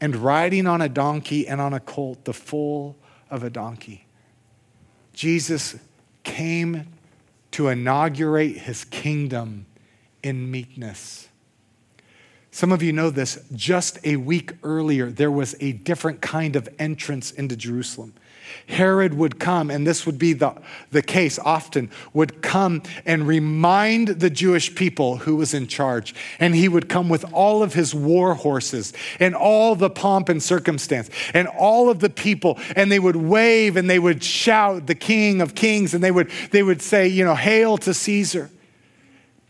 and 0.00 0.16
riding 0.16 0.66
on 0.66 0.80
a 0.80 0.88
donkey 0.88 1.46
and 1.46 1.60
on 1.60 1.72
a 1.72 1.80
colt, 1.80 2.24
the 2.24 2.32
foal 2.32 2.96
of 3.30 3.42
a 3.42 3.50
donkey. 3.50 4.06
Jesus 5.12 5.76
came 6.24 6.86
to 7.52 7.68
inaugurate 7.68 8.56
his 8.56 8.84
kingdom 8.84 9.66
in 10.22 10.50
meekness. 10.50 11.28
Some 12.54 12.70
of 12.70 12.82
you 12.82 12.92
know 12.92 13.08
this. 13.08 13.42
Just 13.54 13.98
a 14.04 14.16
week 14.16 14.52
earlier, 14.62 15.06
there 15.06 15.30
was 15.30 15.56
a 15.58 15.72
different 15.72 16.20
kind 16.20 16.54
of 16.54 16.68
entrance 16.78 17.32
into 17.32 17.56
Jerusalem. 17.56 18.12
Herod 18.66 19.14
would 19.14 19.40
come, 19.40 19.70
and 19.70 19.86
this 19.86 20.04
would 20.04 20.18
be 20.18 20.34
the, 20.34 20.52
the 20.90 21.00
case 21.00 21.38
often, 21.38 21.90
would 22.12 22.42
come 22.42 22.82
and 23.06 23.26
remind 23.26 24.08
the 24.08 24.28
Jewish 24.28 24.74
people 24.74 25.16
who 25.16 25.36
was 25.36 25.54
in 25.54 25.66
charge. 25.66 26.14
And 26.38 26.54
he 26.54 26.68
would 26.68 26.90
come 26.90 27.08
with 27.08 27.24
all 27.32 27.62
of 27.62 27.72
his 27.72 27.94
war 27.94 28.34
horses 28.34 28.92
and 29.18 29.34
all 29.34 29.74
the 29.74 29.88
pomp 29.88 30.28
and 30.28 30.42
circumstance 30.42 31.08
and 31.32 31.48
all 31.48 31.88
of 31.88 32.00
the 32.00 32.10
people, 32.10 32.58
and 32.76 32.92
they 32.92 32.98
would 32.98 33.16
wave 33.16 33.78
and 33.78 33.88
they 33.88 33.98
would 33.98 34.22
shout, 34.22 34.86
the 34.86 34.94
King 34.94 35.40
of 35.40 35.54
Kings, 35.54 35.94
and 35.94 36.04
they 36.04 36.10
would, 36.10 36.30
they 36.50 36.62
would 36.62 36.82
say, 36.82 37.08
you 37.08 37.24
know, 37.24 37.34
Hail 37.34 37.78
to 37.78 37.94
Caesar. 37.94 38.50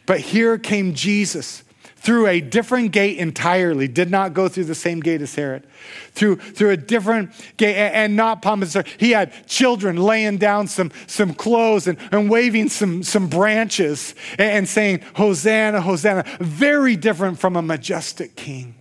But 0.06 0.20
here 0.20 0.56
came 0.56 0.94
Jesus 0.94 1.64
through 2.02 2.26
a 2.26 2.40
different 2.40 2.90
gate 2.90 3.16
entirely, 3.18 3.86
did 3.86 4.10
not 4.10 4.34
go 4.34 4.48
through 4.48 4.64
the 4.64 4.74
same 4.74 4.98
gate 4.98 5.22
as 5.22 5.36
Herod, 5.36 5.64
through, 6.10 6.34
through 6.36 6.70
a 6.70 6.76
different 6.76 7.30
gate 7.56 7.76
and, 7.76 7.94
and 7.94 8.16
not 8.16 8.42
pompous. 8.42 8.76
He 8.98 9.12
had 9.12 9.46
children 9.46 9.96
laying 9.96 10.38
down 10.38 10.66
some, 10.66 10.90
some 11.06 11.32
clothes 11.32 11.86
and, 11.86 11.96
and 12.10 12.28
waving 12.28 12.70
some, 12.70 13.04
some 13.04 13.28
branches 13.28 14.16
and, 14.32 14.50
and 14.50 14.68
saying, 14.68 15.02
Hosanna, 15.14 15.80
Hosanna. 15.80 16.24
Very 16.40 16.96
different 16.96 17.38
from 17.38 17.54
a 17.54 17.62
majestic 17.62 18.34
king. 18.34 18.74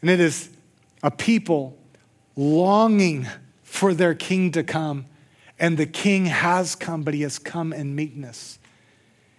And 0.00 0.08
it 0.08 0.20
is 0.20 0.48
a 1.02 1.10
people 1.10 1.76
longing 2.36 3.26
for 3.64 3.92
their 3.92 4.14
king 4.14 4.50
to 4.52 4.62
come. 4.62 5.04
And 5.58 5.76
the 5.76 5.86
king 5.86 6.24
has 6.24 6.74
come, 6.74 7.02
but 7.02 7.12
he 7.12 7.20
has 7.20 7.38
come 7.38 7.74
in 7.74 7.94
meekness. 7.94 8.58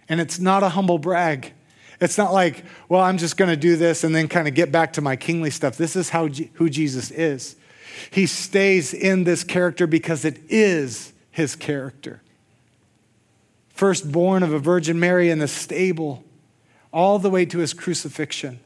And 0.08 0.20
it's 0.20 0.38
not 0.38 0.62
a 0.62 0.68
humble 0.68 0.98
brag. 0.98 1.52
It's 2.00 2.18
not 2.18 2.32
like, 2.32 2.64
well, 2.88 3.00
I'm 3.00 3.18
just 3.18 3.36
going 3.36 3.50
to 3.50 3.56
do 3.56 3.76
this 3.76 4.04
and 4.04 4.14
then 4.14 4.28
kind 4.28 4.46
of 4.46 4.54
get 4.54 4.70
back 4.70 4.94
to 4.94 5.00
my 5.00 5.16
kingly 5.16 5.50
stuff. 5.50 5.76
This 5.76 5.96
is 5.96 6.10
how 6.10 6.28
who 6.28 6.68
Jesus 6.68 7.10
is. 7.10 7.56
He 8.10 8.26
stays 8.26 8.92
in 8.92 9.24
this 9.24 9.44
character 9.44 9.86
because 9.86 10.24
it 10.24 10.38
is 10.48 11.12
his 11.30 11.56
character. 11.56 12.22
Firstborn 13.68 14.42
of 14.42 14.52
a 14.52 14.58
Virgin 14.58 14.98
Mary 14.98 15.30
in 15.30 15.38
the 15.38 15.48
stable, 15.48 16.24
all 16.92 17.18
the 17.18 17.30
way 17.30 17.44
to 17.46 17.58
his 17.58 17.74
crucifixion. 17.74 18.60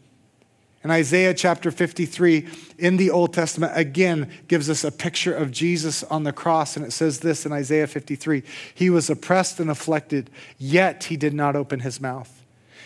And 0.83 0.91
Isaiah 0.91 1.35
chapter 1.35 1.71
53 1.71 2.49
in 2.79 2.97
the 2.97 3.11
Old 3.11 3.35
Testament 3.35 3.73
again 3.75 4.31
gives 4.49 4.71
us 4.71 4.83
a 4.83 4.91
picture 4.91 5.35
of 5.35 5.51
Jesus 5.51 6.03
on 6.05 6.25
the 6.25 6.33
cross. 6.33 6.77
And 6.77 6.87
it 6.87 6.93
says 6.93 7.21
this 7.21 7.45
in 7.45 7.53
Isaiah 7.53 7.87
53 7.87 8.43
He 8.75 8.89
was 8.89 9.11
oppressed 9.11 9.61
and 9.61 9.71
afflicted, 9.71 10.31
yet 10.59 11.05
he 11.05 11.17
did 11.17 11.35
not 11.35 11.55
open 11.55 11.81
his 11.81 12.01
mouth. 12.01 12.40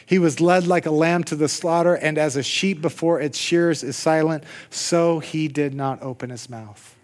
He 0.06 0.18
was 0.18 0.40
led 0.40 0.66
like 0.66 0.86
a 0.86 0.90
lamb 0.90 1.24
to 1.24 1.36
the 1.36 1.48
slaughter, 1.48 1.94
and 1.94 2.18
as 2.18 2.36
a 2.36 2.42
sheep 2.42 2.82
before 2.82 3.20
its 3.20 3.38
shears 3.38 3.82
is 3.82 3.96
silent, 3.96 4.44
so 4.70 5.18
he 5.18 5.48
did 5.48 5.74
not 5.74 6.02
open 6.02 6.30
his 6.30 6.50
mouth. 6.50 6.96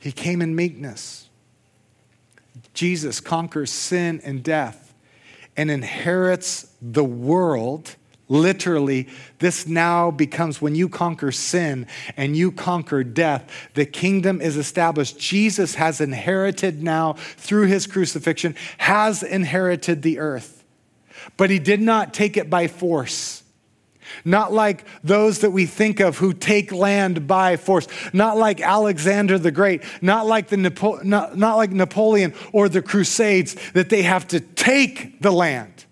He 0.00 0.12
came 0.12 0.40
in 0.40 0.54
meekness. 0.54 1.28
Jesus 2.74 3.20
conquers 3.20 3.70
sin 3.72 4.20
and 4.22 4.42
death 4.42 4.94
and 5.56 5.70
inherits 5.70 6.70
the 6.80 7.04
world. 7.04 7.96
Literally, 8.28 9.08
this 9.38 9.66
now 9.66 10.10
becomes 10.10 10.60
when 10.60 10.74
you 10.74 10.88
conquer 10.88 11.32
sin 11.32 11.86
and 12.16 12.36
you 12.36 12.52
conquer 12.52 13.02
death, 13.02 13.50
the 13.74 13.86
kingdom 13.86 14.40
is 14.40 14.56
established. 14.56 15.18
Jesus 15.18 15.76
has 15.76 16.00
inherited 16.00 16.82
now, 16.82 17.14
through 17.14 17.66
his 17.66 17.86
crucifixion, 17.86 18.54
has 18.78 19.22
inherited 19.22 20.02
the 20.02 20.18
earth 20.18 20.56
but 21.36 21.50
he 21.50 21.58
did 21.58 21.80
not 21.80 22.14
take 22.14 22.36
it 22.36 22.50
by 22.50 22.66
force. 22.68 23.42
Not 24.24 24.52
like 24.52 24.84
those 25.02 25.40
that 25.40 25.50
we 25.50 25.66
think 25.66 26.00
of 26.00 26.18
who 26.18 26.32
take 26.32 26.72
land 26.72 27.26
by 27.26 27.56
force. 27.56 27.88
Not 28.12 28.36
like 28.36 28.60
Alexander 28.60 29.38
the 29.38 29.50
Great. 29.50 29.82
Not 30.00 30.26
like, 30.26 30.48
the 30.48 30.56
Napo- 30.56 31.02
not, 31.02 31.36
not 31.36 31.56
like 31.56 31.70
Napoleon 31.70 32.32
or 32.52 32.68
the 32.68 32.82
Crusades 32.82 33.56
that 33.72 33.88
they 33.88 34.02
have 34.02 34.26
to 34.28 34.40
take 34.40 35.20
the 35.20 35.32
land. 35.32 35.84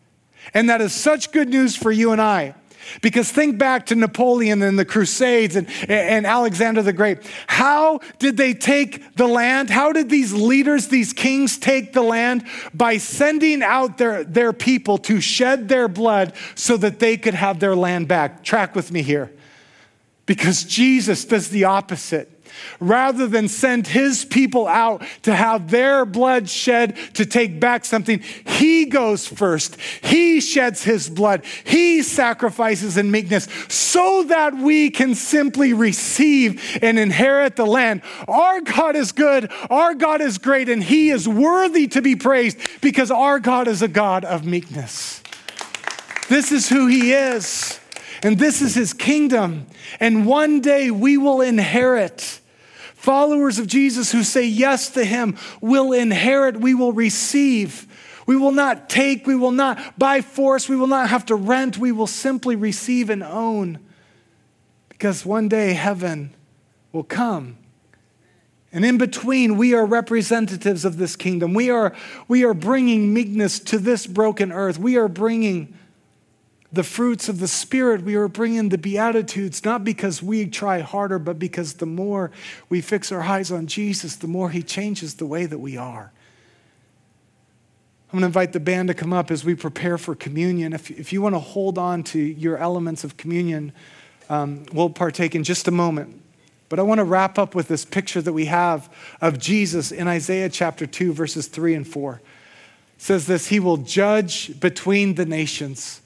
And 0.52 0.70
that 0.70 0.80
is 0.80 0.92
such 0.92 1.32
good 1.32 1.48
news 1.48 1.76
for 1.76 1.90
you 1.90 2.12
and 2.12 2.20
I 2.20 2.54
because 3.02 3.30
think 3.30 3.58
back 3.58 3.86
to 3.86 3.94
Napoleon 3.94 4.62
and 4.62 4.78
the 4.78 4.84
Crusades 4.84 5.56
and, 5.56 5.68
and 5.88 6.26
Alexander 6.26 6.82
the 6.82 6.92
Great. 6.92 7.18
How 7.46 8.00
did 8.18 8.36
they 8.36 8.54
take 8.54 9.16
the 9.16 9.26
land? 9.26 9.70
How 9.70 9.92
did 9.92 10.08
these 10.08 10.32
leaders, 10.32 10.88
these 10.88 11.12
kings, 11.12 11.58
take 11.58 11.92
the 11.92 12.02
land? 12.02 12.44
By 12.72 12.98
sending 12.98 13.62
out 13.62 13.98
their, 13.98 14.24
their 14.24 14.52
people 14.52 14.98
to 14.98 15.20
shed 15.20 15.68
their 15.68 15.88
blood 15.88 16.34
so 16.54 16.76
that 16.76 16.98
they 16.98 17.16
could 17.16 17.34
have 17.34 17.60
their 17.60 17.76
land 17.76 18.08
back. 18.08 18.42
Track 18.42 18.74
with 18.74 18.92
me 18.92 19.02
here. 19.02 19.30
Because 20.26 20.64
Jesus 20.64 21.24
does 21.24 21.50
the 21.50 21.64
opposite 21.64 22.33
rather 22.80 23.26
than 23.26 23.48
send 23.48 23.86
his 23.86 24.24
people 24.24 24.66
out 24.66 25.02
to 25.22 25.34
have 25.34 25.70
their 25.70 26.04
blood 26.04 26.48
shed 26.48 26.96
to 27.14 27.24
take 27.24 27.60
back 27.60 27.84
something, 27.84 28.20
he 28.46 28.84
goes 28.86 29.26
first. 29.26 29.80
He 30.02 30.40
sheds 30.40 30.84
his 30.84 31.08
blood. 31.08 31.44
He 31.64 32.02
sacrifices 32.02 32.96
in 32.96 33.10
meekness 33.10 33.48
so 33.68 34.24
that 34.24 34.54
we 34.54 34.90
can 34.90 35.14
simply 35.14 35.72
receive 35.72 36.78
and 36.82 36.98
inherit 36.98 37.56
the 37.56 37.66
land. 37.66 38.02
Our 38.28 38.60
God 38.60 38.96
is 38.96 39.12
good. 39.12 39.50
Our 39.70 39.94
God 39.94 40.20
is 40.20 40.38
great, 40.38 40.68
and 40.68 40.82
he 40.82 41.10
is 41.10 41.28
worthy 41.28 41.86
to 41.88 42.02
be 42.02 42.16
praised 42.16 42.58
because 42.80 43.10
our 43.10 43.38
God 43.38 43.68
is 43.68 43.82
a 43.82 43.88
God 43.88 44.24
of 44.24 44.44
meekness. 44.44 45.22
This 46.28 46.52
is 46.52 46.68
who 46.68 46.86
he 46.86 47.12
is. 47.12 47.78
And 48.22 48.38
this 48.38 48.62
is 48.62 48.74
his 48.74 48.94
kingdom. 48.94 49.66
And 50.00 50.24
one 50.24 50.60
day 50.60 50.90
we 50.90 51.18
will 51.18 51.42
inherit 51.42 52.40
Followers 53.04 53.58
of 53.58 53.66
Jesus 53.66 54.12
who 54.12 54.22
say 54.22 54.46
yes 54.46 54.88
to 54.92 55.04
him 55.04 55.36
will 55.60 55.92
inherit, 55.92 56.58
we 56.58 56.72
will 56.72 56.94
receive. 56.94 57.86
We 58.26 58.34
will 58.34 58.50
not 58.50 58.88
take, 58.88 59.26
we 59.26 59.36
will 59.36 59.50
not 59.50 59.98
by 59.98 60.22
force, 60.22 60.70
we 60.70 60.76
will 60.76 60.86
not 60.86 61.10
have 61.10 61.26
to 61.26 61.34
rent, 61.34 61.76
we 61.76 61.92
will 61.92 62.06
simply 62.06 62.56
receive 62.56 63.10
and 63.10 63.22
own. 63.22 63.78
Because 64.88 65.26
one 65.26 65.48
day 65.48 65.74
heaven 65.74 66.32
will 66.92 67.04
come 67.04 67.58
And 68.74 68.84
in 68.84 68.96
between, 68.96 69.56
we 69.56 69.74
are 69.74 69.86
representatives 69.86 70.84
of 70.84 70.96
this 70.96 71.14
kingdom. 71.14 71.54
We 71.54 71.70
are, 71.70 71.94
we 72.26 72.42
are 72.42 72.54
bringing 72.54 73.14
meekness 73.14 73.60
to 73.60 73.78
this 73.78 74.04
broken 74.04 74.50
earth. 74.50 74.78
We 74.78 74.96
are 74.96 75.08
bringing 75.08 75.78
the 76.74 76.82
fruits 76.82 77.28
of 77.28 77.40
the 77.40 77.48
Spirit. 77.48 78.02
We 78.02 78.14
are 78.16 78.28
bringing 78.28 78.68
the 78.68 78.78
Beatitudes, 78.78 79.64
not 79.64 79.84
because 79.84 80.22
we 80.22 80.46
try 80.46 80.80
harder, 80.80 81.18
but 81.18 81.38
because 81.38 81.74
the 81.74 81.86
more 81.86 82.30
we 82.68 82.80
fix 82.80 83.12
our 83.12 83.22
eyes 83.22 83.52
on 83.52 83.66
Jesus, 83.66 84.16
the 84.16 84.26
more 84.26 84.50
He 84.50 84.62
changes 84.62 85.14
the 85.14 85.26
way 85.26 85.46
that 85.46 85.58
we 85.58 85.76
are. 85.76 86.12
I'm 88.12 88.20
going 88.20 88.22
to 88.22 88.26
invite 88.26 88.52
the 88.52 88.60
band 88.60 88.88
to 88.88 88.94
come 88.94 89.12
up 89.12 89.30
as 89.30 89.44
we 89.44 89.54
prepare 89.54 89.98
for 89.98 90.14
communion. 90.14 90.72
If, 90.72 90.90
if 90.90 91.12
you 91.12 91.20
want 91.20 91.34
to 91.34 91.40
hold 91.40 91.78
on 91.78 92.04
to 92.04 92.18
your 92.18 92.56
elements 92.58 93.02
of 93.02 93.16
communion, 93.16 93.72
um, 94.28 94.66
we'll 94.72 94.90
partake 94.90 95.34
in 95.34 95.42
just 95.42 95.66
a 95.66 95.72
moment. 95.72 96.22
But 96.68 96.78
I 96.78 96.82
want 96.82 96.98
to 96.98 97.04
wrap 97.04 97.38
up 97.38 97.54
with 97.54 97.68
this 97.68 97.84
picture 97.84 98.22
that 98.22 98.32
we 98.32 98.46
have 98.46 98.88
of 99.20 99.38
Jesus 99.38 99.90
in 99.90 100.08
Isaiah 100.08 100.48
chapter 100.48 100.86
2, 100.86 101.12
verses 101.12 101.48
3 101.48 101.74
and 101.74 101.86
4. 101.88 102.14
It 102.14 103.02
says 103.02 103.26
this 103.26 103.48
He 103.48 103.60
will 103.60 103.78
judge 103.78 104.60
between 104.60 105.16
the 105.16 105.26
nations 105.26 106.00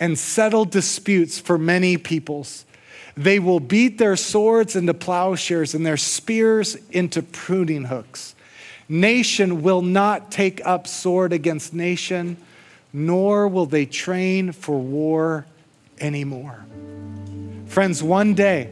and 0.00 0.18
settle 0.18 0.64
disputes 0.64 1.38
for 1.38 1.58
many 1.58 1.96
peoples. 1.96 2.64
They 3.16 3.38
will 3.38 3.60
beat 3.60 3.98
their 3.98 4.16
swords 4.16 4.74
into 4.74 4.94
plowshares 4.94 5.74
and 5.74 5.84
their 5.84 5.96
spears 5.96 6.76
into 6.90 7.22
pruning 7.22 7.84
hooks. 7.84 8.34
Nation 8.88 9.62
will 9.62 9.82
not 9.82 10.30
take 10.30 10.64
up 10.66 10.86
sword 10.86 11.32
against 11.32 11.72
nation, 11.74 12.36
nor 12.92 13.48
will 13.48 13.66
they 13.66 13.86
train 13.86 14.52
for 14.52 14.78
war 14.78 15.46
anymore. 16.00 16.64
Friends, 17.66 18.02
one 18.02 18.34
day, 18.34 18.70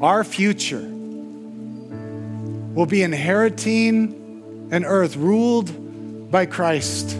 our 0.00 0.22
future 0.22 0.86
will 2.74 2.86
be 2.86 3.02
inheriting 3.02 4.68
an 4.70 4.84
earth 4.84 5.16
ruled 5.16 6.30
by 6.30 6.46
Christ. 6.46 7.18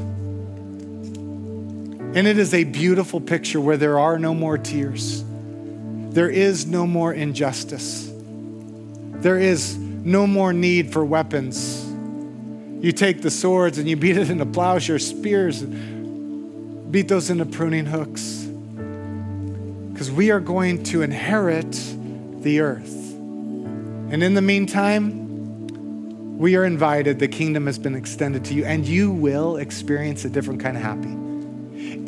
And 2.13 2.27
it 2.27 2.39
is 2.39 2.53
a 2.55 2.65
beautiful 2.65 3.21
picture 3.21 3.61
where 3.61 3.77
there 3.77 3.97
are 3.97 4.19
no 4.19 4.35
more 4.35 4.59
tears. 4.59 5.23
There 6.11 6.29
is 6.29 6.67
no 6.67 6.85
more 6.85 7.15
injustice. 7.15 8.11
There 8.13 9.39
is 9.39 9.77
no 9.79 10.27
more 10.27 10.53
need 10.53 10.93
for 10.93 11.05
weapons. 11.05 11.87
You 12.85 12.91
take 12.91 13.23
the 13.23 13.31
swords 13.31 13.79
and 13.79 13.89
you 13.89 13.95
beat 13.95 14.17
it 14.17 14.29
into 14.29 14.45
plowshares, 14.45 15.07
spears, 15.07 15.63
beat 15.63 17.07
those 17.07 17.31
into 17.31 17.47
pruning 17.47 17.87
hooks. 17.87 18.45
Because 19.93 20.11
we 20.11 20.33
are 20.33 20.41
going 20.41 20.83
to 20.85 21.03
inherit 21.03 21.71
the 22.43 22.59
earth. 22.59 23.13
And 23.13 24.21
in 24.25 24.35
the 24.35 24.43
meantime, 24.43 26.39
we 26.39 26.57
are 26.57 26.65
invited. 26.65 27.21
The 27.21 27.29
kingdom 27.29 27.67
has 27.67 27.79
been 27.79 27.95
extended 27.95 28.47
to 28.47 28.55
you, 28.55 28.65
and 28.65 28.85
you 28.85 29.13
will 29.13 29.59
experience 29.59 30.25
a 30.25 30.31
different 30.31 30.59
kind 30.61 30.77
of 30.77 30.83
happy 30.83 31.30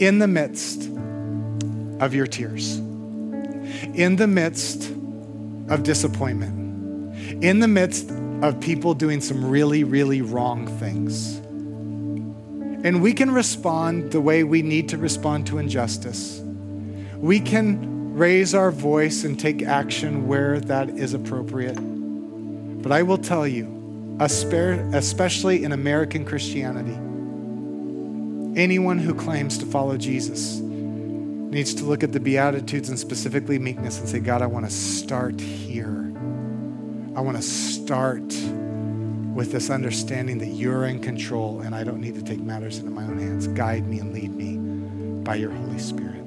in 0.02 0.18
the 0.18 0.26
midst 0.26 0.88
of 2.00 2.12
your 2.12 2.26
tears, 2.26 2.78
in 3.94 4.16
the 4.16 4.26
midst 4.26 4.90
of 5.68 5.84
disappointment, 5.84 7.14
in 7.40 7.60
the 7.60 7.68
midst 7.68 8.10
of 8.42 8.58
people 8.58 8.94
doing 8.94 9.20
some 9.20 9.48
really, 9.48 9.84
really 9.84 10.20
wrong 10.20 10.66
things. 10.80 11.36
And 12.84 13.00
we 13.00 13.12
can 13.12 13.30
respond 13.30 14.10
the 14.10 14.20
way 14.20 14.42
we 14.42 14.60
need 14.62 14.88
to 14.88 14.98
respond 14.98 15.46
to 15.46 15.58
injustice. 15.58 16.40
We 17.18 17.38
can 17.38 18.16
raise 18.16 18.56
our 18.56 18.72
voice 18.72 19.22
and 19.22 19.38
take 19.38 19.62
action 19.62 20.26
where 20.26 20.58
that 20.58 20.88
is 20.90 21.14
appropriate. 21.14 21.78
But 22.82 22.90
I 22.90 23.04
will 23.04 23.18
tell 23.18 23.46
you, 23.46 24.16
especially 24.18 25.62
in 25.62 25.70
American 25.70 26.24
Christianity, 26.24 26.98
anyone 28.54 28.98
who 28.98 29.14
claims 29.14 29.58
to 29.58 29.66
follow 29.66 29.96
Jesus 29.96 30.60
needs 30.60 31.74
to 31.74 31.84
look 31.84 32.02
at 32.02 32.12
the 32.12 32.20
Beatitudes 32.20 32.88
and 32.88 32.98
specifically 32.98 33.58
meekness 33.58 33.98
and 33.98 34.08
say, 34.08 34.20
God, 34.20 34.42
I 34.42 34.46
want 34.46 34.64
to 34.64 34.70
start 34.70 35.40
here. 35.40 36.12
I 37.14 37.20
want 37.20 37.36
to 37.36 37.42
start 37.42 38.22
with 39.34 39.52
this 39.52 39.70
understanding 39.70 40.38
that 40.38 40.48
you're 40.48 40.84
in 40.84 41.00
control 41.00 41.60
and 41.60 41.74
I 41.74 41.84
don't 41.84 42.00
need 42.00 42.14
to 42.14 42.22
take 42.22 42.40
matters 42.40 42.78
into 42.78 42.90
my 42.90 43.04
own 43.04 43.18
hands. 43.18 43.48
Guide 43.48 43.86
me 43.86 43.98
and 43.98 44.12
lead 44.12 44.34
me 44.34 44.56
by 45.22 45.36
your 45.36 45.50
Holy 45.50 45.78
Spirit. 45.78 46.22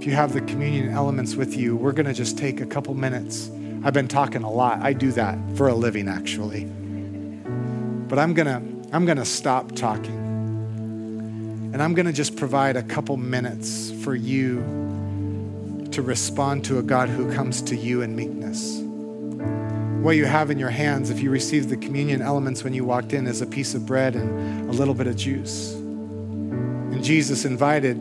If 0.00 0.06
you 0.06 0.12
have 0.12 0.32
the 0.32 0.40
communion 0.42 0.90
elements 0.90 1.34
with 1.34 1.56
you, 1.56 1.76
we're 1.76 1.92
going 1.92 2.06
to 2.06 2.12
just 2.12 2.36
take 2.36 2.60
a 2.60 2.66
couple 2.66 2.94
minutes. 2.94 3.50
I've 3.84 3.94
been 3.94 4.08
talking 4.08 4.42
a 4.42 4.50
lot. 4.50 4.80
I 4.80 4.92
do 4.92 5.12
that 5.12 5.38
for 5.56 5.68
a 5.68 5.74
living, 5.74 6.08
actually. 6.08 6.64
But 8.08 8.18
I'm 8.18 8.34
going 8.34 8.46
to 8.46 8.74
I'm 8.94 9.06
going 9.06 9.18
to 9.18 9.24
stop 9.24 9.72
talking. 9.72 10.23
And 11.74 11.82
I'm 11.82 11.92
going 11.92 12.06
to 12.06 12.12
just 12.12 12.36
provide 12.36 12.76
a 12.76 12.84
couple 12.84 13.16
minutes 13.16 13.90
for 14.04 14.14
you 14.14 14.60
to 15.90 16.02
respond 16.02 16.64
to 16.66 16.78
a 16.78 16.82
God 16.84 17.08
who 17.08 17.34
comes 17.34 17.60
to 17.62 17.74
you 17.74 18.02
in 18.02 18.14
meekness. 18.14 18.78
What 20.00 20.12
you 20.12 20.24
have 20.24 20.52
in 20.52 20.58
your 20.60 20.70
hands, 20.70 21.10
if 21.10 21.18
you 21.18 21.30
received 21.30 21.70
the 21.70 21.76
communion 21.76 22.22
elements 22.22 22.62
when 22.62 22.74
you 22.74 22.84
walked 22.84 23.12
in, 23.12 23.26
is 23.26 23.42
a 23.42 23.46
piece 23.46 23.74
of 23.74 23.86
bread 23.86 24.14
and 24.14 24.70
a 24.70 24.72
little 24.72 24.94
bit 24.94 25.08
of 25.08 25.16
juice. 25.16 25.72
And 25.74 27.02
Jesus 27.02 27.44
invited 27.44 27.96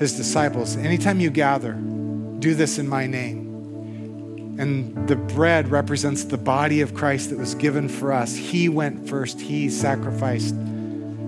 his 0.00 0.16
disciples, 0.16 0.76
anytime 0.76 1.20
you 1.20 1.30
gather, 1.30 1.74
do 1.74 2.56
this 2.56 2.78
in 2.78 2.88
my 2.88 3.06
name. 3.06 4.56
And 4.58 5.06
the 5.06 5.14
bread 5.14 5.68
represents 5.68 6.24
the 6.24 6.38
body 6.38 6.80
of 6.80 6.92
Christ 6.92 7.30
that 7.30 7.38
was 7.38 7.54
given 7.54 7.88
for 7.88 8.12
us. 8.12 8.34
He 8.34 8.68
went 8.68 9.08
first, 9.08 9.40
He 9.40 9.70
sacrificed, 9.70 10.56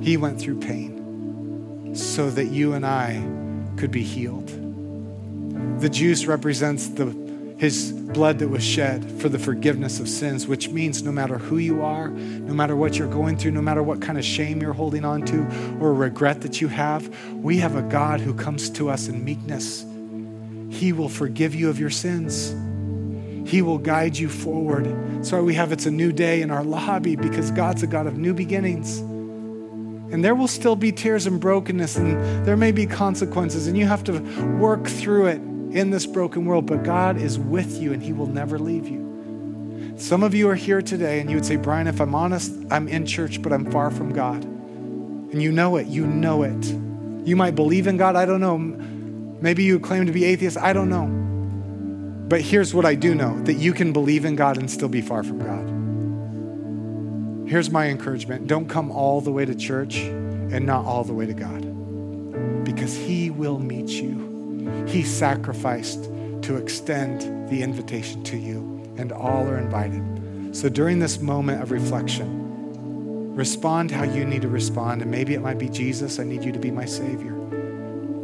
He 0.01 0.17
went 0.17 0.41
through 0.41 0.59
pain 0.59 0.94
so 1.95 2.31
that 2.31 2.47
you 2.47 2.75
and 2.75 2.85
I 2.85 3.23
could 3.77 3.91
be 3.91 4.03
healed. 4.03 4.49
The 5.81 5.89
juice 5.89 6.27
represents 6.27 6.89
the 6.89 7.25
his 7.57 7.93
blood 7.93 8.41
that 8.41 8.49
was 8.49 8.65
shed 8.65 9.11
for 9.21 9.29
the 9.29 9.39
forgiveness 9.39 10.01
of 10.01 10.09
sins, 10.09 10.47
which 10.47 10.69
means 10.69 11.03
no 11.03 11.13
matter 11.13 11.39
who 11.39 11.59
you 11.59 11.83
are, 11.83 12.09
no 12.09 12.53
matter 12.53 12.75
what 12.75 12.99
you're 12.99 13.09
going 13.09 13.39
through, 13.39 13.53
no 13.53 13.63
matter 13.63 13.83
what 13.83 14.03
kind 14.03 14.19
of 14.19 14.25
shame 14.25 14.61
you're 14.61 14.73
holding 14.73 15.05
on 15.05 15.23
to 15.23 15.47
or 15.81 15.95
regret 15.95 16.43
that 16.43 16.61
you 16.61 16.69
have, 16.69 17.09
we 17.33 17.59
have 17.59 17.77
a 17.77 17.83
God 17.83 18.21
who 18.21 18.35
comes 18.35 18.69
to 18.71 18.91
us 18.91 19.09
in 19.09 19.25
meekness. 19.25 19.85
He 20.69 20.93
will 20.93 21.09
forgive 21.09 21.55
you 21.55 21.71
of 21.71 21.79
your 21.79 21.91
sins. 21.91 22.55
He 23.49 23.63
will 23.63 23.79
guide 23.79 24.17
you 24.17 24.29
forward. 24.29 25.25
So 25.25 25.43
we 25.45 25.55
have 25.55 25.71
it's 25.71 25.87
a 25.87 25.91
new 25.91 26.13
day 26.13 26.43
in 26.43 26.51
our 26.51 26.65
lobby 26.65 27.15
because 27.15 27.51
God's 27.53 27.83
a 27.83 27.87
God 27.87 28.07
of 28.07 28.19
new 28.19 28.35
beginnings. 28.35 29.01
And 30.15 30.25
there 30.25 30.37
will 30.37 30.47
still 30.47 30.77
be 30.77 30.93
tears 30.93 31.27
and 31.27 31.41
brokenness, 31.41 31.97
and 31.97 32.47
there 32.47 32.57
may 32.57 32.71
be 32.71 32.87
consequences, 32.87 33.67
and 33.67 33.77
you 33.77 33.85
have 33.87 34.05
to 34.05 34.21
work 34.59 34.87
through 34.87 35.27
it 35.27 35.41
in 35.75 35.91
this 35.91 36.07
broken 36.07 36.45
world, 36.45 36.67
but 36.67 36.85
God 36.85 37.17
is 37.17 37.37
with 37.37 37.83
you 37.83 37.93
and 37.93 38.01
He 38.01 38.13
will 38.13 38.29
never 38.29 38.57
leave 38.57 38.87
you. 38.87 39.95
Some 39.97 40.23
of 40.23 40.33
you 40.33 40.49
are 40.49 40.55
here 40.55 40.81
today 40.81 41.19
and 41.19 41.29
you 41.29 41.37
would 41.37 41.45
say, 41.45 41.57
Brian, 41.57 41.89
if 41.89 42.01
I'm 42.01 42.15
honest, 42.15 42.53
I'm 42.71 42.87
in 42.87 43.07
church, 43.07 43.43
but 43.43 43.53
I'm 43.53 43.69
far 43.73 43.91
from 43.91 44.13
God. 44.13 44.45
And 44.45 45.43
you 45.43 45.51
know 45.51 45.79
it. 45.79 45.89
You 45.89 46.07
know 46.07 46.45
it. 46.45 46.65
You 47.27 47.35
might 47.35 47.57
believe 47.57 47.89
in 47.89 47.97
God. 47.97 48.15
I 48.15 48.25
don't 48.25 48.41
know. 48.41 48.57
Maybe 48.57 49.65
you 49.65 49.81
claim 49.81 50.07
to 50.07 50.13
be 50.13 50.25
atheist. 50.25 50.57
I 50.59 50.73
don't 50.73 50.91
know. 50.91 51.09
But 52.29 52.41
here's 52.41 52.73
what 52.73 52.85
I 52.85 52.95
do 52.95 53.17
know 53.17 53.37
that 53.43 53.55
you 53.55 53.73
can 53.73 53.93
believe 53.93 54.25
in 54.25 54.37
God 54.37 54.59
and 54.59 54.71
still 54.71 54.89
be 54.89 55.01
far 55.01 55.25
from 55.25 55.41
God. 55.41 55.74
Here's 57.47 57.71
my 57.71 57.89
encouragement 57.89 58.47
don't 58.47 58.69
come 58.69 58.91
all 58.91 59.21
the 59.21 59.33
way 59.33 59.45
to 59.45 59.55
church 59.55 59.99
and 59.99 60.65
not 60.67 60.85
all 60.85 61.05
the 61.05 61.15
way 61.15 61.27
to 61.27 61.35
God 61.35 61.75
because 62.65 62.97
He 62.97 63.31
will 63.31 63.59
meet 63.59 63.91
you. 63.91 64.85
He 64.87 65.03
sacrificed 65.03 66.05
to 66.43 66.57
extend 66.57 67.49
the 67.49 67.63
invitation 67.63 68.23
to 68.25 68.37
you, 68.37 68.83
and 68.97 69.13
all 69.13 69.47
are 69.47 69.59
invited. 69.59 70.55
So 70.57 70.69
during 70.69 70.99
this 70.99 71.21
moment 71.21 71.63
of 71.63 71.71
reflection, 71.71 73.35
respond 73.35 73.91
how 73.91 74.05
you 74.05 74.25
need 74.25 74.43
to 74.43 74.49
respond. 74.49 75.03
And 75.03 75.11
maybe 75.11 75.35
it 75.35 75.41
might 75.41 75.59
be 75.59 75.69
Jesus, 75.69 76.19
I 76.19 76.25
need 76.25 76.45
you 76.45 76.53
to 76.53 76.59
be 76.59 76.71
my 76.71 76.85
Savior. 76.85 77.33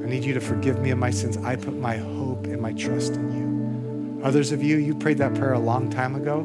I 0.02 0.06
need 0.06 0.24
you 0.24 0.34
to 0.34 0.40
forgive 0.40 0.80
me 0.80 0.90
of 0.90 0.98
my 0.98 1.10
sins. 1.10 1.36
I 1.38 1.56
put 1.56 1.74
my 1.74 1.96
hope 1.96 2.46
and 2.46 2.60
my 2.60 2.72
trust 2.72 3.14
in 3.14 3.32
you. 3.32 4.24
Others 4.24 4.52
of 4.52 4.62
you, 4.62 4.76
you 4.76 4.94
prayed 4.94 5.18
that 5.18 5.34
prayer 5.34 5.54
a 5.54 5.58
long 5.58 5.88
time 5.88 6.14
ago, 6.14 6.40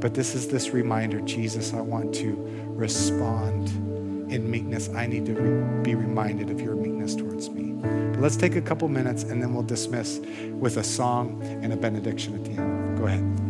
but 0.00 0.14
this 0.14 0.34
is 0.34 0.48
this 0.48 0.70
reminder 0.70 1.20
Jesus, 1.20 1.72
I 1.74 1.80
want 1.80 2.14
to 2.16 2.34
respond 2.68 3.68
in 4.32 4.50
meekness. 4.50 4.88
I 4.90 5.06
need 5.06 5.26
to 5.26 5.34
re- 5.34 5.82
be 5.82 5.94
reminded 5.94 6.50
of 6.50 6.60
your 6.60 6.74
meekness 6.74 7.14
towards 7.14 7.50
me. 7.50 7.72
But 7.82 8.20
let's 8.20 8.36
take 8.36 8.56
a 8.56 8.62
couple 8.62 8.88
minutes 8.88 9.24
and 9.24 9.42
then 9.42 9.52
we'll 9.52 9.62
dismiss 9.62 10.20
with 10.52 10.76
a 10.76 10.84
song 10.84 11.42
and 11.62 11.72
a 11.72 11.76
benediction 11.76 12.34
at 12.34 12.44
the 12.44 12.52
end. 12.52 12.98
Go 12.98 13.06
ahead. 13.06 13.49